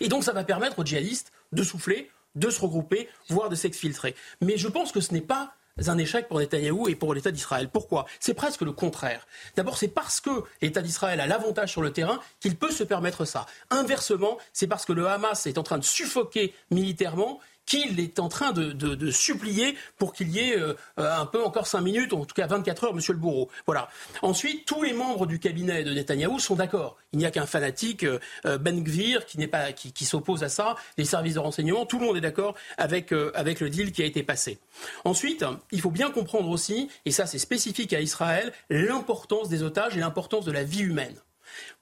Et 0.00 0.08
donc, 0.08 0.24
ça 0.24 0.32
va 0.32 0.44
permettre 0.44 0.78
aux 0.78 0.84
djihadistes 0.84 1.32
de 1.52 1.62
souffler, 1.62 2.10
de 2.34 2.50
se 2.50 2.60
regrouper, 2.60 3.08
voire 3.28 3.48
de 3.48 3.54
s'exfiltrer. 3.54 4.14
Mais 4.42 4.58
je 4.58 4.68
pense 4.68 4.92
que 4.92 5.00
ce 5.00 5.14
n'est 5.14 5.20
pas 5.20 5.54
un 5.86 5.98
échec 5.98 6.28
pour 6.28 6.38
Netanyahou 6.38 6.88
et 6.88 6.94
pour 6.94 7.14
l'État 7.14 7.30
d'Israël. 7.30 7.68
Pourquoi? 7.68 8.06
C'est 8.20 8.34
presque 8.34 8.62
le 8.62 8.72
contraire. 8.72 9.26
D'abord, 9.56 9.78
c'est 9.78 9.88
parce 9.88 10.20
que 10.20 10.30
l'État 10.60 10.82
d'Israël 10.82 11.20
a 11.20 11.26
l'avantage 11.26 11.70
sur 11.70 11.82
le 11.82 11.92
terrain 11.92 12.20
qu'il 12.40 12.56
peut 12.56 12.72
se 12.72 12.84
permettre 12.84 13.24
ça. 13.24 13.46
Inversement, 13.70 14.38
c'est 14.52 14.66
parce 14.66 14.84
que 14.84 14.92
le 14.92 15.06
Hamas 15.06 15.46
est 15.46 15.58
en 15.58 15.62
train 15.62 15.78
de 15.78 15.84
suffoquer 15.84 16.54
militairement 16.70 17.40
qu'il 17.68 18.00
est 18.00 18.18
en 18.18 18.28
train 18.28 18.52
de, 18.52 19.10
supplier 19.10 19.76
pour 19.98 20.12
qu'il 20.12 20.30
y 20.30 20.38
ait 20.38 20.58
euh, 20.58 20.74
un 20.96 21.26
peu 21.26 21.44
encore 21.44 21.66
5 21.66 21.80
minutes, 21.82 22.12
en 22.12 22.24
tout 22.24 22.34
cas 22.34 22.46
24 22.46 22.84
heures, 22.84 22.94
Monsieur 22.94 23.12
le 23.12 23.18
Bourreau. 23.18 23.50
Voilà. 23.66 23.88
Ensuite, 24.22 24.64
tous 24.64 24.82
les 24.82 24.92
membres 24.92 25.26
du 25.26 25.38
cabinet 25.38 25.84
de 25.84 25.92
Netanyahou 25.92 26.38
sont 26.38 26.56
d'accord. 26.56 26.96
Il 27.12 27.18
n'y 27.18 27.26
a 27.26 27.30
qu'un 27.30 27.46
fanatique, 27.46 28.04
euh, 28.04 28.58
Ben 28.58 28.82
Gvir, 28.82 29.26
qui 29.26 29.46
pas, 29.46 29.72
qui, 29.72 30.04
s'oppose 30.04 30.44
à 30.44 30.48
ça. 30.48 30.76
Les 30.96 31.04
services 31.04 31.34
de 31.34 31.40
renseignement, 31.40 31.84
tout 31.84 31.98
le 31.98 32.06
monde 32.06 32.16
est 32.16 32.22
d'accord 32.22 32.54
avec 32.78 33.12
euh, 33.12 33.30
avec 33.34 33.60
le 33.60 33.68
deal 33.68 33.92
qui 33.92 34.02
a 34.02 34.06
été 34.06 34.22
passé. 34.22 34.58
Ensuite, 35.04 35.44
il 35.70 35.80
faut 35.80 35.90
bien 35.90 36.10
comprendre 36.10 36.48
aussi, 36.48 36.88
et 37.04 37.10
ça 37.10 37.26
c'est 37.26 37.38
spécifique 37.38 37.92
à 37.92 38.00
Israël, 38.00 38.52
l'importance 38.70 39.48
des 39.48 39.62
otages 39.62 39.96
et 39.96 40.00
l'importance 40.00 40.44
de 40.44 40.52
la 40.52 40.64
vie 40.64 40.82
humaine. 40.82 41.16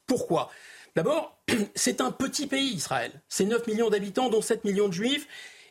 Pourquoi? 0.07 0.51
D'abord, 0.97 1.39
c'est 1.75 2.01
un 2.01 2.11
petit 2.11 2.47
pays, 2.47 2.73
Israël. 2.73 3.13
C'est 3.29 3.45
9 3.45 3.67
millions 3.67 3.91
d'habitants, 3.91 4.31
dont 4.31 4.41
7 4.41 4.65
millions 4.65 4.89
de 4.89 4.95
juifs. 4.95 5.29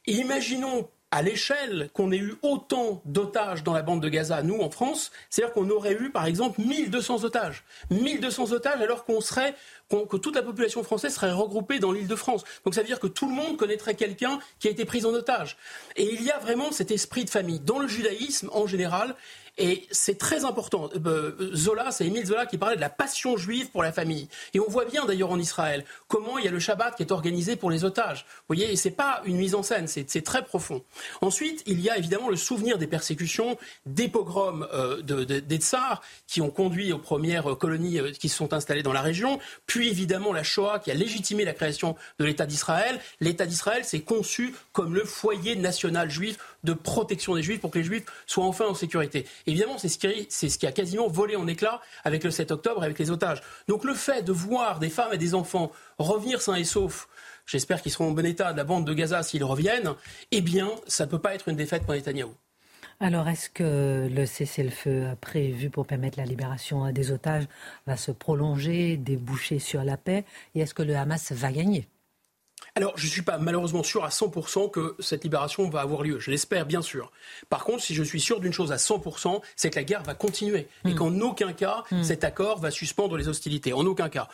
Et 0.08 0.13
imaginons 0.13 0.88
à 1.12 1.22
l'échelle 1.22 1.89
qu'on 1.94 2.12
ait 2.12 2.18
eu 2.18 2.36
autant 2.41 3.02
d'otages 3.06 3.63
dans 3.63 3.74
la 3.74 3.84
bande 3.84 4.02
de 4.02 4.10
Gaza, 4.10 4.44
nous 4.44 4.60
en 4.60 4.70
France, 4.70 5.12
c'est-à-dire 5.30 5.54
qu'on 5.54 5.70
aurait 5.70 5.94
eu 5.94 6.12
par 6.12 6.26
exemple 6.26 6.60
1200 6.60 7.24
otages. 7.24 7.63
1200 7.89 8.52
otages 8.52 8.82
alors 8.82 9.06
qu'on 9.06 9.22
serait 9.22 9.56
que 9.89 10.18
toute 10.18 10.36
la 10.36 10.41
population 10.41 10.84
française 10.84 11.13
serait 11.13 11.32
regroupée 11.32 11.80
dans 11.80 11.91
l'île 11.91 12.08
de 12.08 12.15
France. 12.15 12.44
Donc 12.65 12.76
ça 12.76 12.82
veut 12.82 12.88
dire 12.88 13.00
que 13.00 13.08
tout 13.08 13.30
le 13.30 13.34
monde 13.34 13.56
connaîtrait 13.56 13.96
quelqu'un 13.96 14.39
qui 14.60 14.68
a 14.68 14.72
été 14.72 14.84
pris 14.84 15.06
en 15.06 15.13
otage. 15.13 15.58
Et 15.96 16.12
il 16.13 16.22
y 16.22 16.32
a 16.32 16.39
vraiment 16.39 16.72
cet 16.72 16.91
esprit 16.91 17.24
de 17.24 17.30
famille. 17.30 17.60
Dans 17.60 17.80
le 17.80 17.88
judaïsme, 17.88 18.50
en 18.52 18.68
général, 18.68 19.15
et 19.58 19.88
c'est 19.91 20.18
très 20.18 20.44
important. 20.44 20.89
Euh, 21.06 21.52
Zola, 21.56 21.91
c'est 21.91 22.06
Émile 22.06 22.26
Zola 22.26 22.46
qui 22.46 22.58
parlait 22.58 22.76
de 22.76 22.82
la 22.82 22.89
passion 22.89 23.38
juive 23.38 23.70
pour 23.70 23.84
la 23.84 23.91
famille. 23.91 24.28
Et 24.54 24.60
on 24.60 24.68
voit 24.68 24.86
bien 24.86 25.06
d'ailleurs 25.06 25.32
en 25.32 25.39
Israël 25.39 25.86
comment 26.08 26.38
il 26.38 26.46
y 26.46 26.48
a 26.48 26.52
le 26.52 26.60
Shabbat 26.60 26.96
qui 26.96 27.04
est 27.04 27.12
organisé 27.12 27.56
pour 27.56 27.72
les 27.72 27.86
otages. 27.86 28.26
Vous 28.28 28.56
voyez, 28.56 28.72
et 28.72 28.76
c'est 28.76 28.91
pas 28.91 29.22
une 29.26 29.38
mise 29.38 29.56
en 29.56 29.63
scène, 29.63 29.88
c'est 29.88 30.24
très 30.24 30.44
profond. 30.44 30.84
Ensuite, 31.22 31.63
il 31.65 31.80
y 31.80 31.89
a 31.89 31.98
évidemment 31.98 32.30
le 32.30 32.36
souvenir 32.36 32.78
des 32.78 32.88
persécutions, 32.88 33.58
des 33.86 34.10
pogroms 34.10 34.68
euh, 34.74 35.02
de, 35.02 35.24
des 35.24 35.58
tsars 35.58 36.02
qui 36.28 36.41
ont 36.41 36.50
conduit 36.50 36.91
aux 36.91 37.00
premières 37.00 37.58
colonies 37.58 38.00
euh, 38.00 38.12
qui 38.12 38.28
se 38.30 38.36
sont 38.36 38.54
installées 38.54 38.84
dans 38.84 38.94
la 38.94 39.02
région, 39.02 39.39
puis 39.68 39.89
évidemment 39.89 40.34
la 40.34 40.44
Shoah 40.44 40.80
qui 40.80 40.91
a 40.91 40.94
légitimé 40.94 41.46
la 41.46 41.54
création 41.54 41.96
de 42.20 42.26
l'État 42.26 42.46
d'Israël. 42.46 43.00
L'État 43.22 43.46
d'Israël 43.46 43.86
s'est 43.86 44.02
conçu 44.02 44.54
comme 44.74 44.96
le 44.96 45.06
foyer 45.06 45.56
national 45.56 46.10
juif 46.10 46.38
de 46.63 46.74
protection 46.74 47.36
des 47.36 47.44
juifs 47.44 47.62
pour 47.62 47.72
que 47.72 47.80
les 47.80 47.86
juifs 47.86 48.06
soient 48.26 48.46
enfin 48.46 48.65
en 48.65 48.74
sécurité. 48.74 49.26
Évidemment, 49.47 49.77
c'est 49.77 49.89
ce, 49.89 50.58
qui, 50.58 50.67
a 50.67 50.71
quasiment 50.71 51.08
volé 51.08 51.36
en 51.36 51.47
éclats 51.47 51.81
avec 52.03 52.23
le 52.23 52.31
7 52.31 52.51
octobre, 52.51 52.84
avec 52.84 52.97
les 52.97 53.12
otages. 53.12 53.41
Donc 53.67 53.84
le 53.84 53.93
fait 53.93 54.23
de 54.23 54.31
voir 54.31 54.79
des 54.79 54.89
femmes 54.89 55.13
et 55.13 55.17
des 55.17 55.36
enfants 55.36 55.71
revenir 55.97 56.41
sains 56.41 56.55
et 56.55 56.63
saufs, 56.63 57.08
j'espère 57.45 57.81
qu'ils 57.81 57.91
seront 57.91 58.10
en 58.10 58.12
bon 58.12 58.25
état 58.25 58.53
de 58.53 58.58
la 58.58 58.63
bande 58.63 58.86
de 58.86 58.93
Gaza 58.93 59.21
s'ils 59.23 59.43
reviennent, 59.43 59.93
eh 60.31 60.41
bien, 60.41 60.71
ça 60.88 61.05
ne 61.05 61.12
peut 61.12 61.19
pas 61.19 61.36
être 61.36 61.47
une 61.47 61.55
défaite 61.55 61.84
pour 61.84 61.93
Netanyahou. 61.93 62.34
Alors, 63.01 63.27
est-ce 63.27 63.49
que 63.49 64.08
le 64.10 64.25
cessez-le-feu 64.25 65.10
prévu 65.19 65.69
pour 65.69 65.86
permettre 65.86 66.17
la 66.17 66.25
libération 66.25 66.91
des 66.91 67.12
otages 67.12 67.45
va 67.86 67.97
se 67.97 68.12
prolonger, 68.12 68.95
déboucher 68.95 69.60
sur 69.60 69.84
la 69.84 69.97
paix 69.97 70.23
Et 70.55 70.62
est-ce 70.62 70.73
que 70.73 70.81
le 70.81 70.95
Hamas 70.95 71.34
va 71.34 71.51
gagner? 71.51 71.88
Alors, 72.78 72.92
je 72.98 73.06
ne 73.06 73.10
suis 73.10 73.22
pas 73.22 73.38
malheureusement 73.38 73.84
sûr 73.84 74.04
à 74.04 74.10
100% 74.10 74.70
que 74.70 74.98
cette 75.00 75.24
libération 75.24 75.70
va 75.70 75.80
avoir 75.80 76.04
lieu. 76.04 76.20
Je 76.20 76.30
l'espère, 76.30 76.66
bien 76.66 76.82
sûr. 76.82 77.10
Par 77.48 77.64
contre, 77.64 77.82
si 77.82 77.96
je 77.96 78.04
suis 78.04 78.20
sûr 78.20 78.42
d'une 78.42 78.52
chose 78.52 78.74
à 78.74 78.76
100%, 78.76 79.40
c'est 79.56 79.70
que 79.70 79.78
la 79.78 79.86
guerre 79.86 80.04
va 80.04 80.14
continuer. 80.14 80.68
Et 80.84 80.90
hmm. 80.90 80.96
qu'en 80.96 81.22
aucun 81.22 81.54
cas, 81.54 81.86
hmm. 81.92 82.04
cet 82.04 82.26
accord 82.26 82.60
va 82.60 82.72
suspendre 82.72 83.16
les 83.16 83.30
hostilités. 83.30 83.72
En 83.72 83.86
aucun 83.86 84.10
cas. 84.10 84.28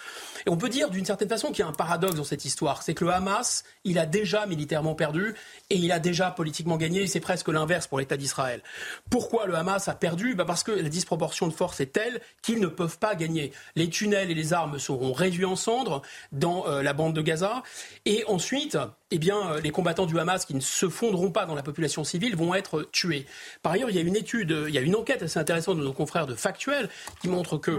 Et 0.47 0.49
on 0.49 0.57
peut 0.57 0.69
dire 0.69 0.89
d'une 0.89 1.05
certaine 1.05 1.29
façon 1.29 1.49
qu'il 1.49 1.59
y 1.59 1.61
a 1.61 1.67
un 1.67 1.71
paradoxe 1.71 2.15
dans 2.15 2.23
cette 2.23 2.43
histoire. 2.43 2.81
C'est 2.81 2.95
que 2.95 3.05
le 3.05 3.11
Hamas, 3.11 3.63
il 3.83 3.99
a 3.99 4.07
déjà 4.07 4.47
militairement 4.47 4.95
perdu 4.95 5.35
et 5.69 5.75
il 5.75 5.91
a 5.91 5.99
déjà 5.99 6.31
politiquement 6.31 6.77
gagné. 6.77 7.05
C'est 7.05 7.19
presque 7.19 7.47
l'inverse 7.47 7.85
pour 7.85 7.99
l'État 7.99 8.17
d'Israël. 8.17 8.63
Pourquoi 9.11 9.45
le 9.45 9.53
Hamas 9.53 9.87
a 9.87 9.93
perdu? 9.93 10.33
Bah 10.33 10.45
Parce 10.45 10.63
que 10.63 10.71
la 10.71 10.89
disproportion 10.89 11.47
de 11.47 11.53
force 11.53 11.79
est 11.79 11.93
telle 11.93 12.19
qu'ils 12.41 12.59
ne 12.59 12.67
peuvent 12.67 12.97
pas 12.97 13.13
gagner. 13.13 13.53
Les 13.75 13.87
tunnels 13.87 14.31
et 14.31 14.35
les 14.35 14.51
armes 14.51 14.79
seront 14.79 15.13
réduits 15.13 15.45
en 15.45 15.55
cendres 15.55 16.01
dans 16.31 16.67
euh, 16.67 16.81
la 16.81 16.93
bande 16.93 17.13
de 17.13 17.21
Gaza. 17.21 17.61
Et 18.05 18.23
ensuite, 18.31 18.77
eh 19.11 19.17
bien, 19.17 19.57
les 19.63 19.71
combattants 19.71 20.05
du 20.05 20.17
Hamas 20.19 20.45
qui 20.45 20.55
ne 20.55 20.59
se 20.59 20.89
fondront 20.89 21.31
pas 21.31 21.45
dans 21.45 21.55
la 21.55 21.63
population 21.63 22.03
civile 22.03 22.35
vont 22.35 22.55
être 22.55 22.87
tués. 22.91 23.25
Par 23.61 23.73
ailleurs, 23.73 23.89
il 23.89 23.95
y 23.95 23.99
a 23.99 24.01
une 24.01 24.15
étude, 24.15 24.55
il 24.67 24.73
y 24.73 24.77
a 24.77 24.81
une 24.81 24.95
enquête 24.95 25.21
assez 25.21 25.39
intéressante 25.39 25.77
de 25.77 25.83
nos 25.83 25.93
confrères 25.93 26.27
de 26.27 26.35
Factuel 26.35 26.89
qui 27.21 27.27
montre 27.27 27.57
que 27.57 27.71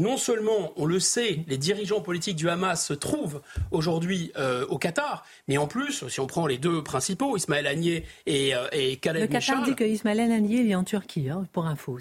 non 0.00 0.16
seulement, 0.16 0.72
on 0.76 0.86
le 0.86 1.00
sait, 1.00 1.40
les 1.48 1.58
dirigeants 1.58 2.00
politiques 2.00 2.36
du 2.36 2.48
Hamas 2.48 2.86
se 2.86 2.94
trouvent 2.94 3.40
aujourd'hui 3.70 4.32
au 4.68 4.78
Qatar, 4.78 5.24
mais 5.48 5.58
en 5.58 5.66
plus, 5.66 6.06
si 6.08 6.20
on 6.20 6.26
prend 6.26 6.46
les 6.46 6.58
deux 6.58 6.82
principaux, 6.82 7.36
Ismaël 7.36 7.66
Agnier 7.66 8.04
et, 8.26 8.52
et 8.72 8.96
Khaled 8.96 9.22
Le 9.22 9.28
Qatar 9.28 9.62
dit 9.62 9.74
que 9.74 9.84
Ismaël 9.84 10.20
Agnier 10.20 10.68
est 10.68 10.74
en 10.74 10.84
Turquie, 10.84 11.30
hein, 11.30 11.46
pour 11.52 11.66
info. 11.66 11.98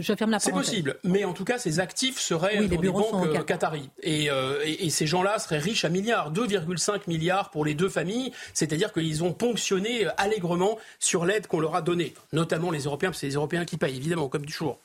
je 0.00 0.14
ferme 0.14 0.30
la 0.30 0.38
C'est 0.38 0.52
possible, 0.52 0.96
mais 1.04 1.24
en 1.24 1.32
tout 1.32 1.44
cas, 1.44 1.58
ces 1.58 1.80
actifs 1.80 2.18
seraient 2.18 2.66
dans 2.66 2.80
les 2.80 2.90
banques 2.90 3.44
qataries. 3.44 3.90
Et, 4.02 4.26
et, 4.64 4.86
et 4.86 4.90
ces 4.90 5.06
gens-là 5.06 5.38
seraient 5.38 5.58
riches 5.58 5.84
à 5.84 5.88
milliards, 5.88 6.32
2,5 6.32 7.02
milliards 7.08 7.50
pour 7.50 7.64
les 7.64 7.74
deux 7.74 7.88
familles, 7.88 8.23
c'est-à-dire 8.52 8.92
qu'ils 8.92 9.24
ont 9.24 9.32
ponctionné 9.32 10.06
allègrement 10.16 10.78
sur 10.98 11.24
l'aide 11.24 11.46
qu'on 11.46 11.60
leur 11.60 11.74
a 11.74 11.82
donnée, 11.82 12.14
notamment 12.32 12.70
les 12.70 12.84
Européens, 12.84 13.10
parce 13.10 13.18
que 13.18 13.20
c'est 13.20 13.26
les 13.28 13.34
Européens 13.34 13.64
qui 13.64 13.76
payent, 13.76 13.96
évidemment, 13.96 14.28
comme 14.28 14.46
toujours. 14.46 14.78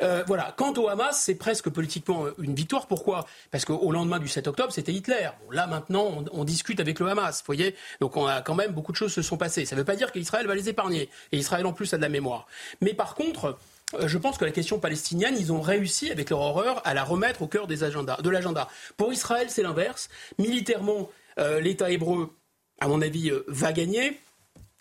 Euh, 0.00 0.24
voilà. 0.26 0.54
Quant 0.56 0.72
au 0.74 0.88
Hamas, 0.88 1.20
c'est 1.20 1.34
presque 1.34 1.70
politiquement 1.70 2.26
une 2.38 2.54
victoire. 2.54 2.86
Pourquoi? 2.86 3.26
Parce 3.50 3.64
qu'au 3.64 3.90
lendemain 3.92 4.18
du 4.18 4.28
7 4.28 4.46
octobre, 4.48 4.72
c'était 4.72 4.92
Hitler. 4.92 5.28
là, 5.50 5.66
maintenant, 5.66 6.24
on, 6.32 6.44
discute 6.44 6.80
avec 6.80 6.98
le 6.98 7.08
Hamas, 7.08 7.38
vous 7.38 7.46
voyez 7.46 7.74
Donc, 8.00 8.16
on 8.16 8.26
a 8.26 8.42
quand 8.42 8.54
même 8.54 8.72
beaucoup 8.72 8.92
de 8.92 8.96
choses 8.96 9.12
se 9.12 9.22
sont 9.22 9.36
passées. 9.36 9.64
Ça 9.64 9.76
ne 9.76 9.80
veut 9.80 9.84
pas 9.84 9.96
dire 9.96 10.12
qu'Israël 10.12 10.46
va 10.46 10.54
les 10.54 10.68
épargner. 10.68 11.08
Et 11.30 11.38
Israël, 11.38 11.66
en 11.66 11.72
plus, 11.72 11.92
a 11.94 11.96
de 11.96 12.02
la 12.02 12.08
mémoire. 12.08 12.46
Mais 12.80 12.94
par 12.94 13.14
contre, 13.14 13.56
euh, 13.94 14.08
je 14.08 14.18
pense 14.18 14.38
que 14.38 14.44
la 14.44 14.50
question 14.50 14.78
palestinienne, 14.78 15.36
ils 15.38 15.52
ont 15.52 15.60
réussi 15.60 16.10
avec 16.10 16.30
leur 16.30 16.40
horreur 16.40 16.80
à 16.84 16.94
la 16.94 17.04
remettre 17.04 17.42
au 17.42 17.46
cœur 17.46 17.66
des 17.66 17.84
agendas, 17.84 18.18
de 18.22 18.30
l'agenda. 18.30 18.68
Pour 18.96 19.12
Israël, 19.12 19.48
c'est 19.50 19.62
l'inverse. 19.62 20.08
Militairement, 20.38 21.10
euh, 21.38 21.60
l'État 21.60 21.90
hébreu, 21.90 22.34
à 22.82 22.88
mon 22.88 23.00
avis, 23.02 23.30
euh, 23.30 23.44
va 23.48 23.72
gagner. 23.72 24.20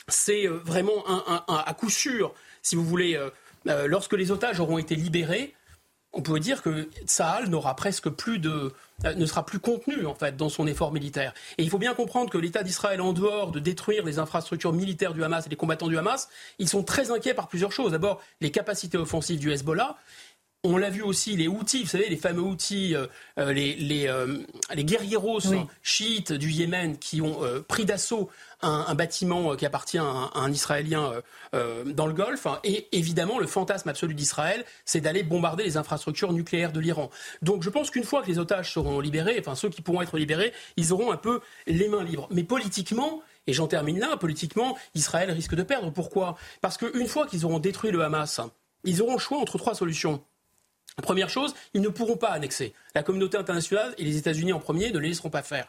C'est 0.07 0.47
vraiment 0.47 1.03
un, 1.07 1.43
à 1.47 1.73
coup 1.73 1.89
sûr, 1.89 2.33
si 2.63 2.75
vous 2.75 2.83
voulez, 2.83 3.17
lorsque 3.65 4.13
les 4.13 4.31
otages 4.31 4.59
auront 4.59 4.79
été 4.79 4.95
libérés, 4.95 5.53
on 6.13 6.21
peut 6.21 6.39
dire 6.39 6.61
que 6.61 6.89
Tsahal 7.05 7.49
n'aura 7.49 7.75
presque 7.75 8.09
plus 8.09 8.39
de, 8.39 8.73
euh, 9.05 9.13
ne 9.13 9.25
sera 9.25 9.45
plus 9.45 9.59
contenu 9.59 10.05
en 10.05 10.15
fait 10.15 10.35
dans 10.35 10.49
son 10.49 10.67
effort 10.67 10.91
militaire. 10.91 11.33
Et 11.57 11.63
il 11.63 11.69
faut 11.69 11.77
bien 11.77 11.93
comprendre 11.93 12.29
que 12.29 12.37
l'État 12.37 12.63
d'Israël, 12.63 13.01
en 13.01 13.13
dehors 13.13 13.51
de 13.51 13.59
détruire 13.59 14.03
les 14.03 14.19
infrastructures 14.19 14.73
militaires 14.73 15.13
du 15.13 15.23
Hamas 15.23 15.45
et 15.45 15.49
les 15.49 15.55
combattants 15.55 15.87
du 15.87 15.97
Hamas, 15.97 16.29
ils 16.59 16.67
sont 16.67 16.83
très 16.83 17.11
inquiets 17.11 17.33
par 17.33 17.47
plusieurs 17.47 17.71
choses. 17.71 17.93
D'abord, 17.93 18.21
les 18.41 18.51
capacités 18.51 18.97
offensives 18.97 19.39
du 19.39 19.51
Hezbollah. 19.51 19.97
On 20.63 20.77
l'a 20.77 20.89
vu 20.89 21.01
aussi, 21.01 21.35
les 21.35 21.47
outils, 21.47 21.83
vous 21.83 21.89
savez, 21.89 22.07
les 22.07 22.17
fameux 22.17 22.41
outils, 22.41 22.95
euh, 22.95 23.07
euh, 23.39 23.51
les, 23.51 23.75
les, 23.75 24.13
les 24.73 24.83
guerrieros 24.83 25.39
chiites 25.81 26.33
du 26.33 26.51
Yémen 26.51 26.97
qui 26.97 27.21
ont 27.21 27.39
pris 27.67 27.85
d'assaut 27.85 28.29
un, 28.61 28.95
bâtiment 28.95 29.55
qui 29.55 29.65
appartient 29.65 29.97
à 29.97 30.29
un, 30.33 30.51
Israélien 30.51 31.11
euh, 31.11 31.21
euh, 31.55 31.83
dans 31.85 32.07
le 32.07 32.13
Golfe. 32.13 32.47
Et 32.63 32.87
évidemment, 32.97 33.39
le 33.39 33.47
fantasme 33.47 33.89
absolu 33.89 34.13
d'Israël, 34.13 34.65
c'est 34.85 35.01
d'aller 35.01 35.23
bombarder 35.23 35.63
les 35.63 35.77
infrastructures 35.77 36.33
nucléaires 36.33 36.71
de 36.71 36.79
l'Iran. 36.79 37.09
Donc 37.41 37.63
je 37.63 37.69
pense 37.69 37.89
qu'une 37.89 38.03
fois 38.03 38.21
que 38.21 38.27
les 38.27 38.39
otages 38.39 38.73
seront 38.73 38.99
libérés, 38.99 39.37
enfin 39.39 39.55
ceux 39.55 39.69
qui 39.69 39.81
pourront 39.81 40.01
être 40.01 40.17
libérés, 40.17 40.53
ils 40.77 40.93
auront 40.93 41.11
un 41.11 41.17
peu 41.17 41.41
les 41.67 41.87
mains 41.87 42.03
libres. 42.03 42.27
Mais 42.31 42.43
politiquement, 42.43 43.21
et 43.47 43.53
j'en 43.53 43.67
termine 43.67 43.99
là, 43.99 44.17
politiquement, 44.17 44.77
Israël 44.93 45.31
risque 45.31 45.55
de 45.55 45.63
perdre. 45.63 45.91
Pourquoi? 45.91 46.37
Parce 46.61 46.77
qu'une 46.77 47.07
fois 47.07 47.27
qu'ils 47.27 47.45
auront 47.45 47.59
détruit 47.59 47.91
le 47.91 48.03
Hamas, 48.03 48.41
ils 48.83 49.01
auront 49.01 49.13
le 49.13 49.19
choix 49.19 49.39
entre 49.39 49.57
trois 49.57 49.75
solutions. 49.75 50.23
Première 51.01 51.29
chose, 51.29 51.53
ils 51.73 51.81
ne 51.81 51.89
pourront 51.89 52.17
pas 52.17 52.29
annexer. 52.29 52.73
La 52.95 53.03
communauté 53.03 53.37
internationale 53.37 53.93
et 53.97 54.03
les 54.03 54.17
États-Unis 54.17 54.53
en 54.53 54.59
premier 54.59 54.91
ne 54.91 54.99
les 54.99 55.09
laisseront 55.09 55.29
pas 55.29 55.43
faire 55.43 55.67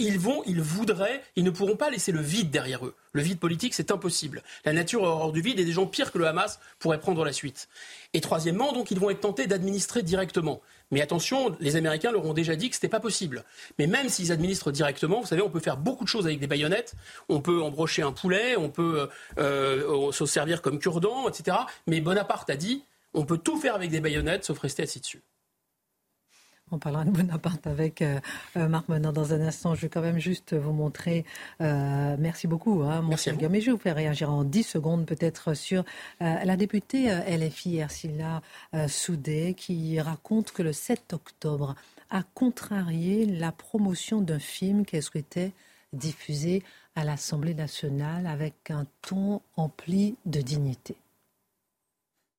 ils 0.00 0.18
vont, 0.18 0.42
ils 0.46 0.60
voudraient, 0.60 1.22
ils 1.36 1.44
ne 1.44 1.50
pourront 1.50 1.76
pas 1.76 1.90
laisser 1.90 2.10
le 2.10 2.20
vide 2.20 2.50
derrière 2.50 2.84
eux. 2.86 2.94
Le 3.12 3.22
vide 3.22 3.38
politique, 3.38 3.74
c'est 3.74 3.90
impossible. 3.90 4.42
La 4.64 4.72
nature 4.72 5.02
hors 5.02 5.32
du 5.32 5.42
vide 5.42 5.60
et 5.60 5.64
des 5.64 5.72
gens 5.72 5.86
pires 5.86 6.10
que 6.10 6.18
le 6.18 6.26
Hamas 6.26 6.58
pourraient 6.78 7.00
prendre 7.00 7.24
la 7.24 7.32
suite. 7.32 7.68
Et 8.14 8.20
troisièmement, 8.20 8.72
donc, 8.72 8.90
ils 8.90 8.98
vont 8.98 9.10
être 9.10 9.20
tentés 9.20 9.46
d'administrer 9.46 10.02
directement. 10.02 10.62
Mais 10.90 11.02
attention, 11.02 11.54
les 11.60 11.76
Américains 11.76 12.12
leur 12.12 12.24
ont 12.24 12.32
déjà 12.32 12.56
dit 12.56 12.70
que 12.70 12.76
ce 12.76 12.80
n'était 12.80 12.88
pas 12.88 13.00
possible. 13.00 13.44
Mais 13.78 13.86
même 13.86 14.08
s'ils 14.08 14.32
administrent 14.32 14.72
directement, 14.72 15.20
vous 15.20 15.26
savez, 15.26 15.42
on 15.42 15.50
peut 15.50 15.60
faire 15.60 15.76
beaucoup 15.76 16.04
de 16.04 16.08
choses 16.08 16.26
avec 16.26 16.40
des 16.40 16.46
baïonnettes. 16.46 16.94
On 17.28 17.40
peut 17.40 17.62
embrocher 17.62 18.02
un 18.02 18.12
poulet, 18.12 18.56
on 18.56 18.70
peut 18.70 19.08
euh, 19.38 20.06
euh 20.08 20.12
se 20.12 20.24
servir 20.24 20.62
comme 20.62 20.78
cure-dent, 20.78 21.28
etc. 21.28 21.58
Mais 21.86 22.00
Bonaparte 22.00 22.48
a 22.50 22.56
dit, 22.56 22.84
on 23.14 23.24
peut 23.24 23.38
tout 23.38 23.58
faire 23.58 23.74
avec 23.74 23.90
des 23.90 24.00
baïonnettes, 24.00 24.44
sauf 24.44 24.58
rester 24.58 24.82
assis 24.82 25.00
dessus. 25.00 25.22
On 26.72 26.78
parlera 26.78 27.04
de 27.04 27.10
Bonaparte 27.10 27.66
avec 27.66 28.00
euh, 28.00 28.20
euh, 28.56 28.68
Marc 28.68 28.88
Menard 28.88 29.12
dans 29.12 29.32
un 29.32 29.40
instant. 29.40 29.74
Je 29.74 29.82
vais 29.82 29.88
quand 29.88 30.02
même 30.02 30.18
juste 30.18 30.54
vous 30.54 30.72
montrer. 30.72 31.24
Euh, 31.60 32.16
merci 32.18 32.46
beaucoup, 32.46 32.82
hein, 32.82 33.02
mon 33.02 33.16
cher 33.16 33.34
Mais 33.50 33.60
je 33.60 33.66
vais 33.66 33.72
vous 33.72 33.78
faire 33.78 33.96
réagir 33.96 34.30
en 34.30 34.44
10 34.44 34.62
secondes 34.62 35.06
peut-être 35.06 35.54
sur 35.54 35.84
la 36.20 36.56
députée 36.56 37.10
LFI 37.10 37.78
Ersila 37.78 38.42
Soudé 38.86 39.54
qui 39.54 40.00
raconte 40.00 40.52
que 40.52 40.62
le 40.62 40.72
7 40.72 41.12
octobre 41.12 41.74
a 42.10 42.22
contrarié 42.22 43.26
la 43.26 43.52
promotion 43.52 44.20
d'un 44.20 44.38
film 44.38 44.84
qu'elle 44.84 45.02
souhaitait 45.02 45.52
diffuser 45.92 46.62
à 46.94 47.04
l'Assemblée 47.04 47.54
nationale 47.54 48.26
avec 48.26 48.70
un 48.70 48.86
ton 49.02 49.40
empli 49.56 50.16
de 50.26 50.40
dignité. 50.40 50.96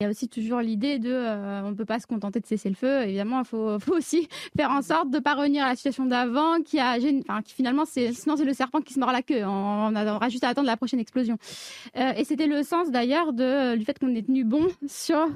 Il 0.01 0.05
y 0.05 0.07
a 0.07 0.09
aussi 0.09 0.27
toujours 0.27 0.61
l'idée 0.61 0.97
de 0.97 1.11
euh, 1.11 1.61
on 1.63 1.69
ne 1.69 1.75
peut 1.75 1.85
pas 1.85 1.99
se 1.99 2.07
contenter 2.07 2.39
de 2.39 2.47
cesser 2.47 2.69
le 2.69 2.75
feu. 2.75 3.03
Évidemment, 3.03 3.41
il 3.41 3.45
faut, 3.45 3.77
aussi 3.89 4.27
faire 4.57 4.71
en 4.71 4.81
sorte 4.81 5.11
de 5.11 5.17
ne 5.17 5.21
pas 5.21 5.35
revenir 5.35 5.63
à 5.63 5.69
la 5.69 5.75
situation 5.75 6.07
d'avant, 6.07 6.59
qui 6.63 6.79
a 6.79 6.97
enfin, 7.29 7.43
qui 7.43 7.53
finalement, 7.53 7.83
sinon 7.85 8.35
c'est 8.35 8.43
le 8.43 8.53
serpent 8.55 8.81
qui 8.81 8.95
se 8.95 8.99
mord 8.99 9.11
la 9.11 9.21
queue. 9.21 9.43
On, 9.45 9.95
aura 9.95 10.29
juste 10.29 10.43
à 10.43 10.47
attendre 10.47 10.65
la 10.65 10.75
prochaine 10.75 10.99
explosion. 10.99 11.37
Euh, 11.97 12.13
et 12.17 12.23
c'était 12.23 12.47
le 12.47 12.63
sens 12.63 12.89
d'ailleurs 12.89 13.31
du 13.31 13.85
fait 13.85 13.99
qu'on 13.99 14.15
est 14.15 14.25
tenu 14.25 14.43
bon 14.43 14.69
sur 14.87 15.27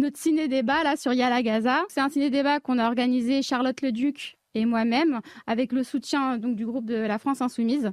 notre 0.00 0.18
ciné-débat 0.18 0.82
là 0.82 0.96
sur 0.96 1.12
Yala 1.12 1.40
Gaza. 1.44 1.84
C'est 1.88 2.00
un 2.00 2.08
ciné-débat 2.08 2.58
qu'on 2.58 2.80
a 2.80 2.88
organisé 2.88 3.42
Charlotte 3.42 3.80
Leduc 3.82 4.36
et 4.56 4.64
moi-même 4.64 5.20
avec 5.46 5.70
le 5.70 5.84
soutien 5.84 6.38
donc 6.38 6.56
du 6.56 6.66
groupe 6.66 6.86
de 6.86 6.96
la 6.96 7.20
France 7.20 7.40
Insoumise 7.40 7.92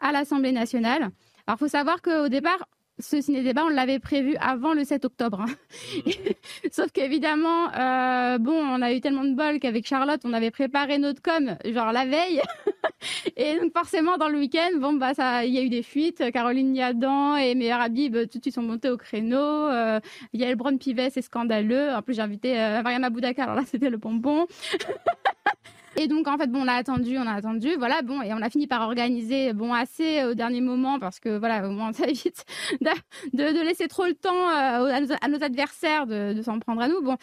à 0.00 0.10
l'Assemblée 0.10 0.50
nationale. 0.50 1.10
Alors, 1.46 1.56
il 1.56 1.58
faut 1.58 1.68
savoir 1.68 2.02
qu'au 2.02 2.28
départ, 2.28 2.58
ce 3.00 3.20
ciné-débat, 3.20 3.64
on 3.64 3.68
l'avait 3.68 3.98
prévu 3.98 4.36
avant 4.40 4.74
le 4.74 4.84
7 4.84 5.04
octobre. 5.04 5.40
Hein. 5.42 6.02
Sauf 6.72 6.90
qu'évidemment, 6.92 7.72
euh, 7.74 8.38
bon, 8.38 8.52
on 8.52 8.82
a 8.82 8.92
eu 8.92 9.00
tellement 9.00 9.24
de 9.24 9.34
bol 9.34 9.58
qu'avec 9.58 9.86
Charlotte, 9.86 10.20
on 10.24 10.32
avait 10.32 10.50
préparé 10.50 10.98
notre 10.98 11.22
com, 11.22 11.56
genre 11.64 11.92
la 11.92 12.06
veille. 12.06 12.42
et 13.36 13.58
donc 13.58 13.72
forcément, 13.72 14.16
dans 14.16 14.28
le 14.28 14.38
week-end, 14.38 14.78
bon, 14.78 14.94
bah, 14.94 15.14
ça, 15.14 15.44
il 15.44 15.52
y 15.52 15.58
a 15.58 15.62
eu 15.62 15.68
des 15.68 15.82
fuites. 15.82 16.30
Caroline 16.32 16.72
Niadan 16.72 17.36
et 17.36 17.54
Meilleur 17.54 17.80
Habib, 17.80 18.16
tout 18.30 18.38
de 18.38 18.42
suite, 18.42 18.54
sont 18.54 18.62
montés 18.62 18.90
au 18.90 18.96
créneau. 18.96 19.38
Euh, 19.38 20.00
Yael 20.32 20.56
Brown-Pivet, 20.56 21.10
c'est 21.10 21.22
scandaleux. 21.22 21.90
En 21.92 22.02
plus, 22.02 22.14
j'ai 22.14 22.22
invité 22.22 22.60
euh, 22.60 22.82
Boudaka, 23.10 23.42
alors 23.42 23.56
là, 23.56 23.62
c'était 23.66 23.90
le 23.90 23.96
bonbon. 23.96 24.46
Et 26.00 26.08
donc, 26.08 26.26
en 26.28 26.38
fait, 26.38 26.46
bon, 26.46 26.62
on 26.62 26.66
a 26.66 26.72
attendu, 26.72 27.18
on 27.18 27.26
a 27.26 27.34
attendu, 27.34 27.76
voilà, 27.76 28.00
bon, 28.00 28.22
et 28.22 28.32
on 28.32 28.40
a 28.40 28.48
fini 28.48 28.66
par 28.66 28.80
organiser, 28.80 29.52
bon, 29.52 29.74
assez 29.74 30.24
au 30.24 30.32
dernier 30.32 30.62
moment, 30.62 30.98
parce 30.98 31.20
que, 31.20 31.36
voilà, 31.36 31.68
au 31.68 31.72
moins, 31.72 31.92
ça 31.92 32.06
évite 32.06 32.46
de, 32.80 32.88
de, 33.34 33.62
laisser 33.62 33.86
trop 33.86 34.06
le 34.06 34.14
temps 34.14 34.48
euh, 34.48 34.98
à, 35.20 35.28
nos, 35.28 35.42
adversaires 35.44 36.06
de, 36.06 36.32
de 36.32 36.40
s'en 36.40 36.58
prendre 36.58 36.80
à 36.80 36.88
nous. 36.88 37.02
Bon. 37.02 37.18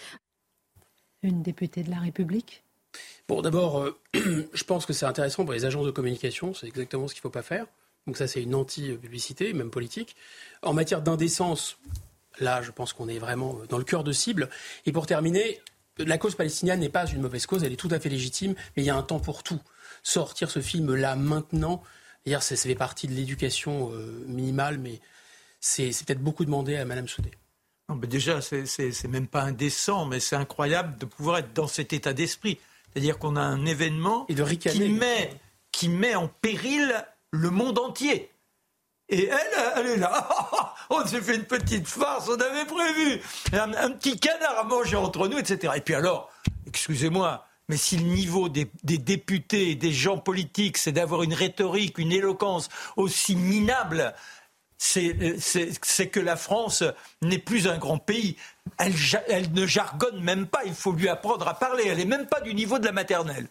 Une 1.23 1.41
députée 1.41 1.81
de 1.81 1.89
la 1.89 1.97
République? 1.97 2.63
Bon, 3.27 3.41
d'abord, 3.41 3.79
euh, 3.79 3.99
je 4.53 4.63
pense 4.63 4.85
que 4.85 4.93
c'est 4.93 5.07
intéressant 5.07 5.43
pour 5.43 5.53
les 5.53 5.65
agences 5.65 5.87
de 5.87 5.91
communication, 5.91 6.53
c'est 6.53 6.67
exactement 6.67 7.07
ce 7.07 7.15
qu'il 7.15 7.21
ne 7.21 7.23
faut 7.23 7.29
pas 7.31 7.41
faire. 7.41 7.65
Donc 8.05 8.15
ça, 8.15 8.27
c'est 8.27 8.43
une 8.43 8.53
anti-publicité, 8.53 9.53
même 9.53 9.71
politique. 9.71 10.15
En 10.61 10.73
matière 10.73 11.01
d'indécence, 11.01 11.79
là, 12.39 12.61
je 12.61 12.69
pense 12.69 12.93
qu'on 12.93 13.09
est 13.09 13.17
vraiment 13.17 13.55
dans 13.69 13.79
le 13.79 13.83
cœur 13.83 14.03
de 14.03 14.11
cible. 14.11 14.49
Et 14.85 14.91
pour 14.91 15.07
terminer, 15.07 15.59
la 15.99 16.17
cause 16.17 16.35
palestinienne 16.35 16.79
n'est 16.79 16.89
pas 16.89 17.05
une 17.05 17.21
mauvaise 17.21 17.45
cause, 17.45 17.63
elle 17.63 17.73
est 17.73 17.77
tout 17.77 17.89
à 17.91 17.99
fait 17.99 18.09
légitime, 18.09 18.53
mais 18.75 18.83
il 18.83 18.85
y 18.85 18.89
a 18.89 18.95
un 18.95 19.03
temps 19.03 19.19
pour 19.19 19.43
tout. 19.43 19.59
Sortir 20.03 20.49
ce 20.49 20.61
film-là 20.61 21.15
maintenant, 21.15 21.83
hier, 22.25 22.43
ça, 22.43 22.55
fait 22.55 22.75
partie 22.75 23.07
de 23.07 23.13
l'éducation 23.13 23.91
euh, 23.93 24.23
minimale, 24.27 24.77
mais 24.77 24.99
c'est 25.59 25.89
peut-être 26.05 26.21
beaucoup 26.21 26.45
demandé 26.45 26.75
à 26.75 26.85
Mme 26.85 27.07
Soudé. 27.07 27.31
Non, 27.89 27.95
mais 27.95 28.07
déjà, 28.07 28.41
c'est 28.41 29.07
même 29.07 29.27
pas 29.27 29.43
indécent, 29.43 30.05
mais 30.05 30.19
c'est 30.19 30.35
incroyable 30.35 30.97
de 30.97 31.05
pouvoir 31.05 31.37
être 31.37 31.53
dans 31.53 31.67
cet 31.67 31.93
état 31.93 32.13
d'esprit. 32.13 32.59
C'est-à-dire 32.91 33.17
qu'on 33.17 33.35
a 33.35 33.41
un 33.41 33.65
événement 33.65 34.25
qui, 34.25 34.89
met, 34.89 35.29
qui 35.71 35.87
met 35.87 36.15
en 36.15 36.27
péril 36.27 36.93
le 37.31 37.49
monde 37.49 37.79
entier. 37.79 38.29
Et 39.09 39.27
elle, 39.27 39.71
elle 39.77 39.87
est 39.87 39.97
là. 39.97 40.27
On 40.89 41.05
s'est 41.05 41.21
fait 41.21 41.35
une 41.35 41.45
petite 41.45 41.87
farce, 41.87 42.29
on 42.29 42.39
avait 42.39 42.65
prévu 42.65 43.21
un, 43.51 43.91
petit 43.91 44.17
canard 44.19 44.59
à 44.59 44.63
manger 44.63 44.95
entre 44.95 45.27
nous, 45.27 45.37
etc. 45.37 45.73
Et 45.75 45.81
puis 45.81 45.95
alors, 45.95 46.31
excusez-moi, 46.65 47.45
mais 47.69 47.75
si 47.75 47.97
le 47.97 48.03
niveau 48.03 48.47
des, 48.47 48.69
députés 48.83 49.71
et 49.71 49.75
des 49.75 49.91
gens 49.91 50.17
politiques, 50.17 50.77
c'est 50.77 50.93
d'avoir 50.93 51.23
une 51.23 51.33
rhétorique, 51.33 51.97
une 51.97 52.13
éloquence 52.13 52.69
aussi 52.95 53.35
minable, 53.35 54.13
c'est 54.77 56.09
que 56.11 56.19
la 56.19 56.37
France 56.37 56.83
n'est 57.21 57.39
plus 57.39 57.67
un 57.67 57.77
grand 57.77 57.97
pays. 57.97 58.37
Elle, 58.77 58.93
elle, 59.27 59.51
ne 59.51 59.65
jargonne 59.65 60.21
même 60.21 60.47
pas, 60.47 60.61
il 60.65 60.73
faut 60.73 60.93
lui 60.93 61.09
apprendre 61.09 61.47
à 61.47 61.53
parler. 61.53 61.83
Elle 61.87 61.97
n'est 61.97 62.05
même 62.05 62.27
pas 62.27 62.39
du 62.39 62.53
niveau 62.53 62.79
de 62.79 62.85
la 62.85 62.93
maternelle. 62.93 63.47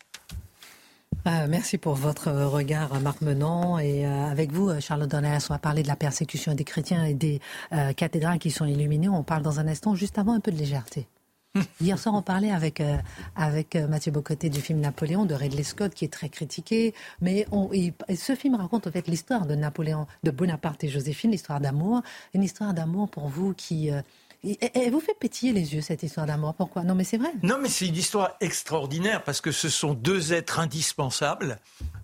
Euh, 1.27 1.47
merci 1.49 1.77
pour 1.77 1.95
votre 1.95 2.31
regard, 2.31 3.01
Marc 3.01 3.21
Menon. 3.21 3.79
Et 3.79 4.07
euh, 4.07 4.31
avec 4.31 4.53
vous, 4.53 4.71
Charlotte 4.81 5.11
Donner, 5.11 5.39
on 5.51 5.53
va 5.53 5.59
parler 5.59 5.83
de 5.83 5.89
la 5.89 5.97
persécution 5.97 6.55
des 6.55 6.63
chrétiens 6.63 7.05
et 7.05 7.15
des 7.15 7.41
euh, 7.73 7.93
cathédrales 7.93 8.39
qui 8.39 8.53
sont 8.53 8.65
illuminées. 8.65 9.09
On 9.09 9.25
parle 9.25 9.43
dans 9.43 9.59
un 9.59 9.67
instant, 9.67 9.97
juste 9.97 10.19
avant, 10.19 10.35
un 10.35 10.41
peu 10.41 10.53
de 10.53 10.57
légèreté. 10.57 11.09
Hier 11.81 11.99
soir, 11.99 12.15
on 12.15 12.23
parlait 12.23 12.53
avec, 12.53 12.81
avec 13.35 13.75
Mathieu 13.75 14.13
Bocoté 14.13 14.51
du 14.51 14.61
film 14.61 14.79
Napoléon 14.79 15.25
de 15.25 15.35
Ridley 15.35 15.65
Scott, 15.65 15.95
qui 15.95 16.05
est 16.05 16.13
très 16.13 16.29
critiqué. 16.29 16.95
Mais 17.21 17.47
on, 17.51 17.71
ce 18.15 18.37
film 18.37 18.55
raconte 18.55 18.87
en 18.87 18.93
fait 18.93 19.09
l'histoire 19.09 19.47
de 19.47 19.55
Napoléon, 19.57 20.07
de 20.23 20.31
Bonaparte 20.31 20.85
et 20.85 20.89
Joséphine, 20.89 21.31
l'histoire 21.33 21.61
d'amour. 21.61 22.03
Une 22.35 22.45
histoire 22.45 22.73
d'amour 22.75 23.09
pour 23.09 23.29
vous 23.29 23.55
qui 23.55 23.91
elle 24.75 24.91
vous 24.91 25.01
fait 25.01 25.15
pétiller 25.19 25.53
les 25.53 25.75
yeux, 25.75 25.81
cette 25.81 26.03
histoire 26.03 26.27
d'amour. 26.27 26.55
Pourquoi? 26.55 26.83
Non, 26.83 26.95
mais 26.95 27.05
c'est 27.05 27.17
vrai. 27.17 27.33
Non, 27.43 27.59
mais 27.61 27.69
c'est 27.69 27.87
une 27.87 27.97
histoire 27.97 28.37
extraordinaire 28.41 29.25
parce 29.25 29.41
que 29.41 29.53
ce 29.53 29.69
sont 29.69 29.95
deux 29.95 30.33
êtres 30.33 30.61
indispensables, 30.61 31.59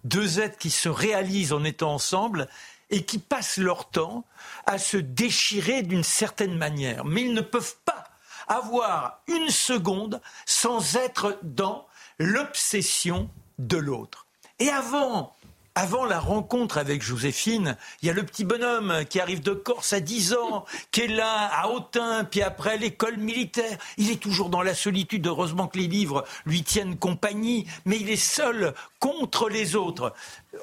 deux 0.04 0.40
êtres 0.40 0.58
qui 0.58 0.70
se 0.70 0.88
réalisent 0.88 1.52
en 1.52 1.64
étant 1.64 1.94
ensemble 1.94 2.48
et 2.90 3.04
qui 3.04 3.18
passent 3.18 3.58
leur 3.58 3.88
temps 3.88 4.24
à 4.66 4.78
se 4.78 4.96
déchirer 4.96 5.82
d'une 5.82 6.04
certaine 6.04 6.56
manière. 6.56 7.04
Mais 7.04 7.22
ils 7.22 7.34
ne 7.34 7.40
peuvent 7.40 7.76
pas 7.84 8.04
avoir 8.48 9.22
une 9.28 9.48
seconde 9.48 10.20
sans 10.46 10.96
être 10.96 11.38
dans 11.42 11.86
l'obsession 12.18 13.30
de 13.58 13.76
l'autre. 13.76 14.26
Et 14.58 14.68
avant 14.68 15.34
avant 15.74 16.04
la 16.04 16.20
rencontre 16.20 16.76
avec 16.76 17.02
Joséphine, 17.02 17.76
il 18.02 18.06
y 18.06 18.10
a 18.10 18.14
le 18.14 18.24
petit 18.24 18.44
bonhomme 18.44 19.04
qui 19.08 19.20
arrive 19.20 19.42
de 19.42 19.52
Corse 19.52 19.94
à 19.94 20.00
10 20.00 20.34
ans, 20.34 20.64
qui 20.90 21.02
est 21.02 21.06
là 21.06 21.50
à 21.50 21.68
Autun, 21.68 22.24
puis 22.24 22.42
après 22.42 22.76
l'école 22.76 23.16
militaire. 23.16 23.78
Il 23.96 24.10
est 24.10 24.20
toujours 24.20 24.50
dans 24.50 24.62
la 24.62 24.74
solitude. 24.74 25.26
Heureusement 25.26 25.68
que 25.68 25.78
les 25.78 25.86
livres 25.86 26.24
lui 26.44 26.62
tiennent 26.62 26.98
compagnie, 26.98 27.66
mais 27.86 27.96
il 27.98 28.10
est 28.10 28.16
seul 28.16 28.74
contre 28.98 29.48
les 29.48 29.74
autres. 29.74 30.12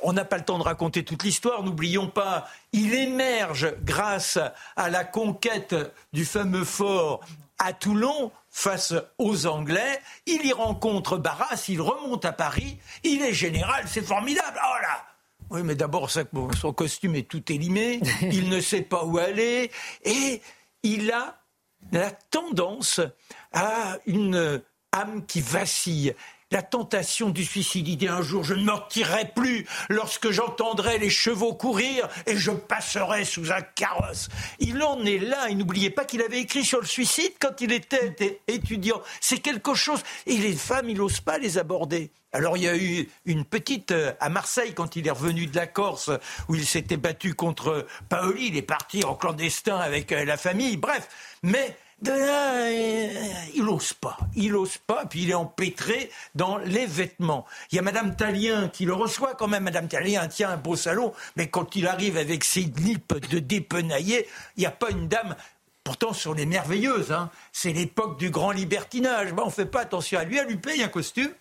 On 0.04 0.14
n'a 0.14 0.26
pas 0.26 0.38
le 0.38 0.46
temps 0.46 0.60
de 0.60 0.64
raconter 0.64 1.04
toute 1.04 1.24
l'histoire, 1.24 1.64
n'oublions 1.64 2.08
pas, 2.08 2.48
il 2.72 2.94
émerge 2.94 3.74
grâce 3.84 4.38
à 4.76 4.90
la 4.90 5.04
conquête 5.04 5.76
du 6.14 6.26
fameux 6.26 6.64
fort 6.64 7.22
à 7.58 7.74
Toulon 7.74 8.32
face 8.50 8.94
aux 9.18 9.46
Anglais. 9.46 10.00
Il 10.26 10.46
y 10.46 10.54
rencontre 10.54 11.18
Barras, 11.18 11.66
il 11.68 11.82
remonte 11.82 12.26
à 12.26 12.32
Paris, 12.32 12.78
il 13.04 13.22
est 13.22 13.34
général, 13.34 13.86
c'est 13.88 14.06
formidable. 14.06 14.60
Oh 14.64 14.82
là 14.82 15.06
Oui, 15.50 15.62
mais 15.64 15.76
d'abord, 15.76 16.10
son 16.10 16.74
costume 16.74 17.16
est 17.16 17.30
tout 17.30 17.52
élimé, 17.52 18.00
il 18.22 18.50
ne 18.50 18.60
sait 18.60 18.82
pas 18.82 19.04
où 19.04 19.18
aller, 19.18 19.72
et 20.04 20.42
il 20.84 21.12
a 21.12 21.42
la 21.92 22.12
tendance 22.12 23.00
à 23.54 23.98
une 24.06 24.62
âme 24.92 25.26
qui 25.26 25.42
vacille 25.42 26.16
la 26.52 26.62
tentation 26.62 27.30
du 27.30 27.46
suicide. 27.46 27.98
Dit 27.98 28.08
un 28.08 28.22
jour, 28.22 28.44
je 28.44 28.54
ne 28.54 28.64
me 28.64 28.72
retirerai 28.72 29.32
plus 29.36 29.66
lorsque 29.90 30.32
j'entendrai 30.32 30.98
les 30.98 31.10
chevaux 31.10 31.54
courir 31.54 32.08
et 32.26 32.38
je 32.38 32.52
passerai 32.52 33.26
sous 33.26 33.52
un 33.52 33.62
carrosse. 33.62 34.30
Il 34.60 34.82
en 34.84 35.04
est 35.06 35.20
là. 35.20 35.50
Et 35.50 35.56
n'oubliez 35.56 35.90
pas 35.90 36.06
qu'il 36.06 36.22
avait 36.22 36.40
écrit 36.40 36.64
sur 36.64 36.80
le 36.80 36.88
suicide 36.88 37.32
quand 37.40 37.62
il 37.62 37.72
était 37.72 38.42
étudiant. 38.48 39.02
C'est 39.22 39.40
quelque 39.40 39.74
chose. 39.74 40.02
Et 40.26 40.38
les 40.38 40.54
femmes, 40.54 40.90
il 40.90 40.98
n'ose 40.98 41.20
pas 41.20 41.38
les 41.38 41.58
aborder. 41.58 42.12
Alors 42.32 42.58
il 42.58 42.64
y 42.64 42.68
a 42.68 42.78
eu 42.78 43.10
une 43.26 43.44
petite 43.44 43.92
euh, 43.92 44.14
à 44.20 44.30
Marseille 44.30 44.76
quand 44.76 44.96
il 44.96 45.08
est 45.08 45.12
revenu 45.12 45.48
de 45.48 45.56
la 45.56 45.66
Corse 45.66 46.12
où 46.48 46.54
il 46.54 46.66
s'était 46.66 46.98
battu 46.98 47.34
contre 47.34 47.88
Paoli. 48.08 48.50
Il 48.50 48.58
est 48.58 48.62
parti 48.62 49.04
en 49.04 49.16
clandestin 49.16 49.78
avec 49.78 50.12
euh, 50.12 50.26
la 50.26 50.38
famille. 50.38 50.78
Bref, 50.78 51.10
mais 51.42 51.76
euh, 52.08 53.14
il 53.56 53.64
n'ose 53.64 53.94
pas. 53.94 54.18
Il 54.36 54.54
n'ose 54.54 54.78
pas, 54.78 55.06
puis 55.06 55.24
il 55.24 55.32
est 55.32 55.36
empêtré 55.36 56.12
dans 56.36 56.58
les 56.58 56.86
vêtements. 56.86 57.46
Il 57.72 57.76
y 57.76 57.80
a 57.80 57.82
Madame 57.82 58.16
Talien 58.16 58.70
qui 58.70 58.86
le 58.86 58.94
reçoit 58.94 59.36
quand 59.36 59.48
même. 59.48 59.64
Madame 59.64 59.88
Talien 59.88 60.28
tient 60.28 60.50
un 60.50 60.58
beau 60.58 60.76
salon, 60.76 61.14
mais 61.36 61.50
quand 61.50 61.76
il 61.76 61.88
arrive 61.88 62.18
avec 62.18 62.44
ses 62.44 62.66
nippes 62.66 63.30
de 63.30 63.40
dépenaillé, 63.40 64.28
il 64.56 64.62
n'y 64.62 64.66
a 64.66 64.72
pas 64.72 64.90
une 64.92 65.08
dame 65.08 65.36
Pourtant, 65.90 66.14
sur 66.14 66.36
les 66.36 66.46
merveilleuses, 66.46 67.12
hein. 67.12 67.32
c'est 67.52 67.74
l'époque 67.74 68.20
du 68.20 68.30
grand 68.30 68.52
libertinage. 68.52 69.34
on 69.36 69.48
ne 69.48 69.50
fait 69.50 69.66
pas 69.66 69.82
attention 69.82 70.20
à 70.20 70.24
lui, 70.24 70.38
elle 70.38 70.46
lui 70.46 70.58
paye 70.58 70.84
un 70.84 70.88
costume. 70.88 71.32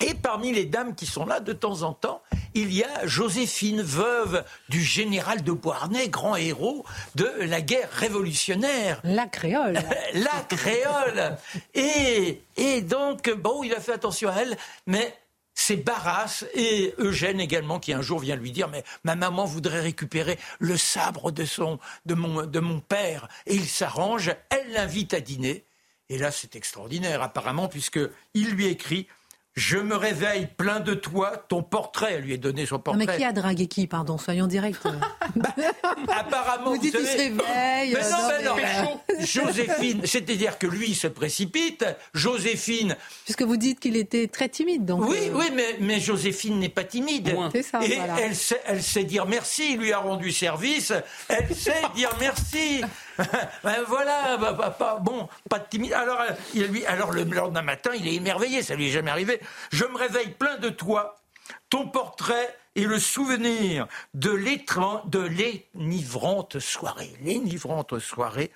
Et 0.00 0.14
parmi 0.14 0.52
les 0.52 0.64
dames 0.64 0.94
qui 0.94 1.06
sont 1.06 1.26
là 1.26 1.40
de 1.40 1.52
temps 1.52 1.82
en 1.82 1.92
temps, 1.92 2.22
il 2.54 2.72
y 2.72 2.84
a 2.84 3.06
Joséphine, 3.06 3.82
veuve 3.82 4.44
du 4.68 4.82
général 4.82 5.42
de 5.42 5.50
Beauharnais, 5.50 6.08
grand 6.08 6.36
héros 6.36 6.84
de 7.16 7.28
la 7.40 7.60
guerre 7.60 7.90
révolutionnaire. 7.90 9.00
La 9.02 9.26
créole. 9.26 9.80
la 10.14 10.44
créole. 10.48 11.36
Et, 11.74 12.42
et 12.56 12.80
donc, 12.82 13.28
bon, 13.30 13.64
il 13.64 13.74
a 13.74 13.80
fait 13.80 13.92
attention 13.92 14.28
à 14.28 14.36
elle, 14.36 14.56
mais 14.86 15.16
c'est 15.60 15.76
Barras 15.76 16.44
et 16.54 16.94
Eugène 16.98 17.40
également 17.40 17.80
qui 17.80 17.92
un 17.92 18.00
jour 18.00 18.20
vient 18.20 18.36
lui 18.36 18.52
dire 18.52 18.68
mais 18.68 18.84
ma 19.02 19.16
maman 19.16 19.44
voudrait 19.44 19.80
récupérer 19.80 20.38
le 20.60 20.76
sabre 20.76 21.32
de 21.32 21.44
son 21.44 21.80
de 22.06 22.14
mon 22.14 22.46
de 22.46 22.60
mon 22.60 22.78
père 22.78 23.28
et 23.44 23.56
il 23.56 23.68
s'arrange 23.68 24.30
elle 24.50 24.70
l'invite 24.70 25.14
à 25.14 25.20
dîner 25.20 25.64
et 26.08 26.16
là 26.16 26.30
c'est 26.30 26.54
extraordinaire 26.54 27.22
apparemment 27.22 27.66
puisque 27.66 27.98
il 28.34 28.50
lui 28.50 28.66
écrit 28.66 29.08
je 29.58 29.76
me 29.76 29.96
réveille 29.96 30.48
plein 30.56 30.78
de 30.78 30.94
toi, 30.94 31.32
ton 31.48 31.62
portrait. 31.62 32.14
Elle 32.14 32.22
lui 32.22 32.34
est 32.34 32.38
donné 32.38 32.64
son 32.64 32.78
portrait. 32.78 33.06
mais 33.06 33.16
qui 33.16 33.24
a 33.24 33.32
dragué 33.32 33.66
qui, 33.66 33.86
pardon 33.86 34.16
Soyons 34.16 34.46
directs. 34.46 34.76
Bah, 35.34 35.54
apparemment, 36.16 36.70
vous, 36.70 36.78
dites 36.78 36.96
qu'il 36.96 37.06
se 37.06 37.16
réveille. 37.16 37.94
Mais 37.94 38.10
non, 38.10 38.54
mais 38.56 38.82
non. 38.82 39.00
Euh, 39.10 39.14
Joséphine, 39.24 40.02
c'est-à-dire 40.04 40.58
que 40.58 40.66
lui 40.66 40.94
se 40.94 41.08
précipite. 41.08 41.84
Joséphine. 42.14 42.96
Puisque 43.24 43.42
vous 43.42 43.56
dites 43.56 43.80
qu'il 43.80 43.96
était 43.96 44.28
très 44.28 44.48
timide, 44.48 44.84
donc. 44.84 45.08
Oui, 45.08 45.28
euh, 45.28 45.34
oui, 45.34 45.46
mais, 45.52 45.76
mais 45.80 45.98
Joséphine 46.00 46.60
n'est 46.60 46.68
pas 46.68 46.84
timide. 46.84 47.36
C'est 47.52 47.62
ça. 47.62 47.80
Et 47.82 47.98
elle, 48.20 48.36
sait, 48.36 48.60
elle 48.64 48.82
sait 48.82 49.04
dire 49.04 49.26
merci. 49.26 49.72
Il 49.72 49.80
lui 49.80 49.92
a 49.92 49.98
rendu 49.98 50.30
service. 50.30 50.92
Elle 51.28 51.54
sait 51.54 51.82
dire 51.96 52.10
merci. 52.20 52.82
ben 53.64 53.82
voilà, 53.86 54.36
bah, 54.36 54.52
bah, 54.52 54.70
pas, 54.70 54.98
bon, 54.98 55.28
pas 55.48 55.58
de 55.58 55.68
timide. 55.68 55.92
Alors, 55.92 56.20
euh, 56.20 56.66
lui, 56.66 56.86
alors 56.86 57.12
le 57.12 57.24
lendemain 57.24 57.62
matin, 57.62 57.90
il 57.94 58.06
est 58.06 58.14
émerveillé. 58.14 58.62
Ça 58.62 58.74
lui 58.74 58.88
est 58.88 58.92
jamais 58.92 59.10
arrivé. 59.10 59.40
Je 59.70 59.84
me 59.84 59.96
réveille 59.96 60.30
plein 60.30 60.56
de 60.58 60.68
toi, 60.68 61.16
ton 61.68 61.88
portrait 61.88 62.56
et 62.74 62.84
le 62.84 63.00
souvenir 63.00 63.88
de 64.14 64.30
l'énivrante 64.30 66.58
soirée. 66.60 67.12
L'énivrante 67.22 67.98
soirée 67.98 68.52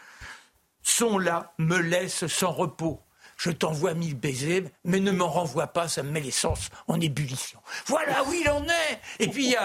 sont 0.83 1.19
là, 1.19 1.53
me 1.59 1.79
laissent 1.79 2.29
sans 2.29 2.53
repos. 2.53 3.03
Je 3.37 3.51
t'envoie 3.51 3.95
mille 3.95 4.15
baisers, 4.15 4.71
mais 4.85 5.01
ne 5.01 5.11
m'en 5.11 5.27
renvoie 5.27 5.67
pas, 5.67 5.89
ça 5.89 6.05
me 6.05 6.13
met 6.13 6.21
les 6.21 6.31
sens 6.31 6.69
en 6.87 7.01
ébullition. 7.01 7.59
Voilà 7.87 8.23
où 8.25 8.33
il 8.33 8.49
en 8.49 8.63
est. 8.63 9.01
Et 9.19 9.27
puis 9.27 9.57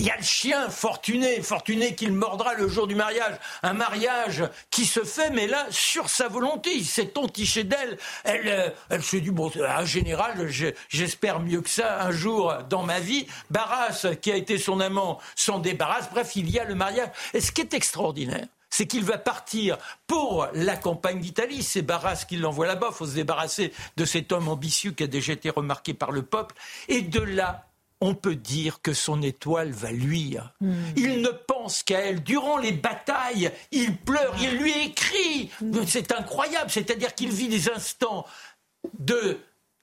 il 0.00 0.06
y 0.06 0.10
a 0.10 0.16
le 0.16 0.22
chien 0.22 0.70
fortuné, 0.70 1.42
fortuné 1.42 1.94
qu'il 1.94 2.12
mordra 2.12 2.54
le 2.54 2.68
jour 2.68 2.86
du 2.86 2.94
mariage. 2.94 3.34
Un 3.62 3.74
mariage 3.74 4.42
qui 4.70 4.86
se 4.86 5.04
fait, 5.04 5.28
mais 5.28 5.46
là, 5.46 5.66
sur 5.68 6.08
sa 6.08 6.26
volonté. 6.26 6.74
Il 6.74 6.86
s'est 6.86 7.18
entiché 7.18 7.64
d'elle. 7.64 7.98
Elle, 8.24 8.48
euh, 8.48 8.70
elle 8.88 9.02
se 9.02 9.18
dit, 9.18 9.30
bon, 9.30 9.52
en 9.54 9.84
général, 9.84 10.48
j'espère 10.88 11.40
mieux 11.40 11.60
que 11.60 11.68
ça 11.68 12.02
un 12.02 12.12
jour 12.12 12.54
dans 12.70 12.82
ma 12.82 12.98
vie. 12.98 13.26
Barras, 13.50 14.06
qui 14.22 14.32
a 14.32 14.36
été 14.36 14.56
son 14.56 14.80
amant, 14.80 15.18
s'en 15.36 15.58
débarrasse. 15.58 16.08
Bref, 16.10 16.34
il 16.34 16.48
y 16.48 16.58
a 16.58 16.64
le 16.64 16.74
mariage. 16.74 17.10
Et 17.34 17.42
ce 17.42 17.52
qui 17.52 17.60
est 17.60 17.74
extraordinaire, 17.74 18.46
c'est 18.70 18.86
qu'il 18.86 19.04
va 19.04 19.18
partir 19.18 19.76
pour 20.06 20.48
la 20.54 20.78
campagne 20.78 21.20
d'Italie. 21.20 21.62
C'est 21.62 21.82
Barras 21.82 22.24
qui 22.26 22.38
l'envoie 22.38 22.66
là-bas. 22.66 22.88
Il 22.92 22.94
faut 22.94 23.06
se 23.06 23.16
débarrasser 23.16 23.70
de 23.98 24.06
cet 24.06 24.32
homme 24.32 24.48
ambitieux 24.48 24.92
qui 24.92 25.02
a 25.02 25.08
déjà 25.08 25.34
été 25.34 25.50
remarqué 25.50 25.92
par 25.92 26.10
le 26.10 26.22
peuple. 26.22 26.54
Et 26.88 27.02
de 27.02 27.20
là, 27.20 27.66
on 28.00 28.14
peut 28.14 28.36
dire 28.36 28.80
que 28.82 28.92
son 28.92 29.22
étoile 29.22 29.70
va 29.70 29.90
luire. 29.92 30.54
Hmm. 30.60 30.72
Il 30.96 31.20
ne 31.20 31.28
pense 31.28 31.82
qu'à 31.82 32.00
elle. 32.00 32.22
Durant 32.22 32.58
les 32.58 32.72
batailles, 32.72 33.50
il 33.72 33.96
pleure, 33.96 34.34
il 34.40 34.58
lui 34.58 34.72
écrit. 34.86 35.50
Hmm. 35.60 35.82
C'est 35.86 36.12
incroyable, 36.12 36.70
c'est-à-dire 36.70 37.14
qu'il 37.14 37.30
vit 37.30 37.48
des 37.48 37.70
instants 37.70 38.26
de 38.98 39.38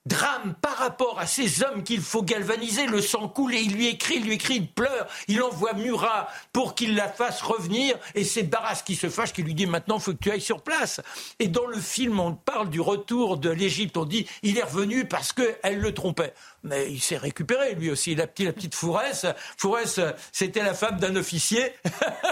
drame 0.08 0.54
par 0.60 0.76
rapport 0.78 1.20
à 1.20 1.26
ces 1.26 1.62
hommes 1.62 1.84
qu'il 1.84 2.00
faut 2.00 2.22
galvaniser, 2.22 2.86
le 2.86 3.00
sang 3.00 3.28
coule 3.28 3.54
et 3.54 3.60
il 3.60 3.74
lui 3.74 3.88
écrit, 3.88 4.16
il 4.16 4.24
lui 4.24 4.34
écrit, 4.34 4.56
il 4.56 4.66
pleure, 4.66 5.06
il 5.28 5.42
envoie 5.42 5.74
Murat 5.74 6.28
pour 6.52 6.74
qu'il 6.74 6.96
la 6.96 7.08
fasse 7.08 7.42
revenir 7.42 7.96
et 8.14 8.24
c'est 8.24 8.42
Barras 8.42 8.82
qui 8.84 8.96
se 8.96 9.08
fâche, 9.08 9.32
qui 9.32 9.42
lui 9.42 9.54
dit 9.54 9.66
maintenant 9.66 9.98
il 9.98 10.02
faut 10.02 10.12
que 10.12 10.18
tu 10.18 10.30
ailles 10.30 10.40
sur 10.40 10.62
place. 10.62 11.00
Et 11.38 11.48
dans 11.48 11.66
le 11.66 11.78
film, 11.78 12.18
on 12.18 12.34
parle 12.34 12.70
du 12.70 12.80
retour 12.80 13.36
de 13.36 13.50
l'Égypte, 13.50 13.96
on 13.96 14.04
dit 14.04 14.26
il 14.42 14.58
est 14.58 14.64
revenu 14.64 15.04
parce 15.06 15.32
qu'elle 15.32 15.78
le 15.78 15.94
trompait 15.94 16.32
mais 16.62 16.90
il 16.90 17.00
s'est 17.00 17.16
récupéré 17.16 17.74
lui 17.74 17.90
aussi. 17.90 18.14
La 18.14 18.26
petite, 18.26 18.46
la 18.46 18.52
petite 18.52 18.74
Fouresse, 18.74 19.26
Fouresse, 19.56 20.00
c'était 20.32 20.62
la 20.62 20.74
femme 20.74 20.98
d'un 20.98 21.16
officier. 21.16 21.72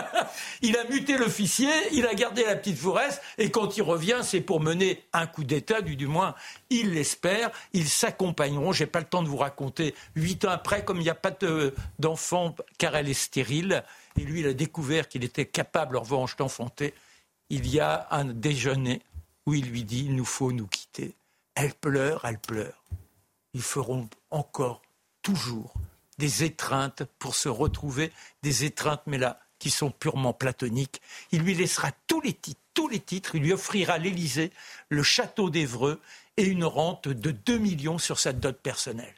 il 0.63 0.77
a 0.77 0.85
muté 0.85 1.17
l'officier, 1.17 1.71
il 1.93 2.07
a 2.07 2.15
gardé 2.15 2.45
la 2.45 2.57
petite 2.57 2.79
Fouresse, 2.79 3.21
et 3.39 3.51
quand 3.51 3.77
il 3.77 3.83
revient, 3.83 4.21
c'est 4.23 4.41
pour 4.41 4.61
mener 4.61 5.05
un 5.13 5.27
coup 5.27 5.45
d'État, 5.45 5.81
du, 5.81 5.97
du 5.97 6.07
moins, 6.07 6.35
il 6.71 6.95
l'espère. 6.95 7.51
Ils 7.73 7.89
s'accompagneront. 7.89 8.73
J'ai 8.73 8.87
pas 8.87 9.01
le 9.01 9.07
temps 9.07 9.23
de 9.23 9.29
vous 9.29 9.37
raconter. 9.37 9.95
Huit 10.15 10.45
ans 10.45 10.51
après, 10.51 10.85
comme 10.85 10.99
il 10.99 11.05
n'y 11.05 11.11
a 11.11 11.15
pas 11.15 11.33
d'enfant, 11.99 12.55
car 12.79 12.97
elle 12.97 13.09
est 13.09 13.15
stérile, 13.15 13.85
et 14.19 14.23
lui, 14.23 14.41
il 14.41 14.47
a 14.47 14.55
découvert 14.55 15.09
qu'il 15.09 15.25
était 15.25 15.47
capable, 15.47 15.97
en 15.97 16.01
revanche, 16.01 16.37
d'enfanter. 16.37 16.95
Il 17.51 17.69
y 17.73 17.81
a 17.81 18.09
un 18.11 18.25
déjeuner 18.25 19.03
où 19.47 19.55
il 19.55 19.67
lui 19.67 19.85
dit 19.85 20.07
il 20.07 20.17
nous 20.17 20.25
faut 20.25 20.53
nous 20.53 20.67
quitter. 20.67 21.15
Elle 21.55 21.75
pleure, 21.75 22.25
elle 22.25 22.39
pleure 22.39 22.83
ils 23.57 23.63
feront 23.63 24.07
encore 24.31 24.83
toujours 25.23 25.73
des 26.19 26.45
étreintes 26.45 27.05
pour 27.19 27.35
se 27.35 27.49
retrouver, 27.49 28.13
des 28.43 28.65
étreintes, 28.65 29.01
mais 29.07 29.17
là, 29.17 29.41
qui 29.59 29.71
sont 29.71 29.91
purement 29.91 30.35
platoniques. 30.35 31.01
Il 31.33 31.41
lui 31.41 31.55
laissera 31.55 31.91
tous 32.07 32.21
les 32.21 32.35
titres, 32.35 32.61
tous 32.75 32.87
les 32.87 33.01
titres. 33.01 33.35
Il 33.35 33.45
lui 33.45 33.55
offrira 33.55 33.97
l'Élysée, 33.97 34.53
le 34.91 35.03
château 35.03 35.49
d'Evreux 35.49 36.03
et 36.37 36.45
une 36.45 36.67
rente 36.67 37.09
de 37.09 37.31
2 37.31 37.57
millions 37.57 37.97
sur 37.97 38.19
sa 38.19 38.35
dot 38.35 38.61
personnelle. 38.61 39.15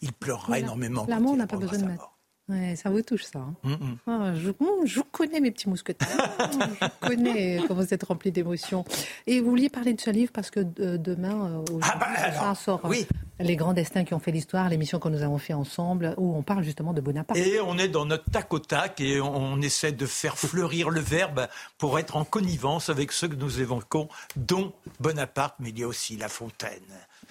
Il 0.00 0.12
pleurera 0.12 0.58
énormément. 0.58 1.06
L'amour 1.08 1.36
n'a 1.36 1.46
pas 1.46 1.56
besoin 1.56 1.78
de 1.78 1.84
mettre. 1.84 2.10
Ouais, 2.48 2.76
ça 2.76 2.90
vous 2.90 3.00
touche, 3.00 3.24
ça. 3.24 3.38
Hein. 3.38 3.54
Mm, 3.62 3.72
mm. 3.72 3.98
Ah, 4.06 4.32
je, 4.34 4.50
je, 4.84 5.00
connais 5.00 5.40
mes 5.40 5.50
petits 5.50 5.68
mousquetaires. 5.68 6.08
je 6.52 7.08
connais 7.08 7.60
comment 7.66 7.80
vous 7.80 7.94
êtes 7.94 8.02
rempli 8.02 8.32
d'émotions. 8.32 8.84
Et 9.26 9.40
vous 9.40 9.48
vouliez 9.48 9.70
parler 9.70 9.94
de 9.94 10.00
ce 10.00 10.10
livre 10.10 10.30
parce 10.30 10.50
que 10.50 10.60
demain, 10.60 11.62
euh, 11.70 11.78
ah 11.82 11.96
bah, 11.98 12.32
ça 12.32 12.54
sort 12.54 12.82
oui. 12.84 13.06
Les 13.40 13.56
grands 13.56 13.72
destins 13.72 14.04
qui 14.04 14.14
ont 14.14 14.18
fait 14.20 14.30
l'histoire, 14.30 14.68
l'émission 14.68 15.00
que 15.00 15.08
nous 15.08 15.22
avons 15.22 15.38
fait 15.38 15.54
ensemble, 15.54 16.14
où 16.18 16.36
on 16.36 16.42
parle 16.42 16.62
justement 16.62 16.92
de 16.92 17.00
Bonaparte. 17.00 17.38
Et 17.38 17.60
on 17.60 17.78
est 17.78 17.88
dans 17.88 18.04
notre 18.04 18.30
tac 18.30 18.52
au 18.52 18.58
tac 18.60 19.00
et 19.00 19.20
on 19.20 19.60
essaie 19.60 19.92
de 19.92 20.06
faire 20.06 20.38
fleurir 20.38 20.90
le 20.90 21.00
verbe 21.00 21.48
pour 21.78 21.98
être 21.98 22.16
en 22.16 22.24
connivence 22.24 22.90
avec 22.90 23.10
ceux 23.10 23.28
que 23.28 23.34
nous 23.34 23.60
évoquons, 23.60 24.08
dont 24.36 24.72
Bonaparte, 25.00 25.56
mais 25.58 25.70
il 25.70 25.78
y 25.80 25.82
a 25.82 25.88
aussi 25.88 26.16
La 26.16 26.28
Fontaine. 26.28 26.82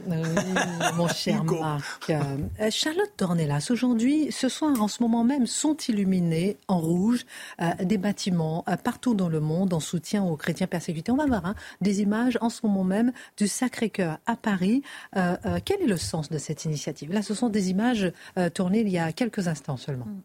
Oui, 0.07 0.17
mon 0.95 1.07
cher 1.07 1.43
Marc. 1.43 2.09
Euh, 2.09 2.69
Charlotte 2.69 3.11
Dornelas, 3.17 3.67
aujourd'hui, 3.69 4.31
ce 4.31 4.49
soir, 4.49 4.81
en 4.81 4.87
ce 4.87 5.01
moment 5.01 5.23
même, 5.23 5.47
sont 5.47 5.75
illuminés 5.87 6.57
en 6.67 6.79
rouge 6.79 7.25
euh, 7.61 7.71
des 7.83 7.97
bâtiments 7.97 8.63
euh, 8.67 8.75
partout 8.75 9.13
dans 9.13 9.29
le 9.29 9.39
monde 9.39 9.73
en 9.73 9.79
soutien 9.79 10.23
aux 10.23 10.37
chrétiens 10.37 10.67
persécutés. 10.67 11.11
On 11.11 11.17
va 11.17 11.25
voir 11.25 11.45
hein, 11.45 11.55
des 11.81 12.01
images 12.01 12.37
en 12.41 12.49
ce 12.49 12.65
moment 12.65 12.83
même 12.83 13.11
du 13.37 13.47
Sacré-Cœur 13.47 14.19
à 14.25 14.35
Paris. 14.35 14.83
quel 15.13 15.81
est 15.81 15.87
le 15.87 15.97
sens 15.97 16.29
de 16.29 16.37
cette 16.37 16.65
initiative? 16.65 17.11
Là, 17.11 17.21
ce 17.21 17.33
sont 17.33 17.49
des 17.49 17.69
images 17.69 18.11
tournées 18.53 18.81
il 18.81 18.89
y 18.89 18.97
a 18.97 19.11
quelques 19.11 19.47
instants 19.47 19.77
seulement. 19.77 20.05
Mm. 20.05 20.21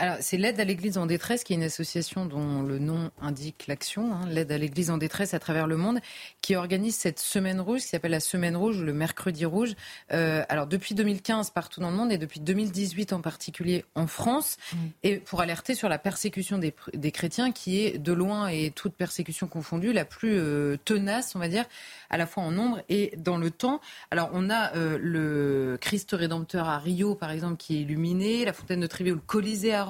Alors, 0.00 0.16
c'est 0.20 0.38
l'aide 0.38 0.58
à 0.58 0.64
l'Église 0.64 0.96
en 0.96 1.04
détresse, 1.04 1.44
qui 1.44 1.52
est 1.52 1.56
une 1.56 1.62
association 1.62 2.24
dont 2.24 2.62
le 2.62 2.78
nom 2.78 3.10
indique 3.20 3.66
l'action, 3.66 4.14
hein, 4.14 4.22
l'aide 4.30 4.50
à 4.50 4.56
l'Église 4.56 4.90
en 4.90 4.96
détresse 4.96 5.34
à 5.34 5.38
travers 5.38 5.66
le 5.66 5.76
monde, 5.76 5.98
qui 6.40 6.56
organise 6.56 6.96
cette 6.96 7.18
semaine 7.18 7.60
rouge, 7.60 7.82
qui 7.82 7.88
s'appelle 7.88 8.12
la 8.12 8.20
semaine 8.20 8.56
rouge, 8.56 8.80
le 8.80 8.94
mercredi 8.94 9.44
rouge. 9.44 9.74
Euh, 10.14 10.42
alors, 10.48 10.66
depuis 10.66 10.94
2015 10.94 11.50
partout 11.50 11.80
dans 11.80 11.90
le 11.90 11.96
monde 11.98 12.12
et 12.12 12.16
depuis 12.16 12.40
2018 12.40 13.12
en 13.12 13.20
particulier 13.20 13.84
en 13.94 14.06
France, 14.06 14.56
mmh. 14.72 14.76
et 15.02 15.16
pour 15.18 15.42
alerter 15.42 15.74
sur 15.74 15.90
la 15.90 15.98
persécution 15.98 16.56
des, 16.56 16.74
des, 16.94 17.12
chrétiens, 17.12 17.52
qui 17.52 17.84
est 17.84 17.98
de 17.98 18.12
loin 18.14 18.48
et 18.48 18.70
toute 18.70 18.94
persécution 18.94 19.48
confondue 19.48 19.92
la 19.92 20.06
plus 20.06 20.38
euh, 20.38 20.78
tenace, 20.82 21.36
on 21.36 21.40
va 21.40 21.48
dire, 21.48 21.66
à 22.08 22.16
la 22.16 22.26
fois 22.26 22.42
en 22.42 22.52
nombre 22.52 22.80
et 22.88 23.12
dans 23.18 23.36
le 23.36 23.50
temps. 23.50 23.82
Alors, 24.10 24.30
on 24.32 24.48
a 24.48 24.74
euh, 24.76 24.96
le 24.98 25.76
Christ 25.78 26.12
rédempteur 26.12 26.70
à 26.70 26.78
Rio, 26.78 27.14
par 27.14 27.30
exemple, 27.32 27.58
qui 27.58 27.76
est 27.76 27.80
illuminé, 27.82 28.46
la 28.46 28.54
fontaine 28.54 28.80
de 28.80 28.86
Trévi 28.86 29.12
ou 29.12 29.16
le 29.16 29.20
Colisée 29.20 29.74
à 29.74 29.89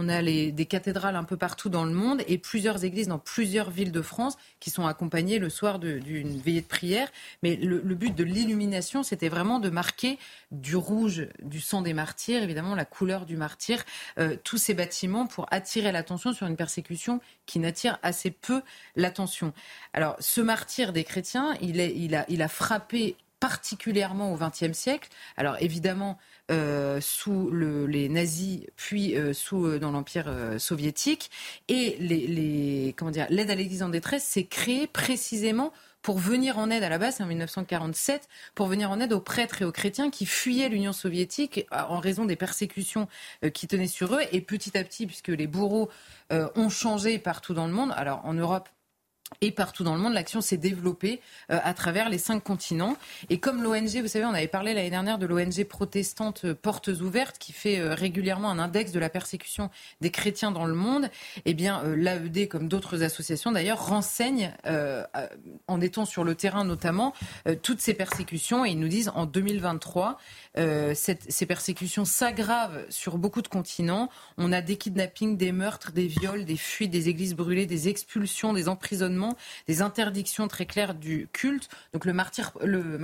On 0.00 0.08
a 0.08 0.22
des 0.22 0.66
cathédrales 0.66 1.16
un 1.16 1.24
peu 1.24 1.36
partout 1.36 1.68
dans 1.68 1.84
le 1.84 1.92
monde 1.92 2.22
et 2.28 2.38
plusieurs 2.38 2.84
églises 2.84 3.08
dans 3.08 3.18
plusieurs 3.18 3.70
villes 3.70 3.90
de 3.90 4.02
France 4.02 4.36
qui 4.60 4.70
sont 4.70 4.86
accompagnées 4.86 5.40
le 5.40 5.50
soir 5.50 5.80
d'une 5.80 6.40
veillée 6.40 6.60
de 6.60 6.66
prière. 6.66 7.08
Mais 7.42 7.56
le, 7.56 7.80
but 7.94 8.14
de 8.14 8.22
l'illumination, 8.22 9.02
c'était 9.02 9.28
vraiment 9.28 9.58
de 9.58 9.70
marquer 9.70 10.18
du 10.52 10.76
rouge, 10.76 11.26
du 11.42 11.60
sang 11.60 11.82
des 11.82 11.94
martyrs, 11.94 12.42
évidemment 12.42 12.76
la 12.76 12.84
couleur 12.84 13.26
du 13.26 13.36
martyr, 13.36 13.82
euh, 14.18 14.36
tous 14.44 14.56
ces 14.56 14.74
bâtiments 14.74 15.26
pour 15.26 15.46
attirer 15.50 15.90
l'attention 15.90 16.32
sur 16.32 16.46
une 16.46 16.56
persécution 16.56 17.20
qui 17.46 17.58
n'attire 17.58 17.98
assez 18.02 18.30
peu 18.30 18.62
l'attention. 18.94 19.52
Alors, 19.94 20.16
ce 20.20 20.40
martyr 20.40 20.92
des 20.92 21.02
chrétiens, 21.02 21.54
il, 21.60 21.80
a, 22.14 22.24
il 22.28 22.42
a 22.42 22.48
frappé 22.48 23.16
particulièrement 23.40 24.32
au 24.32 24.36
XXe 24.36 24.76
siècle. 24.76 25.08
Alors 25.36 25.56
évidemment, 25.60 26.18
euh, 26.50 26.98
sous 27.02 27.50
le, 27.50 27.84
les 27.86 28.08
nazis, 28.08 28.60
puis 28.76 29.16
euh, 29.16 29.34
sous 29.34 29.66
euh, 29.66 29.78
dans 29.78 29.90
l'empire 29.90 30.32
soviétique, 30.58 31.30
et 31.68 31.96
les, 32.00 32.26
les 32.26 32.94
comment 32.96 33.10
dire, 33.10 33.26
l'aide 33.28 33.50
à 33.50 33.54
l'Église 33.54 33.82
en 33.82 33.90
détresse 33.90 34.24
s'est 34.24 34.44
créée 34.44 34.86
précisément 34.86 35.74
pour 36.00 36.18
venir 36.18 36.56
en 36.56 36.70
aide 36.70 36.82
à 36.82 36.88
la 36.88 36.96
base, 36.96 37.20
en 37.20 37.26
1947, 37.26 38.28
pour 38.54 38.66
venir 38.66 38.90
en 38.90 38.98
aide 38.98 39.12
aux 39.12 39.20
prêtres 39.20 39.60
et 39.60 39.66
aux 39.66 39.72
chrétiens 39.72 40.10
qui 40.10 40.24
fuyaient 40.24 40.70
l'Union 40.70 40.94
soviétique 40.94 41.66
en 41.70 41.98
raison 41.98 42.24
des 42.24 42.36
persécutions 42.36 43.08
qui 43.52 43.66
tenaient 43.66 43.88
sur 43.88 44.14
eux. 44.14 44.20
Et 44.32 44.40
petit 44.40 44.78
à 44.78 44.84
petit, 44.84 45.06
puisque 45.06 45.28
les 45.28 45.48
bourreaux 45.48 45.90
ont 46.30 46.68
changé 46.68 47.18
partout 47.18 47.52
dans 47.52 47.66
le 47.66 47.72
monde, 47.72 47.92
alors 47.96 48.24
en 48.24 48.32
Europe 48.32 48.68
et 49.40 49.52
partout 49.52 49.84
dans 49.84 49.94
le 49.94 50.00
monde, 50.00 50.14
l'action 50.14 50.40
s'est 50.40 50.56
développée 50.56 51.20
euh, 51.50 51.58
à 51.62 51.74
travers 51.74 52.08
les 52.08 52.18
cinq 52.18 52.42
continents. 52.42 52.96
Et 53.30 53.38
comme 53.38 53.62
l'ONG, 53.62 54.00
vous 54.00 54.08
savez, 54.08 54.24
on 54.24 54.34
avait 54.34 54.48
parlé 54.48 54.74
l'année 54.74 54.90
dernière 54.90 55.18
de 55.18 55.26
l'ONG 55.26 55.64
protestante 55.64 56.44
euh, 56.44 56.54
Portes 56.54 56.88
Ouvertes, 56.88 57.38
qui 57.38 57.52
fait 57.52 57.78
euh, 57.78 57.94
régulièrement 57.94 58.50
un 58.50 58.58
index 58.58 58.90
de 58.90 58.98
la 58.98 59.08
persécution 59.08 59.70
des 60.00 60.10
chrétiens 60.10 60.50
dans 60.50 60.64
le 60.64 60.74
monde. 60.74 61.10
Eh 61.44 61.54
bien, 61.54 61.82
l'AED, 61.84 62.48
comme 62.48 62.68
d'autres 62.68 63.02
associations 63.02 63.52
d'ailleurs, 63.52 63.86
renseigne, 63.86 64.52
en 65.66 65.80
étant 65.80 66.04
sur 66.04 66.24
le 66.24 66.34
terrain 66.34 66.64
notamment, 66.64 67.14
toutes 67.62 67.80
ces 67.80 67.94
persécutions. 67.94 68.64
Et 68.64 68.70
ils 68.70 68.78
nous 68.78 68.88
disent 68.88 69.10
en 69.14 69.26
2023, 69.26 70.18
cette, 70.94 71.30
ces 71.30 71.46
persécutions 71.46 72.04
s'aggravent 72.04 72.84
sur 72.88 73.18
beaucoup 73.18 73.42
de 73.42 73.48
continents. 73.48 74.08
On 74.36 74.52
a 74.52 74.60
des 74.60 74.76
kidnappings, 74.76 75.36
des 75.36 75.52
meurtres, 75.52 75.92
des 75.92 76.06
viols, 76.06 76.44
des 76.44 76.56
fuites, 76.56 76.90
des 76.90 77.08
églises 77.08 77.34
brûlées, 77.34 77.66
des 77.66 77.88
expulsions, 77.88 78.52
des 78.52 78.68
emprisonnements 78.68 79.17
des 79.66 79.82
interdictions 79.82 80.48
très 80.48 80.66
claires 80.66 80.94
du 80.94 81.28
culte. 81.32 81.68
Donc 81.92 82.04
le 82.04 82.12
martyr, 82.12 82.52
le 82.62 82.98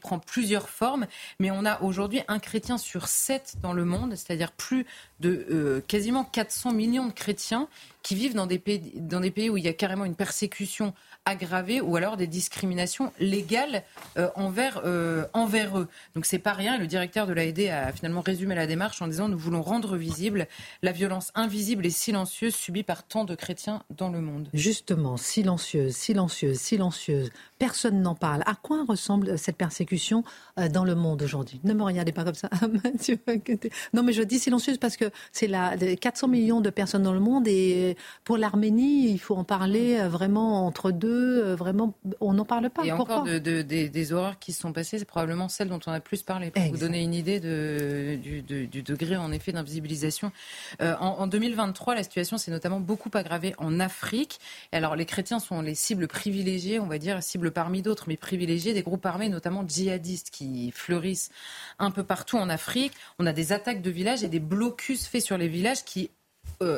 prend 0.00 0.18
plusieurs 0.18 0.68
formes, 0.68 1.06
mais 1.38 1.50
on 1.50 1.64
a 1.64 1.80
aujourd'hui 1.82 2.22
un 2.28 2.38
chrétien 2.38 2.78
sur 2.78 3.08
sept 3.08 3.56
dans 3.62 3.72
le 3.72 3.84
monde, 3.84 4.14
c'est-à-dire 4.16 4.52
plus 4.52 4.86
de 5.20 5.46
euh, 5.50 5.80
quasiment 5.86 6.24
400 6.24 6.72
millions 6.72 7.06
de 7.06 7.12
chrétiens 7.12 7.68
qui 8.02 8.14
vivent 8.14 8.34
dans 8.34 8.46
des 8.46 8.58
pays, 8.58 9.50
où 9.50 9.56
il 9.56 9.64
y 9.64 9.68
a 9.68 9.72
carrément 9.72 10.04
une 10.04 10.14
persécution 10.14 10.94
aggravée 11.24 11.80
ou 11.80 11.96
alors 11.96 12.16
des 12.16 12.26
discriminations 12.26 13.12
légales 13.20 13.82
euh, 14.16 14.28
envers, 14.36 14.80
euh, 14.84 15.26
envers 15.34 15.78
eux. 15.78 15.88
Donc 16.14 16.24
c'est 16.24 16.38
pas 16.38 16.52
rien. 16.52 16.78
le 16.78 16.86
directeur 16.86 17.26
de 17.26 17.32
l'AED 17.32 17.68
a 17.68 17.92
finalement 17.92 18.22
résumé 18.22 18.54
la 18.54 18.66
démarche 18.66 19.02
en 19.02 19.06
disant 19.06 19.28
nous 19.28 19.38
voulons 19.38 19.62
rendre 19.62 19.96
visible 19.96 20.46
la 20.82 20.92
violence 20.92 21.30
invisible 21.34 21.84
et 21.84 21.90
silencieuse 21.90 22.54
subie 22.54 22.82
par 22.82 23.02
tant 23.02 23.24
de 23.24 23.34
chrétiens 23.34 23.82
dans 23.90 24.08
le 24.08 24.20
monde. 24.20 24.48
Justement, 24.54 25.16
silencieuse, 25.16 25.94
silencieuse, 25.94 26.58
silencieuse. 26.58 27.30
Personne 27.58 28.00
n'en 28.00 28.14
parle. 28.14 28.42
À 28.46 28.54
quoi 28.54 28.84
ressemble 28.88 29.38
cette 29.38 29.56
persécution 29.56 30.24
euh, 30.58 30.68
dans 30.68 30.84
le 30.84 30.94
monde 30.94 31.22
aujourd'hui? 31.22 31.60
Ne 31.64 31.74
me 31.74 31.82
regardez 31.82 32.12
pas 32.12 32.24
comme 32.24 32.34
ça, 32.34 32.48
Non, 33.92 34.02
mais 34.02 34.12
je 34.12 34.22
dis 34.22 34.38
silencieuse 34.38 34.78
parce 34.78 34.96
que 34.96 35.10
c'est 35.32 35.46
la 35.46 35.76
400 35.76 36.28
millions 36.28 36.60
de 36.60 36.70
personnes 36.70 37.02
dans 37.02 37.12
le 37.12 37.20
monde 37.20 37.46
et 37.46 37.89
pour 38.24 38.36
l'Arménie, 38.36 39.10
il 39.10 39.18
faut 39.18 39.36
en 39.36 39.44
parler 39.44 39.98
vraiment 40.08 40.66
entre 40.66 40.90
deux 40.90 41.40
euh, 41.40 41.56
vraiment, 41.56 41.94
on 42.20 42.34
n'en 42.34 42.44
parle 42.44 42.70
pas. 42.70 42.84
Et 42.84 42.92
encore 42.92 43.24
de, 43.24 43.38
des, 43.38 44.12
horreurs 44.12 44.38
qui 44.38 44.52
se 44.52 44.60
sont 44.60 44.72
passées, 44.72 44.98
c'est 44.98 45.04
probablement 45.04 45.48
celle 45.48 45.68
dont 45.68 45.80
on 45.86 45.92
a 45.92 46.00
plus 46.00 46.22
parlé, 46.22 46.50
pour 46.50 46.62
vous 46.62 46.78
donner 46.78 47.02
une 47.02 47.14
idée 47.14 47.40
de, 47.40 48.16
du, 48.16 48.82
degré, 48.82 49.16
en 49.16 49.32
effet, 49.32 49.52
d'invisibilisation. 49.52 50.32
Euh, 50.80 50.96
en, 50.98 51.26
2023, 51.26 51.94
la 51.94 52.02
situation 52.02 52.38
s'est 52.38 52.50
notamment 52.50 52.80
beaucoup 52.80 53.10
aggravée 53.14 53.54
en 53.58 53.80
Afrique. 53.80 54.40
Et 54.72 54.76
alors, 54.76 54.96
les 54.96 55.06
chrétiens 55.06 55.38
sont 55.38 55.60
les 55.62 55.74
cibles 55.74 56.08
privilégiées, 56.08 56.80
on 56.80 56.86
va 56.86 56.98
dire, 56.98 57.22
cibles 57.22 57.50
parmi 57.50 57.82
d'autres, 57.82 58.04
mais 58.08 58.16
privilégiées 58.16 58.74
des 58.74 58.82
groupes 58.82 59.06
armés, 59.06 59.28
notamment 59.28 59.64
djihadistes, 59.66 60.30
qui 60.30 60.70
fleurissent 60.70 61.30
un 61.78 61.90
peu 61.90 62.02
partout 62.02 62.36
en 62.36 62.48
Afrique. 62.48 62.92
On 63.18 63.26
a 63.26 63.32
des 63.32 63.52
attaques 63.52 63.82
de 63.82 63.90
villages 63.90 64.22
et 64.22 64.28
des 64.28 64.40
blocus 64.40 65.06
faits 65.06 65.22
sur 65.22 65.38
les 65.38 65.48
villages 65.48 65.84
qui 65.84 66.10
euh, 66.10 66.19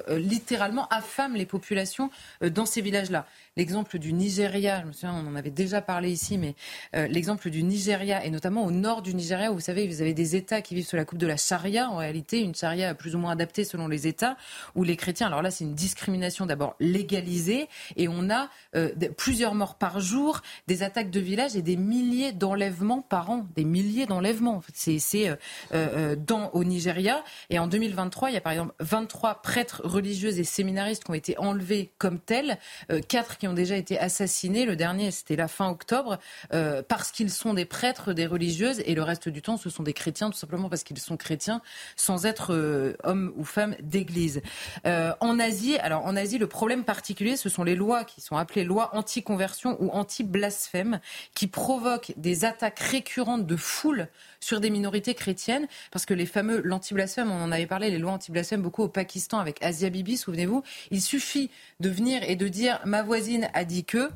littéralement 0.09 0.87
affament 0.89 1.35
les 1.35 1.47
populations 1.47 2.11
dans 2.41 2.67
ces 2.67 2.81
villages-là. 2.81 3.27
L'exemple 3.59 3.99
du 3.99 4.15
Nigeria, 4.15 4.81
je 4.81 4.87
me 4.87 4.93
souviens, 4.93 5.13
on 5.15 5.29
en 5.31 5.37
avait 5.37 5.51
déjà 5.51 5.83
parlé 5.83 6.11
ici, 6.11 6.39
mais 6.39 6.55
euh, 6.97 7.07
l'exemple 7.07 7.51
du 7.51 7.63
Nigeria, 7.63 8.25
et 8.25 8.31
notamment 8.31 8.65
au 8.65 8.71
nord 8.71 9.03
du 9.03 9.15
Nigeria, 9.15 9.53
où 9.53 9.57
vous 9.57 9.61
savez, 9.61 9.87
vous 9.87 10.01
avez 10.01 10.15
des 10.15 10.37
États 10.37 10.63
qui 10.63 10.75
vivent 10.75 10.87
sous 10.87 10.97
la 10.97 11.05
coupe 11.05 11.19
de 11.19 11.27
la 11.27 11.37
charia, 11.37 11.91
en 11.91 11.99
réalité, 11.99 12.41
une 12.41 12.55
charia 12.55 12.95
plus 12.95 13.15
ou 13.15 13.19
moins 13.19 13.33
adaptée 13.33 13.65
selon 13.65 13.89
les 13.89 14.07
États, 14.07 14.39
où 14.75 14.85
les 14.85 14.97
chrétiens, 14.97 15.27
alors 15.27 15.43
là, 15.43 15.51
c'est 15.51 15.65
une 15.65 15.75
discrimination 15.75 16.47
d'abord 16.47 16.77
légalisée, 16.81 17.69
et 17.97 18.09
on 18.09 18.31
a 18.31 18.49
euh, 18.75 18.89
plusieurs 19.19 19.55
morts 19.55 19.75
par 19.75 20.01
jour, 20.01 20.41
des 20.67 20.83
attaques 20.83 21.11
de 21.11 21.21
villages 21.21 21.55
et 21.55 21.61
des 21.61 21.77
milliers 21.77 22.33
d'enlèvements 22.33 23.03
par 23.03 23.29
an, 23.29 23.47
des 23.55 23.65
milliers 23.65 24.07
d'enlèvements. 24.07 24.57
En 24.57 24.61
fait, 24.63 24.99
c'est 24.99 25.29
euh, 25.75 26.17
dans 26.17 26.49
au 26.55 26.65
Nigeria, 26.65 27.23
et 27.51 27.59
en 27.59 27.67
2023, 27.67 28.31
il 28.31 28.35
y 28.35 28.39
a 28.39 28.41
par 28.41 28.53
exemple 28.53 28.73
23 28.81 29.43
prêtres 29.43 29.83
religieuses 29.85 30.39
et 30.39 30.45
séminaristes 30.45 31.05
qui 31.05 31.11
ont 31.11 31.15
été 31.15 31.37
enlevés 31.37 31.93
comme 31.99 32.19
tels, 32.19 32.57
qui 33.43 33.49
ont 33.49 33.55
déjà 33.55 33.77
été 33.77 33.99
assassinés. 33.99 34.67
Le 34.67 34.77
dernier, 34.77 35.11
c'était 35.11 35.35
la 35.35 35.49
fin 35.49 35.69
octobre, 35.69 36.21
euh, 36.53 36.81
parce 36.87 37.11
qu'ils 37.11 37.29
sont 37.29 37.55
des 37.55 37.65
prêtres, 37.65 38.13
des 38.13 38.25
religieuses, 38.25 38.81
et 38.87 38.95
le 38.95 39.03
reste 39.03 39.29
du 39.29 39.43
temps, 39.43 39.57
ce 39.57 39.69
sont 39.69 39.83
des 39.83 39.95
chrétiens, 39.95 40.31
tout 40.31 40.39
simplement 40.39 40.69
parce 40.69 40.85
qu'ils 40.85 41.01
sont 41.01 41.17
chrétiens, 41.17 41.61
sans 41.97 42.25
être 42.25 42.55
euh, 42.55 42.95
hommes 43.03 43.33
ou 43.35 43.43
femmes 43.43 43.75
d'église. 43.83 44.43
Euh, 44.87 45.13
en 45.19 45.41
Asie, 45.41 45.77
alors 45.79 46.07
en 46.07 46.15
Asie, 46.15 46.39
le 46.39 46.47
problème 46.47 46.85
particulier, 46.85 47.37
ce 47.37 47.49
sont 47.49 47.65
les 47.65 47.75
lois 47.75 48.05
qui 48.05 48.21
sont 48.21 48.37
appelées 48.37 48.63
lois 48.63 48.95
anti-conversion 48.95 49.77
ou 49.83 49.91
anti-blasphème, 49.91 51.01
qui 51.35 51.49
provoquent 51.49 52.13
des 52.17 52.45
attaques 52.45 52.79
récurrentes 52.79 53.45
de 53.45 53.57
foule 53.57 54.07
sur 54.39 54.61
des 54.61 54.71
minorités 54.71 55.15
chrétiennes, 55.15 55.67
parce 55.91 56.07
que 56.07 56.15
les 56.15 56.27
fameux 56.27 56.61
l'anti-blasphème, 56.63 57.33
on 57.33 57.43
en 57.43 57.51
avait 57.51 57.67
parlé, 57.67 57.91
les 57.91 57.99
lois 57.99 58.13
anti-blasphème 58.13 58.63
beaucoup 58.63 58.85
au 58.85 58.89
Pakistan 58.89 59.41
avec 59.41 59.61
Asia 59.65 59.91
Bibi, 59.91 60.17
souvenez-vous, 60.17 60.63
il 60.93 61.03
suffit 61.03 61.51
de 61.81 61.89
venir 61.89 62.23
et 62.23 62.37
de 62.37 62.47
dire 62.47 62.81
ma 62.85 63.03
voisine 63.03 63.32
a 63.53 63.65
dit 63.65 63.85
que 63.85 64.11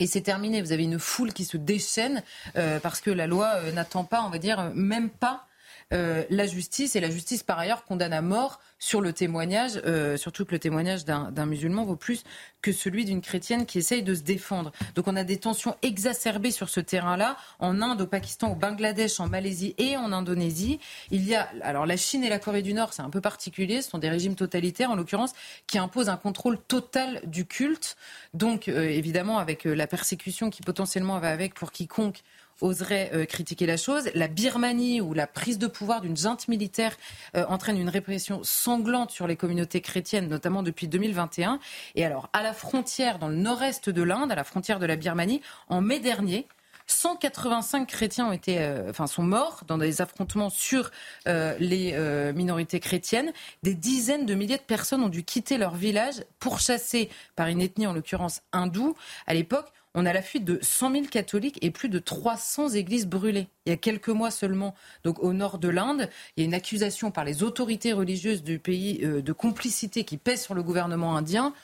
et 0.00 0.06
c'est 0.06 0.22
terminé. 0.22 0.60
Vous 0.60 0.72
avez 0.72 0.84
une 0.84 0.98
foule 0.98 1.32
qui 1.32 1.44
se 1.44 1.56
déchaîne 1.56 2.22
euh, 2.56 2.80
parce 2.80 3.00
que 3.00 3.10
la 3.10 3.26
loi 3.26 3.52
euh, 3.56 3.72
n'attend 3.72 4.04
pas, 4.04 4.22
on 4.22 4.30
va 4.30 4.38
dire, 4.38 4.72
même 4.74 5.10
pas 5.10 5.46
euh, 5.92 6.24
la 6.30 6.46
justice. 6.46 6.96
Et 6.96 7.00
la 7.00 7.10
justice, 7.10 7.42
par 7.42 7.58
ailleurs, 7.58 7.84
condamne 7.84 8.12
à 8.12 8.22
mort 8.22 8.60
sur 8.78 9.00
le 9.00 9.12
témoignage, 9.12 9.80
euh, 9.86 10.18
surtout 10.18 10.44
que 10.44 10.52
le 10.52 10.58
témoignage 10.58 11.04
d'un 11.06 11.46
musulman 11.46 11.84
vaut 11.84 11.96
plus 11.96 12.22
que 12.60 12.70
celui 12.70 13.06
d'une 13.06 13.22
chrétienne 13.22 13.64
qui 13.64 13.78
essaye 13.78 14.02
de 14.02 14.14
se 14.14 14.22
défendre. 14.22 14.72
Donc 14.94 15.08
on 15.08 15.16
a 15.16 15.24
des 15.24 15.38
tensions 15.38 15.74
exacerbées 15.80 16.50
sur 16.50 16.68
ce 16.68 16.80
terrain-là, 16.80 17.38
en 17.60 17.80
Inde, 17.80 18.02
au 18.02 18.06
Pakistan, 18.06 18.52
au 18.52 18.54
Bangladesh, 18.54 19.20
en 19.20 19.28
Malaisie 19.28 19.74
et 19.78 19.96
en 19.96 20.12
Indonésie. 20.12 20.80
Il 21.10 21.24
y 21.24 21.34
a, 21.34 21.48
alors 21.62 21.86
la 21.86 21.96
Chine 21.96 22.24
et 22.24 22.28
la 22.28 22.38
Corée 22.38 22.60
du 22.60 22.74
Nord, 22.74 22.92
c'est 22.92 23.00
un 23.02 23.08
peu 23.08 23.22
particulier, 23.22 23.80
ce 23.80 23.90
sont 23.90 23.98
des 23.98 24.10
régimes 24.10 24.34
totalitaires 24.34 24.90
en 24.90 24.96
l'occurrence, 24.96 25.32
qui 25.66 25.78
imposent 25.78 26.10
un 26.10 26.16
contrôle 26.16 26.58
total 26.58 27.22
du 27.24 27.46
culte. 27.46 27.96
Donc 28.34 28.68
euh, 28.68 28.82
évidemment 28.88 29.38
avec 29.38 29.64
la 29.64 29.86
persécution 29.86 30.50
qui 30.50 30.60
potentiellement 30.60 31.18
va 31.20 31.30
avec 31.30 31.54
pour 31.54 31.72
quiconque 31.72 32.22
oserait 32.64 33.10
euh, 33.12 33.24
critiquer 33.26 33.66
la 33.66 33.76
chose. 33.76 34.10
La 34.14 34.26
Birmanie, 34.26 35.00
où 35.00 35.12
la 35.12 35.26
prise 35.26 35.58
de 35.58 35.66
pouvoir 35.66 36.00
d'une 36.00 36.16
junte 36.16 36.48
militaire 36.48 36.96
euh, 37.36 37.44
entraîne 37.48 37.78
une 37.78 37.88
répression 37.88 38.40
sanglante 38.42 39.10
sur 39.10 39.26
les 39.26 39.36
communautés 39.36 39.80
chrétiennes, 39.80 40.28
notamment 40.28 40.62
depuis 40.62 40.88
2021. 40.88 41.60
Et 41.94 42.04
alors, 42.04 42.28
à 42.32 42.42
la 42.42 42.52
frontière, 42.52 43.18
dans 43.18 43.28
le 43.28 43.36
nord-est 43.36 43.90
de 43.90 44.02
l'Inde, 44.02 44.32
à 44.32 44.34
la 44.34 44.44
frontière 44.44 44.78
de 44.78 44.86
la 44.86 44.96
Birmanie, 44.96 45.42
en 45.68 45.80
mai 45.80 46.00
dernier, 46.00 46.46
185 46.86 47.86
chrétiens 47.86 48.26
ont 48.26 48.32
été, 48.32 48.58
euh, 48.58 48.92
sont 48.92 49.22
morts 49.22 49.62
dans 49.66 49.78
des 49.78 50.02
affrontements 50.02 50.50
sur 50.50 50.90
les 51.26 52.32
minorités 52.34 52.80
chrétiennes. 52.80 53.32
Des 53.62 53.74
dizaines 53.74 54.26
de 54.26 54.34
milliers 54.34 54.58
de 54.58 54.62
personnes 54.62 55.02
ont 55.02 55.08
dû 55.08 55.24
quitter 55.24 55.56
leur 55.56 55.74
village 55.74 56.24
pourchassés 56.40 57.08
par 57.36 57.46
une 57.46 57.60
ethnie, 57.60 57.86
en 57.86 57.92
l'occurrence 57.94 58.42
hindoue. 58.52 58.94
À 59.26 59.32
l'époque, 59.32 59.72
on 59.94 60.06
a 60.06 60.12
la 60.12 60.22
fuite 60.22 60.44
de 60.44 60.58
100 60.60 60.92
000 60.92 61.04
catholiques 61.06 61.58
et 61.62 61.70
plus 61.70 61.88
de 61.88 61.98
300 61.98 62.70
églises 62.70 63.06
brûlées. 63.06 63.48
Il 63.66 63.70
y 63.70 63.72
a 63.72 63.76
quelques 63.76 64.08
mois 64.08 64.30
seulement, 64.30 64.74
donc 65.04 65.22
au 65.22 65.32
nord 65.32 65.58
de 65.58 65.68
l'Inde, 65.68 66.10
il 66.36 66.40
y 66.40 66.44
a 66.44 66.46
une 66.46 66.54
accusation 66.54 67.10
par 67.10 67.24
les 67.24 67.42
autorités 67.42 67.92
religieuses 67.92 68.42
du 68.42 68.58
pays 68.58 69.00
euh, 69.04 69.22
de 69.22 69.32
complicité 69.32 70.04
qui 70.04 70.16
pèse 70.16 70.42
sur 70.42 70.54
le 70.54 70.62
gouvernement 70.62 71.16
indien. 71.16 71.54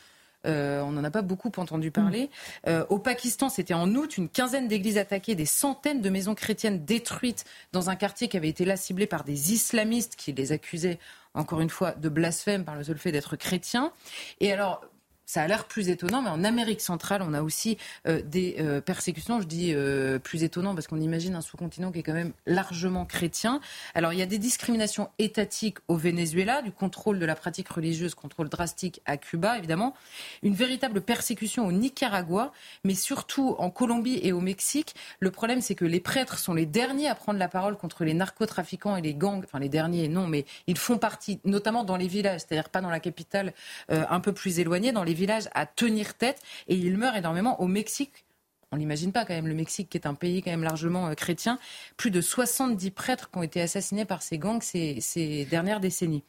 Euh, 0.47 0.81
on 0.81 0.93
n'en 0.93 1.05
a 1.05 1.11
pas 1.11 1.23
beaucoup 1.23 1.53
entendu 1.57 1.91
parler. 1.91 2.31
Euh, 2.67 2.87
au 2.89 2.99
Pakistan, 2.99 3.49
c'était 3.49 3.75
en 3.75 3.95
août, 3.95 4.17
une 4.17 4.29
quinzaine 4.29 4.69
d'églises 4.69 4.97
attaquées, 4.97 5.35
des 5.35 5.45
centaines 5.45 6.01
de 6.01 6.09
maisons 6.09 6.35
chrétiennes 6.35 6.85
détruites 6.85 7.45
dans 7.73 7.91
un 7.91 7.97
quartier 7.97 8.29
qui 8.29 8.37
avait 8.37 8.49
été 8.49 8.65
là 8.65 8.77
ciblé 8.77 9.07
par 9.07 9.25
des 9.25 9.53
islamistes 9.53 10.17
qui 10.17 10.33
les 10.33 10.53
accusaient, 10.53 10.99
encore 11.35 11.61
une 11.61 11.69
fois, 11.69 11.93
de 11.93 12.09
blasphème 12.09 12.65
par 12.65 12.77
le 12.77 12.85
seul 12.85 12.97
fait 12.97 13.13
d'être 13.13 13.37
chrétiens. 13.37 13.93
Et 14.41 14.51
alors, 14.51 14.81
ça 15.31 15.43
a 15.43 15.47
l'air 15.47 15.67
plus 15.67 15.91
étonnant, 15.91 16.23
mais 16.23 16.29
en 16.29 16.43
Amérique 16.43 16.81
centrale, 16.81 17.23
on 17.23 17.35
a 17.35 17.43
aussi 17.43 17.79
euh, 18.09 18.21
des 18.21 18.57
euh, 18.59 18.81
persécutions. 18.81 19.41
Je 19.41 19.47
dis 19.47 19.73
euh, 19.73 20.19
plus 20.19 20.43
étonnant 20.43 20.75
parce 20.75 20.89
qu'on 20.89 21.01
imagine 21.01 21.37
un 21.37 21.41
sous-continent 21.41 21.93
qui 21.93 22.01
est 22.01 22.03
quand 22.03 22.15
même 22.15 22.33
largement 22.47 23.05
chrétien. 23.05 23.61
Alors, 23.95 24.13
il 24.13 24.19
y 24.19 24.23
a 24.23 24.27
des 24.27 24.39
discriminations 24.39 25.09
étatiques 25.21 25.79
au 25.87 25.95
Venezuela, 25.95 26.63
du 26.63 26.73
contrôle 26.73 27.21
de 27.21 27.27
la 27.27 27.37
pratique 27.37 27.69
religieuse, 27.69 28.17
contrôle 28.17 28.49
drastique 28.49 29.03
à 29.07 29.17
Cuba, 29.17 29.57
évidemment. 29.57 29.95
Une 30.43 30.55
véritable 30.55 31.01
persécution 31.01 31.65
au 31.65 31.71
Nicaragua, 31.71 32.53
mais 32.83 32.97
surtout 32.97 33.55
en 33.59 33.71
Colombie 33.71 34.19
et 34.25 34.33
au 34.33 34.41
Mexique. 34.41 34.97
Le 35.21 35.31
problème, 35.31 35.61
c'est 35.61 35.77
que 35.77 35.85
les 35.85 36.01
prêtres 36.01 36.41
sont 36.41 36.55
les 36.55 36.67
derniers 36.67 37.07
à 37.07 37.15
prendre 37.15 37.39
la 37.39 37.49
parole 37.49 37.77
contre 37.77 38.03
les 38.03 38.15
narcotrafiquants 38.15 38.97
et 38.97 39.03
les 39.03 39.15
gangs. 39.15 39.45
Enfin, 39.45 39.61
les 39.61 39.69
derniers, 39.69 40.09
non, 40.09 40.27
mais 40.27 40.45
ils 40.67 40.77
font 40.77 40.99
partie, 40.99 41.39
notamment 41.45 41.85
dans 41.85 41.97
les 41.97 42.09
villages, 42.09 42.41
c'est-à-dire 42.41 42.69
pas 42.69 42.81
dans 42.81 42.91
la 42.91 42.99
capitale, 42.99 43.53
un 43.89 44.19
peu 44.19 44.33
plus 44.33 44.59
éloignée, 44.59 44.91
dans 44.91 45.05
les 45.05 45.20
village 45.21 45.49
à 45.55 45.67
tenir 45.67 46.15
tête 46.15 46.41
et 46.67 46.75
il 46.75 46.97
meurt 46.97 47.17
énormément 47.17 47.61
au 47.61 47.67
Mexique. 47.67 48.25
On 48.73 48.77
l'imagine 48.77 49.13
pas 49.13 49.25
quand 49.25 49.35
même, 49.35 49.49
le 49.49 49.55
Mexique 49.55 49.89
qui 49.91 49.99
est 49.99 50.07
un 50.07 50.15
pays 50.15 50.43
quand 50.43 50.51
même 50.51 50.63
largement 50.63 51.09
euh, 51.09 51.15
chrétien. 51.15 51.59
Plus 51.97 52.11
de 52.11 52.21
70 52.21 52.91
prêtres 52.91 53.31
qui 53.31 53.39
ont 53.39 53.43
été 53.43 53.61
assassinés 53.61 54.05
par 54.05 54.23
ces 54.23 54.39
gangs 54.39 54.63
ces 54.63 55.47
dernières 55.51 55.81
décennies. 55.81 56.25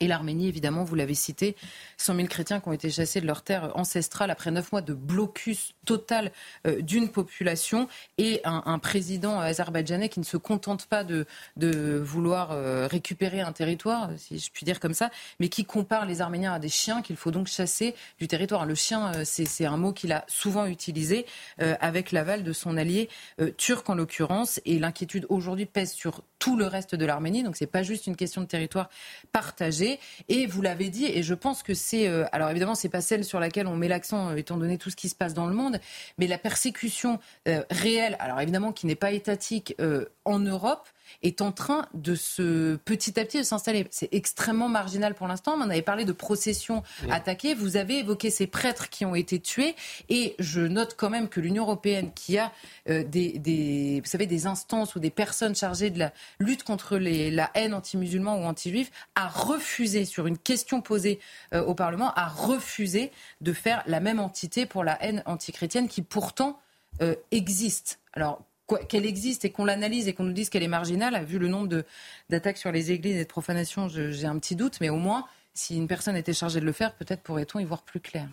Et 0.00 0.08
l'Arménie, 0.08 0.48
évidemment, 0.48 0.84
vous 0.84 0.94
l'avez 0.94 1.14
cité, 1.14 1.56
100 1.98 2.16
000 2.16 2.28
chrétiens 2.28 2.60
qui 2.60 2.68
ont 2.68 2.72
été 2.72 2.90
chassés 2.90 3.20
de 3.20 3.26
leur 3.26 3.42
terre 3.42 3.72
ancestrale 3.74 4.30
après 4.30 4.50
neuf 4.50 4.72
mois 4.72 4.82
de 4.82 4.94
blocus 4.94 5.74
total 5.84 6.32
euh, 6.66 6.80
d'une 6.80 7.08
population 7.08 7.88
et 8.18 8.40
un, 8.44 8.78
président 8.78 9.40
azerbaïdjanais 9.40 10.08
qui 10.08 10.20
ne 10.20 10.24
se 10.24 10.36
contente 10.36 10.86
pas 10.86 11.04
de, 11.04 11.26
vouloir 11.56 12.50
euh, 12.52 12.86
récupérer 12.86 13.40
un 13.40 13.52
territoire, 13.52 14.10
si 14.16 14.38
je 14.38 14.50
puis 14.50 14.64
dire 14.64 14.80
comme 14.80 14.94
ça, 14.94 15.10
mais 15.40 15.48
qui 15.48 15.64
compare 15.64 16.06
les 16.06 16.20
Arméniens 16.20 16.54
à 16.54 16.58
des 16.58 16.68
chiens 16.68 17.02
qu'il 17.02 17.16
faut 17.16 17.30
donc 17.30 17.46
chasser 17.46 17.94
du 18.18 18.28
territoire. 18.28 18.66
Le 18.66 18.74
chien, 18.74 19.12
euh, 19.14 19.22
c'est 19.24 19.64
un 19.64 19.76
mot 19.76 19.92
qu'il 19.92 20.12
a 20.12 20.24
souvent 20.28 20.66
utilisé 20.66 21.26
avec 21.58 22.12
l'aval 22.12 22.42
de 22.42 22.52
son 22.52 22.76
allié 22.76 23.08
turc 23.56 23.88
en 23.88 23.94
l'occurrence. 23.94 24.60
Et 24.64 24.78
l'inquiétude 24.78 25.26
aujourd'hui 25.28 25.66
pèse 25.66 25.92
sur 25.92 26.22
tout 26.38 26.56
le 26.56 26.66
reste 26.66 26.94
de 26.94 27.06
l'Arménie. 27.06 27.42
Donc 27.42 27.56
c'est 27.56 27.66
pas 27.66 27.82
juste 27.82 28.06
une 28.06 28.16
question 28.16 28.42
de 28.42 28.46
territoire 28.46 28.90
partagé. 29.32 29.93
Et 30.28 30.46
vous 30.46 30.62
l'avez 30.62 30.88
dit, 30.88 31.06
et 31.06 31.22
je 31.22 31.34
pense 31.34 31.62
que 31.62 31.74
c'est, 31.74 32.08
euh, 32.08 32.24
alors 32.32 32.50
évidemment 32.50 32.74
c'est 32.74 32.88
pas 32.88 33.00
celle 33.00 33.24
sur 33.24 33.40
laquelle 33.40 33.66
on 33.66 33.76
met 33.76 33.88
l'accent 33.88 34.30
euh, 34.30 34.36
étant 34.36 34.56
donné 34.56 34.78
tout 34.78 34.90
ce 34.90 34.96
qui 34.96 35.08
se 35.08 35.14
passe 35.14 35.34
dans 35.34 35.46
le 35.46 35.54
monde, 35.54 35.80
mais 36.18 36.26
la 36.26 36.38
persécution 36.38 37.18
euh, 37.48 37.62
réelle, 37.70 38.16
alors 38.20 38.40
évidemment 38.40 38.72
qui 38.72 38.86
n'est 38.86 38.94
pas 38.94 39.12
étatique 39.12 39.76
en 40.24 40.38
Europe, 40.38 40.88
est 41.22 41.42
en 41.42 41.52
train 41.52 41.86
de 41.94 42.14
se 42.14 42.76
petit 42.76 43.18
à 43.18 43.24
petit 43.24 43.38
de 43.38 43.42
s'installer. 43.42 43.86
C'est 43.90 44.08
extrêmement 44.12 44.68
marginal 44.68 45.14
pour 45.14 45.26
l'instant. 45.26 45.54
On 45.58 45.70
avait 45.70 45.82
parlé 45.82 46.04
de 46.04 46.12
processions 46.12 46.82
attaquées. 47.10 47.54
Vous 47.54 47.76
avez 47.76 47.98
évoqué 47.98 48.30
ces 48.30 48.46
prêtres 48.46 48.88
qui 48.90 49.04
ont 49.04 49.14
été 49.14 49.40
tués. 49.40 49.74
Et 50.08 50.34
je 50.38 50.60
note 50.60 50.94
quand 50.96 51.10
même 51.10 51.28
que 51.28 51.40
l'Union 51.40 51.64
européenne, 51.64 52.12
qui 52.14 52.38
a 52.38 52.52
euh, 52.88 53.04
des, 53.04 54.00
vous 54.02 54.08
savez, 54.08 54.26
des 54.26 54.46
instances 54.46 54.94
ou 54.94 55.00
des 55.00 55.10
personnes 55.10 55.54
chargées 55.54 55.90
de 55.90 55.98
la 55.98 56.12
lutte 56.38 56.62
contre 56.62 56.96
les, 56.96 57.30
la 57.30 57.50
haine 57.54 57.74
anti-musulman 57.74 58.38
ou 58.38 58.44
anti-juif, 58.44 58.90
a 59.14 59.28
refusé, 59.28 60.04
sur 60.04 60.26
une 60.26 60.38
question 60.38 60.80
posée 60.80 61.20
euh, 61.52 61.62
au 61.64 61.74
Parlement, 61.74 62.12
a 62.14 62.28
refusé 62.28 63.10
de 63.40 63.52
faire 63.52 63.82
la 63.86 64.00
même 64.00 64.20
entité 64.20 64.66
pour 64.66 64.84
la 64.84 65.02
haine 65.02 65.22
anti-chrétienne 65.26 65.88
qui 65.88 66.02
pourtant 66.02 66.58
euh, 67.02 67.14
existe. 67.30 68.00
Alors 68.12 68.42
qu'elle 68.88 69.06
existe 69.06 69.44
et 69.44 69.50
qu'on 69.50 69.64
l'analyse 69.64 70.08
et 70.08 70.14
qu'on 70.14 70.24
nous 70.24 70.32
dise 70.32 70.48
qu'elle 70.48 70.62
est 70.62 70.68
marginale, 70.68 71.24
vu 71.24 71.38
le 71.38 71.48
nombre 71.48 71.84
d'attaques 72.30 72.56
sur 72.56 72.72
les 72.72 72.92
églises 72.92 73.16
et 73.16 73.24
de 73.24 73.28
profanations, 73.28 73.88
j'ai 73.88 74.26
un 74.26 74.38
petit 74.38 74.56
doute, 74.56 74.78
mais 74.80 74.88
au 74.88 74.96
moins, 74.96 75.26
si 75.52 75.76
une 75.76 75.86
personne 75.86 76.16
était 76.16 76.32
chargée 76.32 76.60
de 76.60 76.64
le 76.64 76.72
faire, 76.72 76.94
peut-être 76.94 77.22
pourrait-on 77.22 77.58
y 77.58 77.64
voir 77.64 77.82
plus 77.82 78.00
clair. 78.00 78.28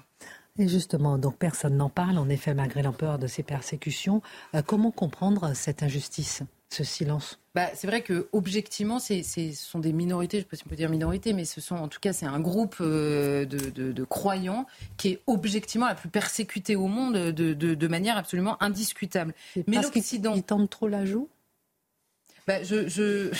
Et 0.58 0.68
justement, 0.68 1.18
donc 1.18 1.38
personne 1.38 1.78
n'en 1.78 1.90
parle, 1.90 2.18
en 2.18 2.28
effet, 2.30 2.54
malgré 2.54 2.82
l'ampleur 2.82 3.20
de 3.20 3.28
ces 3.28 3.44
persécutions. 3.44 4.22
Euh, 4.54 4.62
comment 4.62 4.92
comprendre 4.92 5.54
cette 5.54 5.82
injustice, 5.84 6.44
ce 6.74 6.84
silence 6.84 7.38
bah, 7.54 7.70
c'est 7.76 7.86
vrai 7.86 8.02
que 8.02 8.30
objectivement, 8.32 9.00
ce 9.00 9.22
sont 9.54 9.80
des 9.80 9.92
minorités, 9.92 10.38
je 10.38 10.44
ne 10.44 10.46
sais 10.46 10.50
pas 10.50 10.56
si 10.56 10.64
on 10.66 10.70
peut 10.70 10.78
dire 10.78 10.90
minorité, 10.90 11.34
mais 11.34 11.44
ce 11.44 11.60
sont 11.60 11.76
en 11.76 11.90
tout 11.90 12.00
cas 12.00 12.14
c'est 12.14 12.26
un 12.26 12.40
groupe 12.40 12.78
euh, 12.80 13.46
de, 13.46 14.04
croyants 14.06 14.66
qui 14.96 15.10
est 15.10 15.20
objectivement 15.28 15.88
la 15.88 15.96
plus 15.96 16.08
persécutée 16.08 16.78
au 16.78 16.88
monde 16.88 17.16
de, 17.18 17.88
manière 17.88 18.16
absolument 18.16 18.62
indiscutable. 18.64 19.34
Mais 19.68 19.82
l'Occident, 19.82 20.34
ils 20.34 20.44
tendent 20.44 20.70
trop 20.70 20.88
la 20.88 21.06
joue? 21.06 21.28
Bah, 22.48 22.64
je, 22.64 22.88
je... 22.88 23.32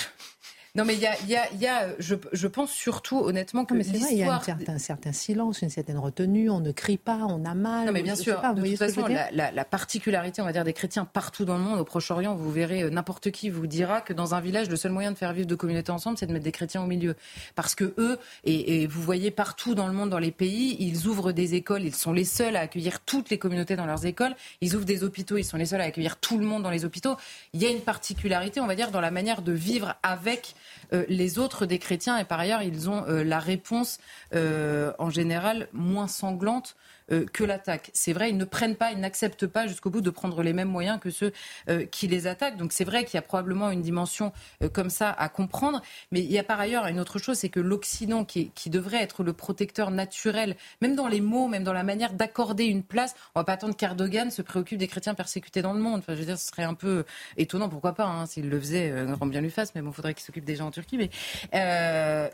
Non, 0.74 0.86
mais 0.86 0.94
il 0.94 1.02
y 1.02 1.06
a, 1.06 1.22
y 1.28 1.36
a, 1.36 1.54
y 1.54 1.68
a 1.68 1.90
je, 2.00 2.16
je, 2.32 2.48
pense 2.48 2.72
surtout, 2.72 3.20
honnêtement, 3.20 3.66
que. 3.66 3.74
Il 3.76 4.18
y 4.18 4.24
a 4.24 4.36
un 4.36 4.40
certain, 4.40 4.78
certain, 4.78 5.12
silence, 5.12 5.62
une 5.62 5.70
certaine 5.70 5.98
retenue, 5.98 6.50
on 6.50 6.62
ne 6.62 6.72
crie 6.72 6.98
pas, 6.98 7.18
on 7.28 7.44
a 7.44 7.54
mal. 7.54 7.88
Non, 7.88 7.92
mais 7.92 8.04
bien 8.04 8.16
sûr, 8.16 8.42
de 8.42 8.62
toute 8.62 8.78
façon, 8.78 9.06
la, 9.06 9.30
la, 9.32 9.52
la, 9.52 9.66
particularité, 9.66 10.42
on 10.42 10.46
va 10.46 10.54
dire, 10.54 10.64
des 10.64 10.72
chrétiens 10.72 11.04
partout 11.04 11.44
dans 11.44 11.58
le 11.58 11.64
monde, 11.64 11.80
au 11.80 11.84
Proche-Orient, 11.84 12.36
vous 12.36 12.50
verrez, 12.50 12.84
euh, 12.84 12.90
n'importe 12.90 13.32
qui 13.32 13.50
vous 13.50 13.68
dira 13.68 14.00
que 14.00 14.14
dans 14.14 14.34
un 14.34 14.40
village, 14.40 14.70
le 14.70 14.78
seul 14.78 14.94
moyen 14.94 15.12
de 15.12 15.18
faire 15.18 15.34
vivre 15.34 15.46
deux 15.46 15.58
communautés 15.58 15.92
ensemble, 15.92 16.18
c'est 16.18 16.26
de 16.26 16.32
mettre 16.32 16.46
des 16.46 16.54
chrétiens 16.54 16.82
au 16.82 16.88
milieu. 16.88 17.16
Parce 17.56 17.76
que 17.76 17.94
eux, 17.98 18.18
et, 18.46 18.84
et, 18.84 18.88
vous 18.88 19.02
voyez 19.02 19.30
partout 19.30 19.76
dans 19.76 19.88
le 19.88 19.94
monde, 19.94 20.10
dans 20.10 20.20
les 20.20 20.32
pays, 20.32 20.78
ils 20.80 21.06
ouvrent 21.06 21.34
des 21.34 21.54
écoles, 21.56 21.84
ils 21.84 21.96
sont 21.96 22.14
les 22.14 22.24
seuls 22.24 22.56
à 22.56 22.62
accueillir 22.62 23.02
toutes 23.02 23.30
les 23.30 23.38
communautés 23.38 23.76
dans 23.76 23.86
leurs 23.86 24.06
écoles, 24.06 24.36
ils 24.62 24.74
ouvrent 24.78 24.86
des 24.86 25.04
hôpitaux, 25.04 25.36
ils 25.36 25.44
sont 25.44 25.58
les 25.58 25.66
seuls 25.66 25.82
à 25.82 25.86
accueillir 25.86 26.16
tout 26.16 26.38
le 26.38 26.46
monde 26.46 26.64
dans 26.64 26.70
les 26.70 26.86
hôpitaux. 26.86 27.18
Il 27.54 27.62
y 27.62 27.66
a 27.66 27.70
une 27.70 27.82
particularité, 27.82 28.62
on 28.62 28.68
va 28.68 28.76
dire, 28.76 28.90
dans 28.90 29.02
la 29.02 29.12
manière 29.12 29.42
de 29.42 29.52
vivre 29.52 29.96
avec 30.02 30.56
euh, 30.94 31.06
les 31.08 31.40
autres 31.40 31.66
des 31.66 31.80
chrétiens. 31.80 32.18
Et 32.18 32.26
par 32.26 32.40
ailleurs, 32.40 32.62
ils 32.62 32.90
ont 32.90 33.06
euh, 33.08 33.24
la 33.24 33.40
réponse 33.40 34.00
euh, 34.34 34.94
en 35.00 35.10
général 35.10 35.68
moins 35.74 36.08
sanglante 36.08 36.76
euh, 37.12 37.26
que 37.32 37.44
l'attaque. 37.44 37.92
C'est 37.94 38.14
vrai, 38.14 38.30
ils 38.30 38.38
ne 38.38 38.46
prennent 38.46 38.76
pas, 38.76 38.92
ils 38.92 39.00
n'acceptent 39.00 39.48
pas 39.48 39.68
jusqu'au 39.68 39.90
bout 39.90 40.02
de 40.02 40.10
prendre 40.10 40.42
les 40.44 40.54
mêmes 40.54 40.70
moyens 40.70 41.00
que 41.00 41.10
ceux 41.10 41.34
euh, 41.70 41.86
qui 41.86 42.08
les 42.08 42.28
attaquent. 42.28 42.58
Donc 42.58 42.72
c'est 42.72 42.84
vrai 42.84 43.04
qu'il 43.04 43.16
y 43.16 43.18
a 43.18 43.22
probablement 43.22 43.70
une 43.70 43.82
dimension 43.82 44.32
euh, 44.64 44.70
comme 44.70 44.90
ça 44.90 45.12
à 45.12 45.28
comprendre. 45.28 45.82
Mais 46.12 46.22
il 46.22 46.32
y 46.32 46.40
a 46.40 46.44
par 46.44 46.60
ailleurs 46.60 46.88
une 46.88 47.00
autre 47.00 47.20
chose, 47.20 47.38
c'est 47.38 47.50
que 47.50 47.60
l'Occident, 47.60 48.24
qui, 48.24 48.52
qui, 48.52 48.70
devrait 48.70 49.02
être 49.02 49.24
le 49.24 49.34
protecteur 49.34 49.92
naturel, 49.92 50.56
même 50.82 50.96
dans 50.96 51.08
les 51.08 51.20
mots, 51.20 51.48
même 51.48 51.64
dans 51.64 51.74
la 51.74 51.84
manière 51.84 52.14
d'accorder 52.14 52.66
une 52.66 52.84
place, 52.84 53.16
on 53.36 53.42
va 53.42 53.44
pas 53.44 53.54
attendre 53.54 53.76
qu'Erdogan 53.76 54.32
se 54.32 54.42
préoccupe 54.42 54.78
des 54.78 54.88
chrétiens 54.88 55.14
persécutés 55.14 55.62
dans 55.62 55.74
le 55.74 55.82
monde. 55.82 56.00
Enfin, 56.00 56.14
je 56.14 56.20
veux 56.20 56.26
dire, 56.26 56.40
ce 56.40 56.48
serait 56.48 56.64
un 56.64 56.76
peu 56.76 57.04
étonnant, 57.36 57.68
pourquoi 57.68 57.94
pas, 57.94 58.06
hein, 58.06 58.26
s'il 58.26 58.50
le 58.50 58.60
faisait, 58.60 58.94
grand 59.08 59.26
bien 59.26 59.42
lui 59.42 59.50
fasse, 59.50 59.76
mais 59.76 59.82
bon, 59.82 59.92
faudrait 59.92 60.14
qu'il 60.14 60.24
s'occupe 60.24 60.46
des 60.46 60.56
gens 60.56 60.68
en 60.68 60.72
Turquie. 60.72 60.98
Mais, 60.98 61.10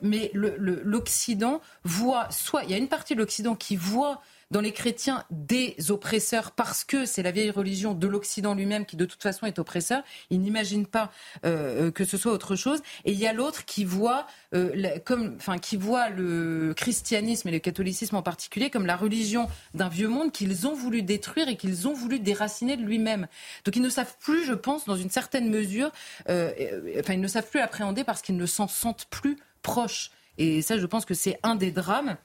mais 0.01 0.32
l'Occident 0.34 1.61
voit, 1.84 2.30
soit 2.30 2.63
il 2.63 2.71
y 2.71 2.73
a 2.73 2.78
une 2.78 2.89
partie 2.89 3.15
de 3.15 3.19
l'Occident 3.19 3.55
qui 3.55 3.75
voit 3.75 4.21
dans 4.52 4.62
les 4.62 4.72
chrétiens 4.72 5.24
des 5.30 5.76
oppresseurs 5.89 6.52
parce 6.52 6.84
que 6.84 7.06
c'est 7.06 7.24
la 7.24 7.32
vieille 7.32 7.52
religion 7.52 7.93
de 7.93 8.08
l'Occident 8.08 8.54
lui-même 8.54 8.86
qui 8.86 8.95
de 8.95 9.06
toute 9.06 9.22
façon 9.22 9.45
est 9.45 9.60
oppresseur. 9.60 10.04
Il 10.30 10.41
n'imagine 10.41 10.86
pas 10.86 11.12
euh, 11.45 11.91
que 11.91 12.06
ce 12.06 12.18
soit 12.18 12.32
autre 12.32 12.56
chose. 12.56 12.82
Et 13.06 13.12
il 13.12 13.18
y 13.18 13.28
a 13.28 13.34
l'autre 13.34 13.66
qui 13.66 13.84
voit 13.84 14.26
euh, 14.56 15.00
enfin, 15.38 15.58
qui 15.58 15.76
voit 15.76 16.10
le 16.10 16.74
christianisme 16.76 17.50
et 17.50 17.52
le 17.52 17.60
catholicisme 17.60 18.16
en 18.16 18.22
particulier 18.22 18.70
comme 18.70 18.86
la 18.86 18.95
religion 18.95 19.50
d'un 19.74 19.89
vieux 19.89 20.08
monde 20.08 20.32
qu'ils 20.32 20.68
ont 20.68 20.74
voulu 20.74 21.02
détruire 21.02 21.50
et 21.50 21.58
qu'ils 21.58 21.88
ont 21.88 21.93
voulu 21.93 22.20
déraciner 22.20 22.78
de 22.78 22.84
lui-même. 22.84 23.28
Donc 23.66 23.76
ils 23.76 23.82
ne 23.82 23.89
savent 23.89 24.16
plus, 24.20 24.45
je 24.45 24.54
pense, 24.54 24.86
dans 24.86 24.95
une 24.95 25.10
certaine 25.10 25.50
mesure, 25.50 25.91
euh, 26.30 26.52
enfin 27.00 27.14
ils 27.14 27.22
ne 27.22 27.28
savent 27.28 27.50
plus 27.50 27.60
appréhender 27.60 28.04
parce 28.04 28.22
qu'ils 28.22 28.38
ne 28.38 28.45
s'en 28.45 28.68
sentent 28.68 29.08
plus 29.10 29.38
proches. 29.62 30.12
Et 30.38 30.62
ça, 30.62 30.78
je 30.78 30.86
pense 30.86 31.06
que 31.06 31.14
c'est 31.14 31.39
un 31.43 31.56
des 31.56 31.72
drames. 31.72 32.16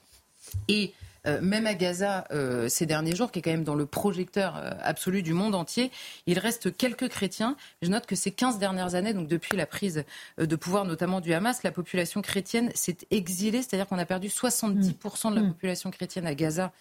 Et 0.68 0.93
euh, 1.27 1.41
même 1.41 1.66
à 1.66 1.75
Gaza 1.75 2.25
euh, 2.33 2.68
ces 2.68 2.85
derniers 2.85 3.14
jours, 3.14 3.31
qui 3.31 3.39
est 3.39 3.43
quand 3.43 3.53
même 3.53 3.62
dans 3.62 3.77
le 3.77 3.87
projecteur 3.87 4.57
euh, 4.57 4.73
absolu 4.83 5.23
du 5.23 5.35
monde 5.35 5.55
entier, 5.55 5.93
il 6.27 6.39
reste 6.39 6.77
quelques 6.77 7.09
chrétiens. 7.09 7.57
Je 7.81 7.89
note 7.89 8.07
que 8.07 8.16
ces 8.16 8.33
15 8.33 8.59
dernières 8.59 8.97
années, 8.97 9.14
donc 9.14 9.29
depuis 9.29 9.57
la 9.57 9.66
prise 9.66 10.05
de 10.39 10.57
pouvoir 10.57 10.85
notamment 10.85 11.20
du 11.20 11.33
Hamas, 11.33 11.62
la 11.62 11.70
population 11.70 12.23
chrétienne 12.23 12.73
s'est 12.75 12.97
exilée, 13.11 13.62
c'est-à-dire 13.62 13.87
qu'on 13.87 13.99
a 13.99 14.05
perdu 14.05 14.29
70% 14.29 15.31
de 15.31 15.37
la 15.37 15.43
mm. 15.43 15.49
population 15.53 15.91
chrétienne 15.91 16.27
à 16.27 16.35
Gaza 16.35 16.73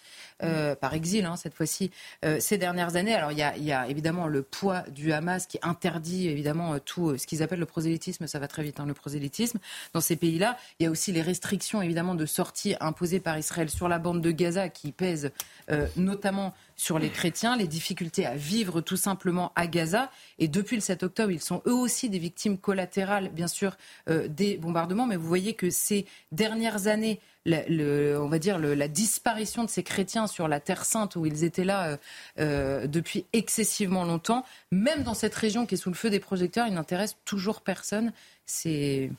par 0.80 0.94
exil, 0.94 1.24
hein, 1.24 1.36
cette 1.36 1.54
fois-ci, 1.54 1.92
ces 2.40 2.58
dernières 2.58 2.96
années. 2.96 3.14
Alors 3.14 3.30
il 3.30 3.38
y, 3.38 3.42
a, 3.42 3.56
il 3.56 3.62
y, 3.62 3.70
a, 3.70 3.86
évidemment 3.88 4.26
le 4.26 4.42
poids 4.42 4.82
du 4.90 5.12
Hamas 5.12 5.46
qui 5.46 5.58
interdit 5.62 6.28
évidemment 6.28 6.80
tout 6.80 7.16
ce 7.16 7.28
qu'ils 7.28 7.44
appellent 7.44 7.60
le 7.60 7.66
prosélytisme, 7.66 8.26
ça 8.26 8.40
va 8.40 8.48
très 8.48 8.64
vite, 8.64 8.80
hein, 8.80 8.86
le 8.86 8.94
prosélytisme 8.94 9.60
dans 9.92 10.00
ces 10.00 10.16
pays-là. 10.16 10.58
Il 10.80 10.84
y 10.84 10.86
a 10.86 10.90
aussi 10.90 11.12
les 11.12 11.22
restrictions 11.22 11.80
évidemment 11.80 12.16
de 12.16 12.26
sortie 12.26 12.74
imposées 12.80 13.20
par 13.20 13.38
Israël 13.38 13.70
sur 13.70 13.88
la 13.88 14.00
bande 14.00 14.20
de 14.20 14.31
Gaza 14.32 14.68
qui 14.68 14.92
pèse 14.92 15.30
euh, 15.70 15.86
notamment 15.96 16.54
sur 16.76 16.98
les 16.98 17.10
chrétiens, 17.10 17.56
les 17.56 17.68
difficultés 17.68 18.26
à 18.26 18.34
vivre 18.34 18.80
tout 18.80 18.96
simplement 18.96 19.52
à 19.54 19.66
Gaza. 19.66 20.10
Et 20.38 20.48
depuis 20.48 20.76
le 20.76 20.82
7 20.82 21.02
octobre, 21.04 21.30
ils 21.30 21.40
sont 21.40 21.62
eux 21.66 21.74
aussi 21.74 22.10
des 22.10 22.18
victimes 22.18 22.58
collatérales, 22.58 23.28
bien 23.30 23.46
sûr, 23.46 23.76
euh, 24.08 24.26
des 24.28 24.56
bombardements. 24.56 25.06
Mais 25.06 25.16
vous 25.16 25.28
voyez 25.28 25.54
que 25.54 25.70
ces 25.70 26.06
dernières 26.32 26.86
années, 26.88 27.20
on 27.46 28.28
va 28.28 28.38
dire 28.38 28.58
la 28.58 28.88
disparition 28.88 29.64
de 29.64 29.68
ces 29.68 29.82
chrétiens 29.82 30.26
sur 30.26 30.48
la 30.48 30.60
Terre 30.60 30.84
Sainte 30.84 31.16
où 31.16 31.26
ils 31.26 31.44
étaient 31.44 31.64
là 31.64 31.98
euh, 32.38 32.86
depuis 32.86 33.26
excessivement 33.32 34.04
longtemps, 34.04 34.44
même 34.70 35.02
dans 35.02 35.14
cette 35.14 35.34
région 35.34 35.66
qui 35.66 35.74
est 35.74 35.78
sous 35.78 35.90
le 35.90 35.96
feu 35.96 36.10
des 36.10 36.20
projecteurs, 36.20 36.66
ils 36.66 36.74
n'intéressent 36.74 37.18
toujours 37.24 37.60
personne. 37.60 38.12
C'est 38.46 39.10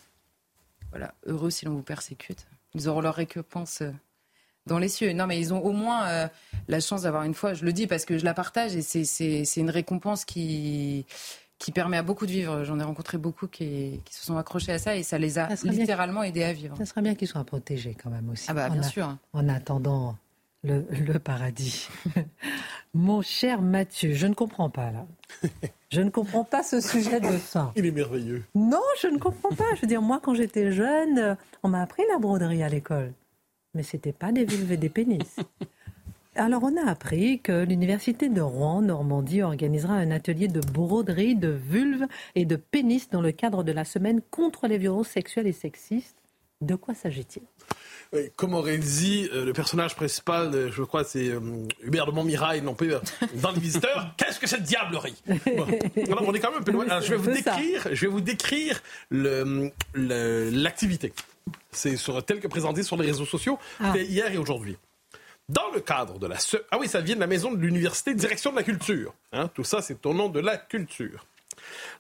voilà, 0.92 1.14
heureux 1.26 1.50
si 1.50 1.66
l'on 1.66 1.74
vous 1.74 1.82
persécute. 1.82 2.46
Ils 2.76 2.88
auront 2.88 3.02
leur 3.02 3.16
récompense 3.16 3.84
dans 4.66 4.80
les 4.80 4.90
cieux. 4.90 5.12
Non, 5.14 5.28
mais 5.28 5.40
ils 5.40 5.54
ont 5.54 5.60
au 5.60 5.72
moins 5.72 6.06
euh, 6.08 6.28
la 6.68 6.80
chance 6.80 7.04
d'avoir 7.04 7.24
une 7.24 7.34
foi. 7.34 7.54
Je 7.54 7.66
le 7.66 7.74
dis 7.74 7.88
parce 7.88 8.06
que 8.06 8.18
je 8.18 8.26
la 8.26 8.34
partage 8.34 8.76
et 8.76 8.82
c'est 8.82 9.58
une 9.58 9.70
récompense 9.70 10.26
qui 10.26 11.06
qui 11.60 11.72
permet 11.72 11.96
à 11.96 12.04
beaucoup 12.04 12.26
de 12.26 12.32
vivre. 12.32 12.66
J'en 12.66 12.78
ai 12.78 12.84
rencontré 12.84 13.18
beaucoup 13.18 13.48
qui, 13.48 14.02
qui, 14.04 14.14
se 14.14 14.26
sont 14.26 14.36
accrochés 14.38 14.74
à 14.74 14.80
ça 14.80 14.98
et 14.98 15.04
ça 15.04 15.18
les 15.18 15.40
a 15.40 15.48
littéralement 15.64 16.22
aidés 16.22 16.44
à 16.44 16.52
vivre. 16.52 16.76
Ça 16.78 16.86
serait 16.86 17.02
bien 17.02 17.16
qu'ils 17.16 17.30
soient 17.30 17.46
protégés 17.46 17.96
quand 18.02 18.10
même 18.10 18.30
aussi. 18.30 18.48
Ah 18.50 18.54
bah 18.54 18.70
bien 18.70 18.84
sûr. 18.84 19.16
En 19.32 19.48
attendant 19.48 20.18
le, 20.64 20.86
le 20.92 21.20
paradis. 21.20 21.88
Mon 22.94 23.22
cher 23.22 23.62
Mathieu, 23.62 24.14
je 24.14 24.28
ne 24.28 24.34
comprends 24.34 24.70
pas 24.70 24.92
là. 24.92 25.06
Je 25.90 26.02
ne 26.02 26.10
comprends 26.10 26.44
pas 26.44 26.64
ce 26.64 26.82
sujet 26.82 27.20
de 27.20 27.38
ça. 27.38 27.72
Il 27.76 27.86
est 27.86 27.92
merveilleux. 27.92 28.44
Non, 28.56 28.82
je 29.02 29.08
ne 29.08 29.18
comprends 29.18 29.56
pas. 29.56 29.76
Je 29.76 29.82
veux 29.82 29.88
dire, 29.88 30.02
moi, 30.02 30.20
quand 30.22 30.34
j'étais 30.34 30.72
jeune, 30.72 31.38
on 31.62 31.70
m'a 31.70 31.82
appris 31.82 32.04
la 32.12 32.18
broderie 32.18 32.64
à 32.64 32.68
l'école 32.70 33.14
mais 33.74 33.84
ce 33.84 33.96
n'était 33.96 34.14
pas 34.14 34.32
des 34.32 34.46
vulves 34.46 34.72
et 34.72 34.78
des 34.78 34.90
pénis. 34.90 35.38
Alors 36.36 36.64
on 36.64 36.76
a 36.78 36.90
appris 36.90 37.42
que 37.42 37.64
l'université 37.64 38.28
de 38.28 38.42
Rouen, 38.42 38.82
Normandie, 38.82 39.44
organisera 39.44 39.94
un 39.94 40.10
atelier 40.10 40.48
de 40.48 40.62
broderie 40.62 41.36
de 41.36 41.50
vulves 41.50 42.08
et 42.34 42.46
de 42.46 42.56
pénis 42.56 43.08
dans 43.10 43.22
le 43.22 43.32
cadre 43.32 43.64
de 43.64 43.72
la 43.72 43.86
semaine 43.86 44.22
contre 44.32 44.68
les 44.68 44.80
violences 44.80 45.10
sexuelles 45.10 45.48
et 45.48 45.54
sexistes. 45.54 46.18
De 46.62 46.76
quoi 46.76 46.96
s'agit-il? 46.96 47.44
Comme 48.36 48.54
aurait 48.54 48.78
dit 48.78 49.28
euh, 49.34 49.44
le 49.44 49.54
personnage 49.54 49.96
principal, 49.96 50.54
euh, 50.54 50.72
je 50.72 50.84
crois, 50.84 51.04
c'est 51.04 51.30
euh, 51.30 51.40
Hubert 51.82 52.06
de 52.06 52.12
Montmirail, 52.12 52.62
non 52.62 52.76
plus, 52.76 52.94
dans 53.42 53.52
Les 53.52 53.60
Visiteurs. 53.60 54.14
Qu'est-ce 54.18 54.40
que 54.40 54.48
cette 54.48 54.62
diablerie? 54.64 55.16
On 55.28 55.34
est 56.34 56.40
quand 56.40 56.52
même 56.52 56.60
un 56.60 56.64
peu 56.64 56.72
loin. 56.72 56.86
je 57.02 57.10
vais 57.10 57.18
vous 57.18 57.32
décrire, 57.32 57.88
je 57.92 58.06
vais 58.06 58.12
vous 58.12 58.22
décrire 58.22 58.84
l'activité. 59.96 61.12
C'est 61.72 61.96
tel 62.26 62.40
que 62.40 62.48
présenté 62.48 62.84
sur 62.84 62.98
les 62.98 63.08
réseaux 63.08 63.26
sociaux, 63.26 63.58
ah. 63.80 63.98
hier 63.98 64.32
et 64.32 64.38
aujourd'hui. 64.38 64.78
Dans 65.50 65.72
le 65.74 65.82
cadre 65.82 66.20
de 66.20 66.28
la... 66.28 66.38
Ah 66.72 66.78
oui, 66.80 66.88
ça 66.88 67.02
vient 67.02 67.16
de 67.16 67.20
la 67.20 67.28
maison 67.28 67.52
de 67.52 67.58
l'université, 67.58 68.14
direction 68.14 68.52
de 68.52 68.58
la 68.58 68.64
culture. 68.64 69.14
Hein. 69.34 69.50
tout 69.54 69.64
ça, 69.64 69.82
c'est 69.82 70.06
au 70.06 70.14
nom 70.14 70.30
de 70.30 70.40
la 70.40 70.58
culture. 70.58 71.26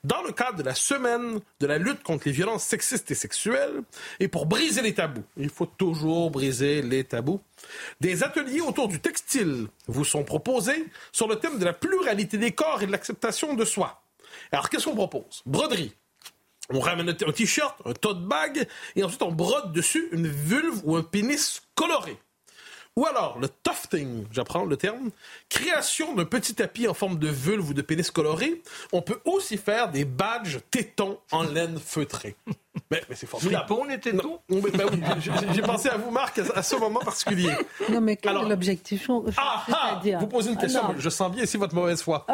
Dans 0.03 0.21
le 0.21 0.31
cadre 0.31 0.57
de 0.57 0.63
la 0.63 0.75
semaine 0.75 1.39
de 1.59 1.67
la 1.67 1.77
lutte 1.77 2.03
contre 2.03 2.23
les 2.27 2.31
violences 2.31 2.63
sexistes 2.63 3.09
et 3.11 3.15
sexuelles, 3.15 3.81
et 4.19 4.27
pour 4.27 4.45
briser 4.45 4.81
les 4.81 4.93
tabous, 4.93 5.23
il 5.37 5.49
faut 5.49 5.65
toujours 5.65 6.31
briser 6.31 6.81
les 6.81 7.03
tabous, 7.03 7.41
des 8.01 8.23
ateliers 8.23 8.61
autour 8.61 8.87
du 8.87 8.99
textile 8.99 9.67
vous 9.87 10.05
sont 10.05 10.23
proposés 10.23 10.85
sur 11.11 11.27
le 11.27 11.37
thème 11.37 11.59
de 11.59 11.65
la 11.65 11.73
pluralité 11.73 12.37
des 12.37 12.51
corps 12.51 12.81
et 12.81 12.87
de 12.87 12.91
l'acceptation 12.91 13.53
de 13.53 13.65
soi. 13.65 14.01
Alors, 14.51 14.69
qu'est-ce 14.69 14.85
qu'on 14.85 14.95
propose? 14.95 15.41
Broderie, 15.45 15.93
on 16.69 16.79
ramène 16.79 17.09
un 17.09 17.31
t-shirt, 17.31 17.75
un 17.85 17.93
tote 17.93 18.23
bag, 18.23 18.67
et 18.95 19.03
ensuite 19.03 19.21
on 19.21 19.31
brode 19.31 19.71
dessus 19.73 20.07
une 20.11 20.27
vulve 20.27 20.81
ou 20.85 20.95
un 20.95 21.03
pénis 21.03 21.61
coloré. 21.75 22.17
Ou 22.95 23.07
alors, 23.07 23.39
le 23.39 23.49
tufting, 23.49 24.25
j'apprends 24.31 24.65
le 24.65 24.77
terme, 24.77 25.09
création 25.49 26.13
d'un 26.13 26.25
petit 26.25 26.53
tapis 26.53 26.87
en 26.87 26.93
forme 26.93 27.17
de 27.17 27.27
vulve 27.27 27.69
ou 27.69 27.73
de 27.73 27.81
pénis 27.81 28.11
coloré. 28.11 28.61
On 28.91 29.01
peut 29.01 29.19
aussi 29.25 29.57
faire 29.57 29.89
des 29.89 30.05
badges 30.05 30.59
tétons 30.69 31.19
en 31.31 31.43
laine 31.43 31.79
feutrée. 31.79 32.35
Mais, 32.89 33.01
mais 33.07 33.15
c'est 33.15 33.27
formidable. 33.27 33.65
bon 33.67 33.83
les 33.83 33.99
tétons 33.99 34.39
ben 34.49 34.89
J'ai 35.53 35.61
pensé 35.61 35.89
à 35.89 35.97
vous, 35.97 36.09
Marc, 36.09 36.39
à, 36.55 36.63
ce 36.63 36.75
moment 36.75 36.99
particulier. 36.99 37.53
Non, 37.89 38.01
mais 38.01 38.15
quel 38.15 38.35
est 38.35 38.49
l'objectif 38.49 39.09
ah, 39.37 39.63
ah, 39.71 40.01
Vous 40.19 40.27
posez 40.27 40.51
une 40.51 40.57
question, 40.57 40.81
ah, 40.83 40.93
je 40.97 41.09
sens 41.09 41.31
bien 41.31 41.43
ici 41.43 41.57
votre 41.57 41.75
mauvaise 41.75 42.01
foi. 42.01 42.25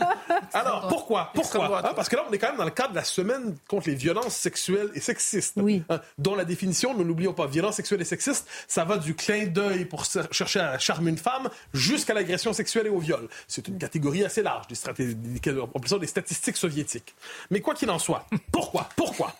Alors, 0.52 0.88
pourquoi 0.88 1.30
Pourquoi 1.34 1.82
ah, 1.84 1.92
Parce 1.94 2.08
que 2.08 2.16
là, 2.16 2.24
on 2.28 2.32
est 2.32 2.38
quand 2.38 2.48
même 2.48 2.56
dans 2.56 2.64
le 2.64 2.70
cadre 2.70 2.90
de 2.90 2.96
la 2.96 3.04
semaine 3.04 3.56
contre 3.68 3.88
les 3.88 3.94
violences 3.94 4.34
sexuelles 4.34 4.90
et 4.94 5.00
sexistes. 5.00 5.54
Oui. 5.56 5.82
Hein, 5.88 6.00
dont 6.18 6.34
la 6.34 6.44
définition, 6.44 6.94
nous 6.94 7.04
n'oublions 7.04 7.32
pas, 7.32 7.46
violence 7.46 7.76
sexuelle 7.76 8.00
et 8.00 8.06
sexiste, 8.06 8.48
ça 8.66 8.84
va 8.84 8.96
du 8.96 9.14
clin 9.14 9.46
d'œil 9.46 9.84
pour 9.84 10.04
chercher 10.04 10.60
à 10.60 10.78
charmer 10.78 11.10
une 11.10 11.18
femme 11.18 11.48
jusqu'à 11.74 12.14
l'agression 12.14 12.52
sexuelle 12.52 12.86
et 12.86 12.90
au 12.90 12.98
viol. 12.98 13.28
C'est 13.46 13.68
une 13.68 13.78
catégorie 13.78 14.24
assez 14.24 14.42
large, 14.42 14.66
des, 14.68 14.74
stratégies, 14.74 15.16
des 15.16 16.06
statistiques 16.06 16.56
soviétiques. 16.56 17.14
Mais 17.50 17.60
quoi 17.60 17.74
qu'il 17.74 17.90
en 17.90 17.98
soit, 17.98 18.26
pourquoi 18.50 18.88
Pourquoi 18.96 19.34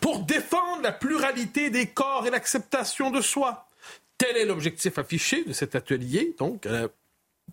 Pour 0.00 0.20
défendre 0.20 0.82
la 0.82 0.92
pluralité 0.92 1.70
des 1.70 1.86
corps 1.86 2.26
et 2.26 2.30
l'acceptation 2.30 3.10
de 3.10 3.20
soi. 3.20 3.68
Tel 4.18 4.36
est 4.36 4.46
l'objectif 4.46 4.98
affiché 4.98 5.44
de 5.44 5.52
cet 5.52 5.74
atelier, 5.74 6.34
donc 6.38 6.64
euh, 6.64 6.88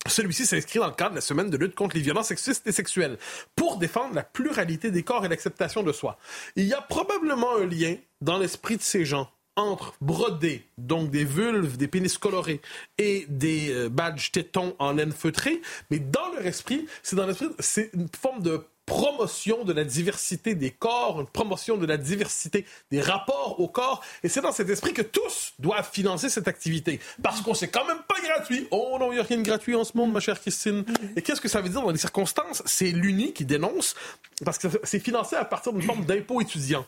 celui-ci 0.08 0.46
s'inscrit 0.46 0.80
dans 0.80 0.88
le 0.88 0.94
cadre 0.94 1.12
de 1.12 1.16
la 1.16 1.22
semaine 1.22 1.50
de 1.50 1.58
lutte 1.58 1.76
contre 1.76 1.96
les 1.96 2.02
violences 2.02 2.28
sexistes 2.28 2.66
et 2.68 2.72
sexuelles 2.72 3.18
pour 3.56 3.78
défendre 3.78 4.16
la 4.16 4.24
pluralité 4.24 4.92
des 4.92 5.04
corps 5.04 5.26
et 5.26 5.30
l'acceptation 5.30 5.84
de 5.84 5.92
soi. 5.92 6.18
Il 6.56 6.66
y 6.66 6.74
a 6.74 6.82
probablement 6.82 7.58
un 7.58 7.66
lien 7.66 7.96
dans 8.22 8.38
l'esprit 8.38 8.78
de 8.78 8.82
ces 8.82 9.06
gens 9.06 9.30
entre 9.56 9.94
broder, 10.02 10.68
donc 10.78 11.12
des 11.12 11.26
vulves, 11.26 11.78
des 11.78 11.88
pénis 11.88 12.18
colorés 12.18 12.60
et 12.98 13.26
des 13.30 13.72
euh, 13.72 13.90
badges 13.90 14.32
tétons 14.32 14.76
en 14.80 14.94
laine 14.94 15.12
feutrée, 15.12 15.62
mais 15.92 16.00
dans 16.00 16.34
leur 16.34 16.46
esprit, 16.46 16.88
c'est 17.04 17.16
dans 17.16 17.28
l'esprit, 17.28 17.50
c'est 17.60 17.92
une 17.94 18.08
forme 18.20 18.42
de 18.42 18.66
promotion 18.86 19.64
de 19.64 19.74
la 19.74 19.84
diversité 19.84 20.56
des 20.56 20.72
corps, 20.72 21.22
une 21.22 21.28
promotion 21.28 21.78
de 21.78 21.86
la 21.86 21.98
diversité 21.98 22.66
des 22.92 23.02
rapports 23.02 23.60
au 23.60 23.68
corps. 23.68 24.04
Et 24.24 24.30
c'est 24.30 24.42
dans 24.42 24.52
cet 24.52 24.70
esprit 24.70 24.94
que 24.94 25.02
tous 25.02 25.54
doivent 25.60 25.90
financer 25.92 26.30
cette 26.30 26.48
activité. 26.48 27.00
Parce 27.22 27.42
qu'on 27.42 27.54
sait 27.54 27.70
quand 27.70 27.86
même 27.86 28.02
pas 28.08 28.20
gratuit. 28.22 28.68
Oh 28.72 28.98
non, 29.00 29.12
il 29.12 29.16
n'y 29.16 29.22
a 29.22 29.24
rien 29.24 29.38
de 29.38 29.44
gratuit 29.44 29.76
en 29.76 29.84
ce 29.84 29.96
monde, 29.98 30.12
ma 30.12 30.20
chère 30.20 30.40
Christine. 30.40 30.84
Et 31.16 31.22
qu'est-ce 31.22 31.42
que 31.42 31.48
ça 31.48 31.62
veut 31.62 31.70
dire 31.70 31.82
dans 31.82 31.92
les 31.92 31.98
circonstances? 31.98 32.62
C'est 32.66 32.92
l'UNI 32.92 33.34
qui 33.34 33.46
dénonce, 33.46 33.96
parce 34.44 34.58
que 34.58 34.68
c'est 34.84 35.00
financé 35.00 35.36
à 35.36 35.46
partir 35.46 35.74
d'une 35.74 35.82
forme 35.82 36.06
d'impôt 36.06 36.42
étudiant, 36.42 36.86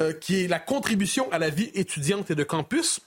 euh, 0.00 0.12
qui 0.12 0.44
est 0.44 0.48
la 0.48 0.58
contribution 0.58 1.30
à 1.32 1.38
la 1.38 1.50
vie 1.50 1.70
étudiante 1.74 2.30
et 2.30 2.34
de 2.34 2.44
campus 2.44 3.00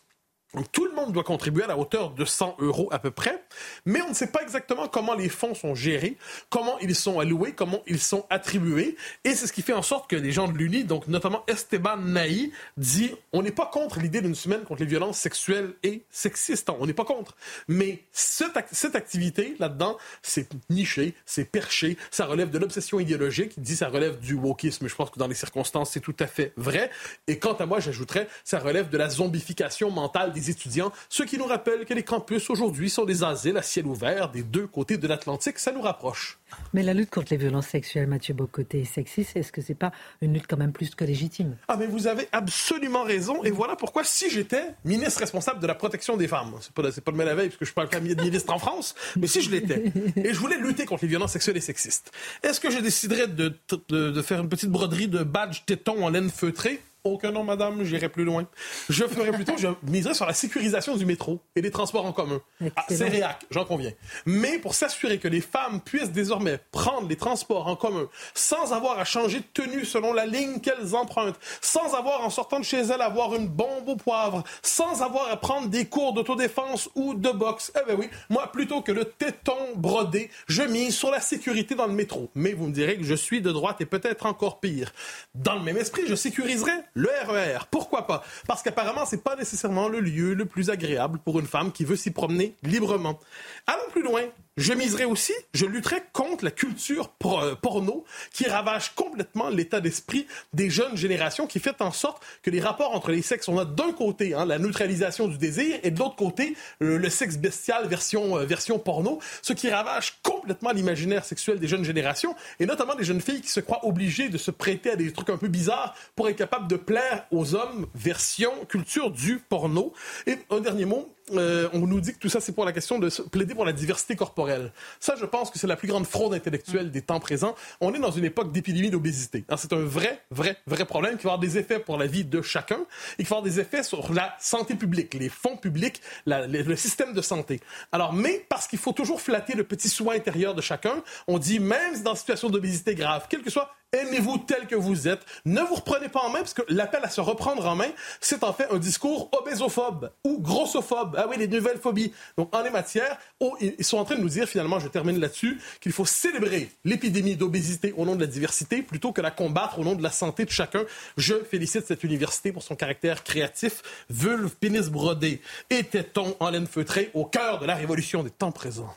Donc, 0.55 0.71
tout 0.71 0.85
le 0.85 0.93
monde 0.93 1.13
doit 1.13 1.23
contribuer 1.23 1.63
à 1.63 1.67
la 1.67 1.77
hauteur 1.77 2.11
de 2.11 2.25
100 2.25 2.57
euros 2.59 2.89
à 2.91 2.97
peu 2.97 3.11
près, 3.11 3.43
mais 3.85 4.01
on 4.01 4.09
ne 4.09 4.13
sait 4.15 4.31
pas 4.31 4.41
exactement 4.41 4.87
comment 4.87 5.13
les 5.13 5.29
fonds 5.29 5.53
sont 5.53 5.75
gérés, 5.75 6.17
comment 6.49 6.79
ils 6.79 6.95
sont 6.95 7.19
alloués, 7.19 7.53
comment 7.53 7.83
ils 7.85 7.99
sont 7.99 8.25
attribués, 8.31 8.97
et 9.23 9.35
c'est 9.35 9.45
ce 9.45 9.53
qui 9.53 9.61
fait 9.61 9.73
en 9.73 9.83
sorte 9.83 10.09
que 10.09 10.15
les 10.15 10.31
gens 10.31 10.47
de 10.47 10.57
l'UNI, 10.57 10.85
donc 10.85 11.07
notamment 11.07 11.43
Esteban 11.47 11.97
Naï, 11.97 12.51
dit 12.77 13.11
on 13.31 13.43
n'est 13.43 13.51
pas 13.51 13.67
contre 13.67 13.99
l'idée 13.99 14.21
d'une 14.21 14.33
semaine 14.33 14.61
contre 14.61 14.81
les 14.81 14.87
violences 14.87 15.19
sexuelles 15.19 15.73
et 15.83 16.03
sexistes, 16.09 16.69
on 16.69 16.87
n'est 16.87 16.93
pas 16.93 17.05
contre, 17.05 17.35
mais 17.67 18.03
cette, 18.11 18.57
activité 18.95 19.55
là-dedans, 19.59 19.97
c'est 20.23 20.49
niché, 20.71 21.13
c'est 21.27 21.45
perché, 21.45 21.95
ça 22.09 22.25
relève 22.25 22.49
de 22.49 22.57
l'obsession 22.57 22.99
idéologique, 22.99 23.53
il 23.57 23.63
dit 23.63 23.75
ça 23.75 23.87
relève 23.87 24.19
du 24.19 24.33
wokisme, 24.33 24.87
je 24.87 24.95
pense 24.95 25.11
que 25.11 25.19
dans 25.19 25.27
les 25.27 25.35
circonstances 25.35 25.91
c'est 25.91 25.99
tout 25.99 26.15
à 26.19 26.25
fait 26.25 26.53
vrai, 26.57 26.89
et 27.27 27.37
quant 27.37 27.53
à 27.53 27.67
moi 27.67 27.79
j'ajouterais, 27.79 28.27
ça 28.43 28.57
relève 28.57 28.89
de 28.89 28.97
la 28.97 29.09
zombification 29.09 29.91
mentale 29.91 30.31
des 30.31 30.38
étudiants, 30.47 30.91
ce 31.09 31.23
qui 31.23 31.37
nous 31.37 31.45
rappelle 31.45 31.85
que 31.85 31.93
les 31.93 32.03
campus 32.03 32.49
aujourd'hui 32.49 32.89
sont 32.89 33.05
des 33.05 33.23
asiles 33.23 33.57
à 33.57 33.61
ciel 33.61 33.87
ouvert 33.87 34.29
des 34.29 34.43
deux 34.43 34.67
côtés 34.67 34.97
de 34.97 35.07
l'Atlantique. 35.07 35.59
Ça 35.59 35.71
nous 35.71 35.81
rapproche. 35.81 36.37
Mais 36.73 36.83
la 36.83 36.93
lutte 36.93 37.09
contre 37.09 37.27
les 37.31 37.37
violences 37.37 37.67
sexuelles, 37.67 38.07
Mathieu 38.07 38.33
Bocoté, 38.33 38.85
sexiste, 38.85 39.35
est-ce 39.35 39.51
que 39.51 39.61
c'est 39.61 39.75
pas 39.75 39.91
une 40.21 40.33
lutte 40.33 40.45
quand 40.47 40.57
même 40.57 40.71
plus 40.71 40.95
que 40.95 41.03
légitime? 41.03 41.57
Ah, 41.67 41.77
mais 41.77 41.87
vous 41.87 42.07
avez 42.07 42.27
absolument 42.31 43.03
raison. 43.03 43.43
Et 43.43 43.51
voilà 43.51 43.75
pourquoi, 43.75 44.03
si 44.03 44.29
j'étais 44.29 44.63
ministre 44.85 45.19
responsable 45.19 45.59
de 45.59 45.67
la 45.67 45.75
protection 45.75 46.17
des 46.17 46.27
femmes, 46.27 46.53
c'est 46.61 46.73
pas, 46.73 46.83
pas 46.83 47.11
de 47.11 47.17
mal 47.17 47.29
à 47.29 47.35
veille, 47.35 47.49
parce 47.49 47.57
que 47.57 47.65
je 47.65 47.71
suis 47.71 47.75
pas 47.75 47.87
le 47.91 48.15
ministre 48.15 48.53
en 48.53 48.59
France, 48.59 48.95
mais 49.15 49.27
si 49.27 49.41
je 49.41 49.51
l'étais, 49.51 49.91
et 50.15 50.33
je 50.33 50.39
voulais 50.39 50.57
lutter 50.57 50.85
contre 50.85 51.03
les 51.03 51.09
violences 51.09 51.31
sexuelles 51.31 51.57
et 51.57 51.61
sexistes, 51.61 52.11
est-ce 52.43 52.59
que 52.59 52.69
je 52.71 52.79
déciderais 52.79 53.27
de, 53.27 53.53
de, 53.89 54.11
de 54.11 54.21
faire 54.21 54.41
une 54.41 54.49
petite 54.49 54.69
broderie 54.69 55.07
de 55.07 55.23
badge 55.23 55.61
téton 55.65 56.03
en 56.03 56.09
laine 56.09 56.29
feutrée? 56.29 56.81
Aucun 57.03 57.31
nom, 57.31 57.43
madame, 57.43 57.83
j'irai 57.83 58.09
plus 58.09 58.23
loin. 58.23 58.47
Je 58.89 59.05
ferai 59.05 59.31
plutôt, 59.31 59.57
je 59.57 59.67
miserai 59.83 60.13
sur 60.13 60.25
la 60.25 60.33
sécurisation 60.33 60.97
du 60.97 61.05
métro 61.05 61.39
et 61.55 61.61
des 61.61 61.71
transports 61.71 62.05
en 62.05 62.11
commun. 62.11 62.41
Ah, 62.75 62.85
c'est 62.89 63.07
réac, 63.07 63.45
j'en 63.51 63.65
conviens. 63.65 63.91
Mais 64.25 64.59
pour 64.59 64.75
s'assurer 64.75 65.17
que 65.17 65.27
les 65.27 65.41
femmes 65.41 65.81
puissent 65.81 66.11
désormais 66.11 66.59
prendre 66.71 67.07
les 67.07 67.15
transports 67.15 67.67
en 67.67 67.75
commun 67.75 68.07
sans 68.33 68.73
avoir 68.73 68.99
à 68.99 69.05
changer 69.05 69.39
de 69.39 69.45
tenue 69.53 69.85
selon 69.85 70.13
la 70.13 70.25
ligne 70.25 70.59
qu'elles 70.59 70.95
empruntent, 70.95 71.39
sans 71.61 71.95
avoir 71.95 72.21
en 72.25 72.29
sortant 72.29 72.59
de 72.59 72.65
chez 72.65 72.79
elles 72.79 73.01
à 73.01 73.05
avoir 73.05 73.35
une 73.35 73.47
bombe 73.47 73.87
au 73.87 73.95
poivre, 73.95 74.43
sans 74.61 75.01
avoir 75.01 75.29
à 75.31 75.37
prendre 75.37 75.67
des 75.67 75.85
cours 75.85 76.13
d'autodéfense 76.13 76.89
ou 76.95 77.13
de 77.13 77.29
boxe. 77.29 77.71
Eh 77.75 77.87
ben 77.87 77.97
oui, 77.97 78.09
moi, 78.29 78.51
plutôt 78.51 78.81
que 78.81 78.91
le 78.91 79.05
téton 79.05 79.57
brodé, 79.75 80.29
je 80.47 80.63
mise 80.63 80.95
sur 80.95 81.11
la 81.11 81.21
sécurité 81.21 81.75
dans 81.75 81.87
le 81.87 81.93
métro. 81.93 82.29
Mais 82.35 82.53
vous 82.53 82.67
me 82.67 82.73
direz 82.73 82.97
que 82.97 83.03
je 83.03 83.15
suis 83.15 83.41
de 83.41 83.51
droite 83.51 83.81
et 83.81 83.85
peut-être 83.85 84.25
encore 84.25 84.59
pire. 84.59 84.93
Dans 85.35 85.55
le 85.55 85.61
même 85.61 85.77
esprit, 85.77 86.03
je 86.07 86.15
sécuriserai 86.15 86.71
le 86.93 87.09
RER. 87.27 87.57
E 87.57 87.65
Pourquoi 87.71 88.07
pas? 88.07 88.23
Parce 88.47 88.61
qu'apparemment, 88.61 89.05
c'est 89.05 89.23
pas 89.23 89.35
nécessairement 89.35 89.87
le 89.87 89.99
lieu 89.99 90.33
le 90.33 90.45
plus 90.45 90.69
agréable 90.69 91.19
pour 91.19 91.39
une 91.39 91.47
femme 91.47 91.71
qui 91.71 91.85
veut 91.85 91.95
s'y 91.95 92.11
promener 92.11 92.55
librement. 92.63 93.19
Allons 93.67 93.89
plus 93.91 94.03
loin. 94.03 94.21
Je 94.59 94.73
miserai 94.73 95.05
aussi, 95.05 95.31
je 95.53 95.65
lutterai 95.65 96.03
contre 96.11 96.43
la 96.43 96.51
culture 96.51 97.13
euh, 97.23 97.55
porno 97.55 98.03
qui 98.33 98.45
ravage 98.45 98.93
complètement 98.93 99.47
l'état 99.47 99.79
d'esprit 99.79 100.27
des 100.51 100.69
jeunes 100.69 100.97
générations, 100.97 101.47
qui 101.47 101.61
fait 101.61 101.81
en 101.81 101.93
sorte 101.93 102.21
que 102.43 102.49
les 102.49 102.59
rapports 102.59 102.93
entre 102.93 103.11
les 103.11 103.21
sexes, 103.21 103.47
on 103.47 103.57
a 103.57 103.63
d'un 103.63 103.93
côté 103.93 104.33
hein, 104.33 104.45
la 104.45 104.59
neutralisation 104.59 105.29
du 105.29 105.37
désir 105.37 105.79
et 105.81 105.91
de 105.91 105.99
l'autre 105.99 106.17
côté 106.17 106.57
le, 106.81 107.09
sexe 107.09 107.37
bestial 107.37 107.87
version, 107.87 108.37
euh, 108.37 108.43
version 108.43 108.79
porno, 108.79 109.19
ce 109.41 109.53
qui 109.53 109.69
ravage 109.69 110.19
complètement 110.23 110.71
l'imaginaire 110.71 111.23
sexuel 111.23 111.57
des 111.57 111.69
jeunes 111.69 111.85
générations, 111.85 112.35
et 112.59 112.65
notamment 112.65 112.95
des 112.95 113.05
jeunes 113.05 113.21
filles 113.21 113.39
qui 113.39 113.51
se 113.51 113.61
croient 113.61 113.85
obligées 113.85 114.27
de 114.27 114.37
se 114.37 114.51
prêter 114.51 114.91
à 114.91 114.97
des 114.97 115.13
trucs 115.13 115.29
un 115.29 115.37
peu 115.37 115.47
bizarres 115.47 115.95
pour 116.17 116.27
être 116.27 116.35
capables 116.35 116.67
de 116.67 116.75
plaire 116.75 117.25
aux 117.31 117.55
hommes, 117.55 117.87
version 117.95 118.51
culture 118.67 119.09
du 119.09 119.39
porno. 119.39 119.93
Et 120.27 120.37
un 120.49 120.59
dernier 120.59 120.83
mot, 120.83 121.15
euh, 121.33 121.69
on 121.73 121.79
nous 121.79 122.01
dit 122.01 122.13
que 122.13 122.19
tout 122.19 122.29
ça, 122.29 122.39
c'est 122.39 122.51
pour 122.51 122.65
la 122.65 122.71
question 122.71 122.99
de 122.99 123.09
plaider 123.29 123.53
pour 123.53 123.65
la 123.65 123.73
diversité 123.73 124.15
corporelle. 124.15 124.71
Ça, 124.99 125.15
je 125.19 125.25
pense 125.25 125.51
que 125.51 125.59
c'est 125.59 125.67
la 125.67 125.75
plus 125.75 125.87
grande 125.87 126.05
fraude 126.05 126.33
intellectuelle 126.33 126.91
des 126.91 127.01
temps 127.01 127.19
présents. 127.19 127.55
On 127.81 127.93
est 127.93 127.99
dans 127.99 128.11
une 128.11 128.25
époque 128.25 128.51
d'épidémie 128.51 128.89
d'obésité. 128.89 129.45
C'est 129.57 129.73
un 129.73 129.83
vrai, 129.83 130.21
vrai, 130.31 130.57
vrai 130.67 130.85
problème 130.85 131.17
qui 131.17 131.23
va 131.23 131.33
avoir 131.33 131.39
des 131.39 131.57
effets 131.57 131.79
pour 131.79 131.97
la 131.97 132.07
vie 132.07 132.25
de 132.25 132.41
chacun 132.41 132.79
et 133.17 133.23
qui 133.23 133.29
va 133.29 133.37
avoir 133.37 133.41
des 133.41 133.59
effets 133.59 133.83
sur 133.83 134.13
la 134.13 134.35
santé 134.39 134.75
publique, 134.75 135.13
les 135.13 135.29
fonds 135.29 135.57
publics, 135.57 136.01
le 136.25 136.75
système 136.75 137.13
de 137.13 137.21
santé. 137.21 137.59
Alors, 137.91 138.13
mais 138.13 138.45
parce 138.49 138.67
qu'il 138.67 138.79
faut 138.79 138.93
toujours 138.93 139.21
flatter 139.21 139.53
le 139.53 139.63
petit 139.63 139.89
soin 139.89 140.15
intérieur 140.15 140.55
de 140.55 140.61
chacun, 140.61 141.03
on 141.27 141.39
dit 141.39 141.59
même 141.59 142.01
dans 142.03 142.11
une 142.11 142.17
situation 142.17 142.49
d'obésité 142.49 142.95
grave, 142.95 143.27
quel 143.29 143.41
que 143.41 143.49
soit 143.49 143.69
Aimez-vous 143.91 144.37
tel 144.37 144.67
que 144.67 144.75
vous 144.75 145.07
êtes. 145.07 145.21
Ne 145.45 145.61
vous 145.61 145.73
reprenez 145.73 146.09
pas 146.09 146.19
en 146.19 146.29
main, 146.29 146.39
parce 146.39 146.53
que 146.53 146.61
l'appel 146.69 147.01
à 147.03 147.09
se 147.09 147.21
reprendre 147.21 147.65
en 147.65 147.75
main, 147.75 147.89
c'est 148.21 148.43
en 148.43 148.53
fait 148.53 148.67
un 148.71 148.77
discours 148.77 149.29
obésophobe 149.31 150.11
ou 150.23 150.39
grossophobe. 150.39 151.15
Ah 151.17 151.25
oui, 151.27 151.37
les 151.37 151.47
nouvelles 151.47 151.79
phobies. 151.79 152.13
Donc, 152.37 152.55
en 152.55 152.61
les 152.61 152.69
matières, 152.69 153.17
oh, 153.39 153.57
ils 153.59 153.83
sont 153.83 153.97
en 153.97 154.05
train 154.05 154.15
de 154.15 154.21
nous 154.21 154.29
dire, 154.29 154.47
finalement, 154.47 154.79
je 154.79 154.87
termine 154.87 155.19
là-dessus, 155.19 155.59
qu'il 155.81 155.91
faut 155.91 156.05
célébrer 156.05 156.69
l'épidémie 156.85 157.35
d'obésité 157.35 157.91
au 157.97 158.05
nom 158.05 158.15
de 158.15 158.21
la 158.21 158.27
diversité 158.27 158.83
plutôt 158.83 159.11
que 159.11 159.21
la 159.21 159.31
combattre 159.31 159.79
au 159.79 159.83
nom 159.83 159.95
de 159.95 160.03
la 160.03 160.11
santé 160.11 160.45
de 160.45 160.51
chacun. 160.51 160.83
Je 161.17 161.33
félicite 161.33 161.87
cette 161.87 162.03
université 162.03 162.51
pour 162.51 162.61
son 162.61 162.75
caractère 162.75 163.23
créatif. 163.23 163.81
Vulve, 164.11 164.55
pénis 164.55 164.89
brodé 164.89 165.41
et 165.71 165.83
téton 165.83 166.35
en 166.39 166.51
laine 166.51 166.67
feutrée 166.67 167.09
au 167.15 167.25
cœur 167.25 167.59
de 167.59 167.65
la 167.65 167.73
révolution 167.73 168.21
des 168.21 168.29
temps 168.29 168.51
présents? 168.51 168.95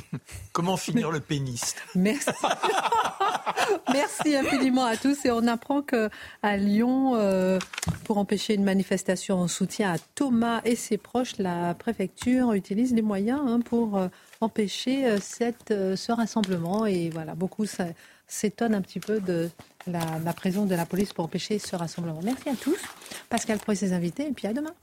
Comment 0.52 0.76
finir 0.76 1.10
le 1.10 1.20
pénis 1.20 1.74
Merci. 1.94 2.30
Merci 3.92 4.36
infiniment 4.36 4.84
à 4.84 4.96
tous. 4.96 5.24
Et 5.24 5.30
on 5.30 5.46
apprend 5.46 5.82
qu'à 5.82 6.56
Lyon, 6.56 7.14
euh, 7.16 7.58
pour 8.04 8.18
empêcher 8.18 8.54
une 8.54 8.64
manifestation 8.64 9.38
en 9.38 9.48
soutien 9.48 9.92
à 9.92 9.98
Thomas 10.14 10.60
et 10.64 10.76
ses 10.76 10.98
proches, 10.98 11.38
la 11.38 11.74
préfecture 11.74 12.52
utilise 12.52 12.94
les 12.94 13.02
moyens 13.02 13.40
hein, 13.46 13.60
pour 13.60 13.98
euh, 13.98 14.08
empêcher 14.40 15.06
euh, 15.06 15.18
cette, 15.20 15.68
ce 15.70 16.12
rassemblement. 16.12 16.86
Et 16.86 17.10
voilà, 17.10 17.34
beaucoup 17.34 17.66
s'étonnent 18.26 18.74
un 18.74 18.82
petit 18.82 19.00
peu 19.00 19.20
de 19.20 19.50
la, 19.86 20.00
la 20.24 20.32
présence 20.32 20.68
de 20.68 20.74
la 20.74 20.86
police 20.86 21.12
pour 21.12 21.24
empêcher 21.24 21.58
ce 21.58 21.76
rassemblement. 21.76 22.20
Merci 22.22 22.48
à 22.48 22.54
tous. 22.54 22.78
Pascal 23.28 23.58
Pro 23.58 23.72
et 23.72 23.76
ses 23.76 23.92
invités. 23.92 24.26
Et 24.26 24.32
puis 24.32 24.46
à 24.46 24.52
demain. 24.52 24.74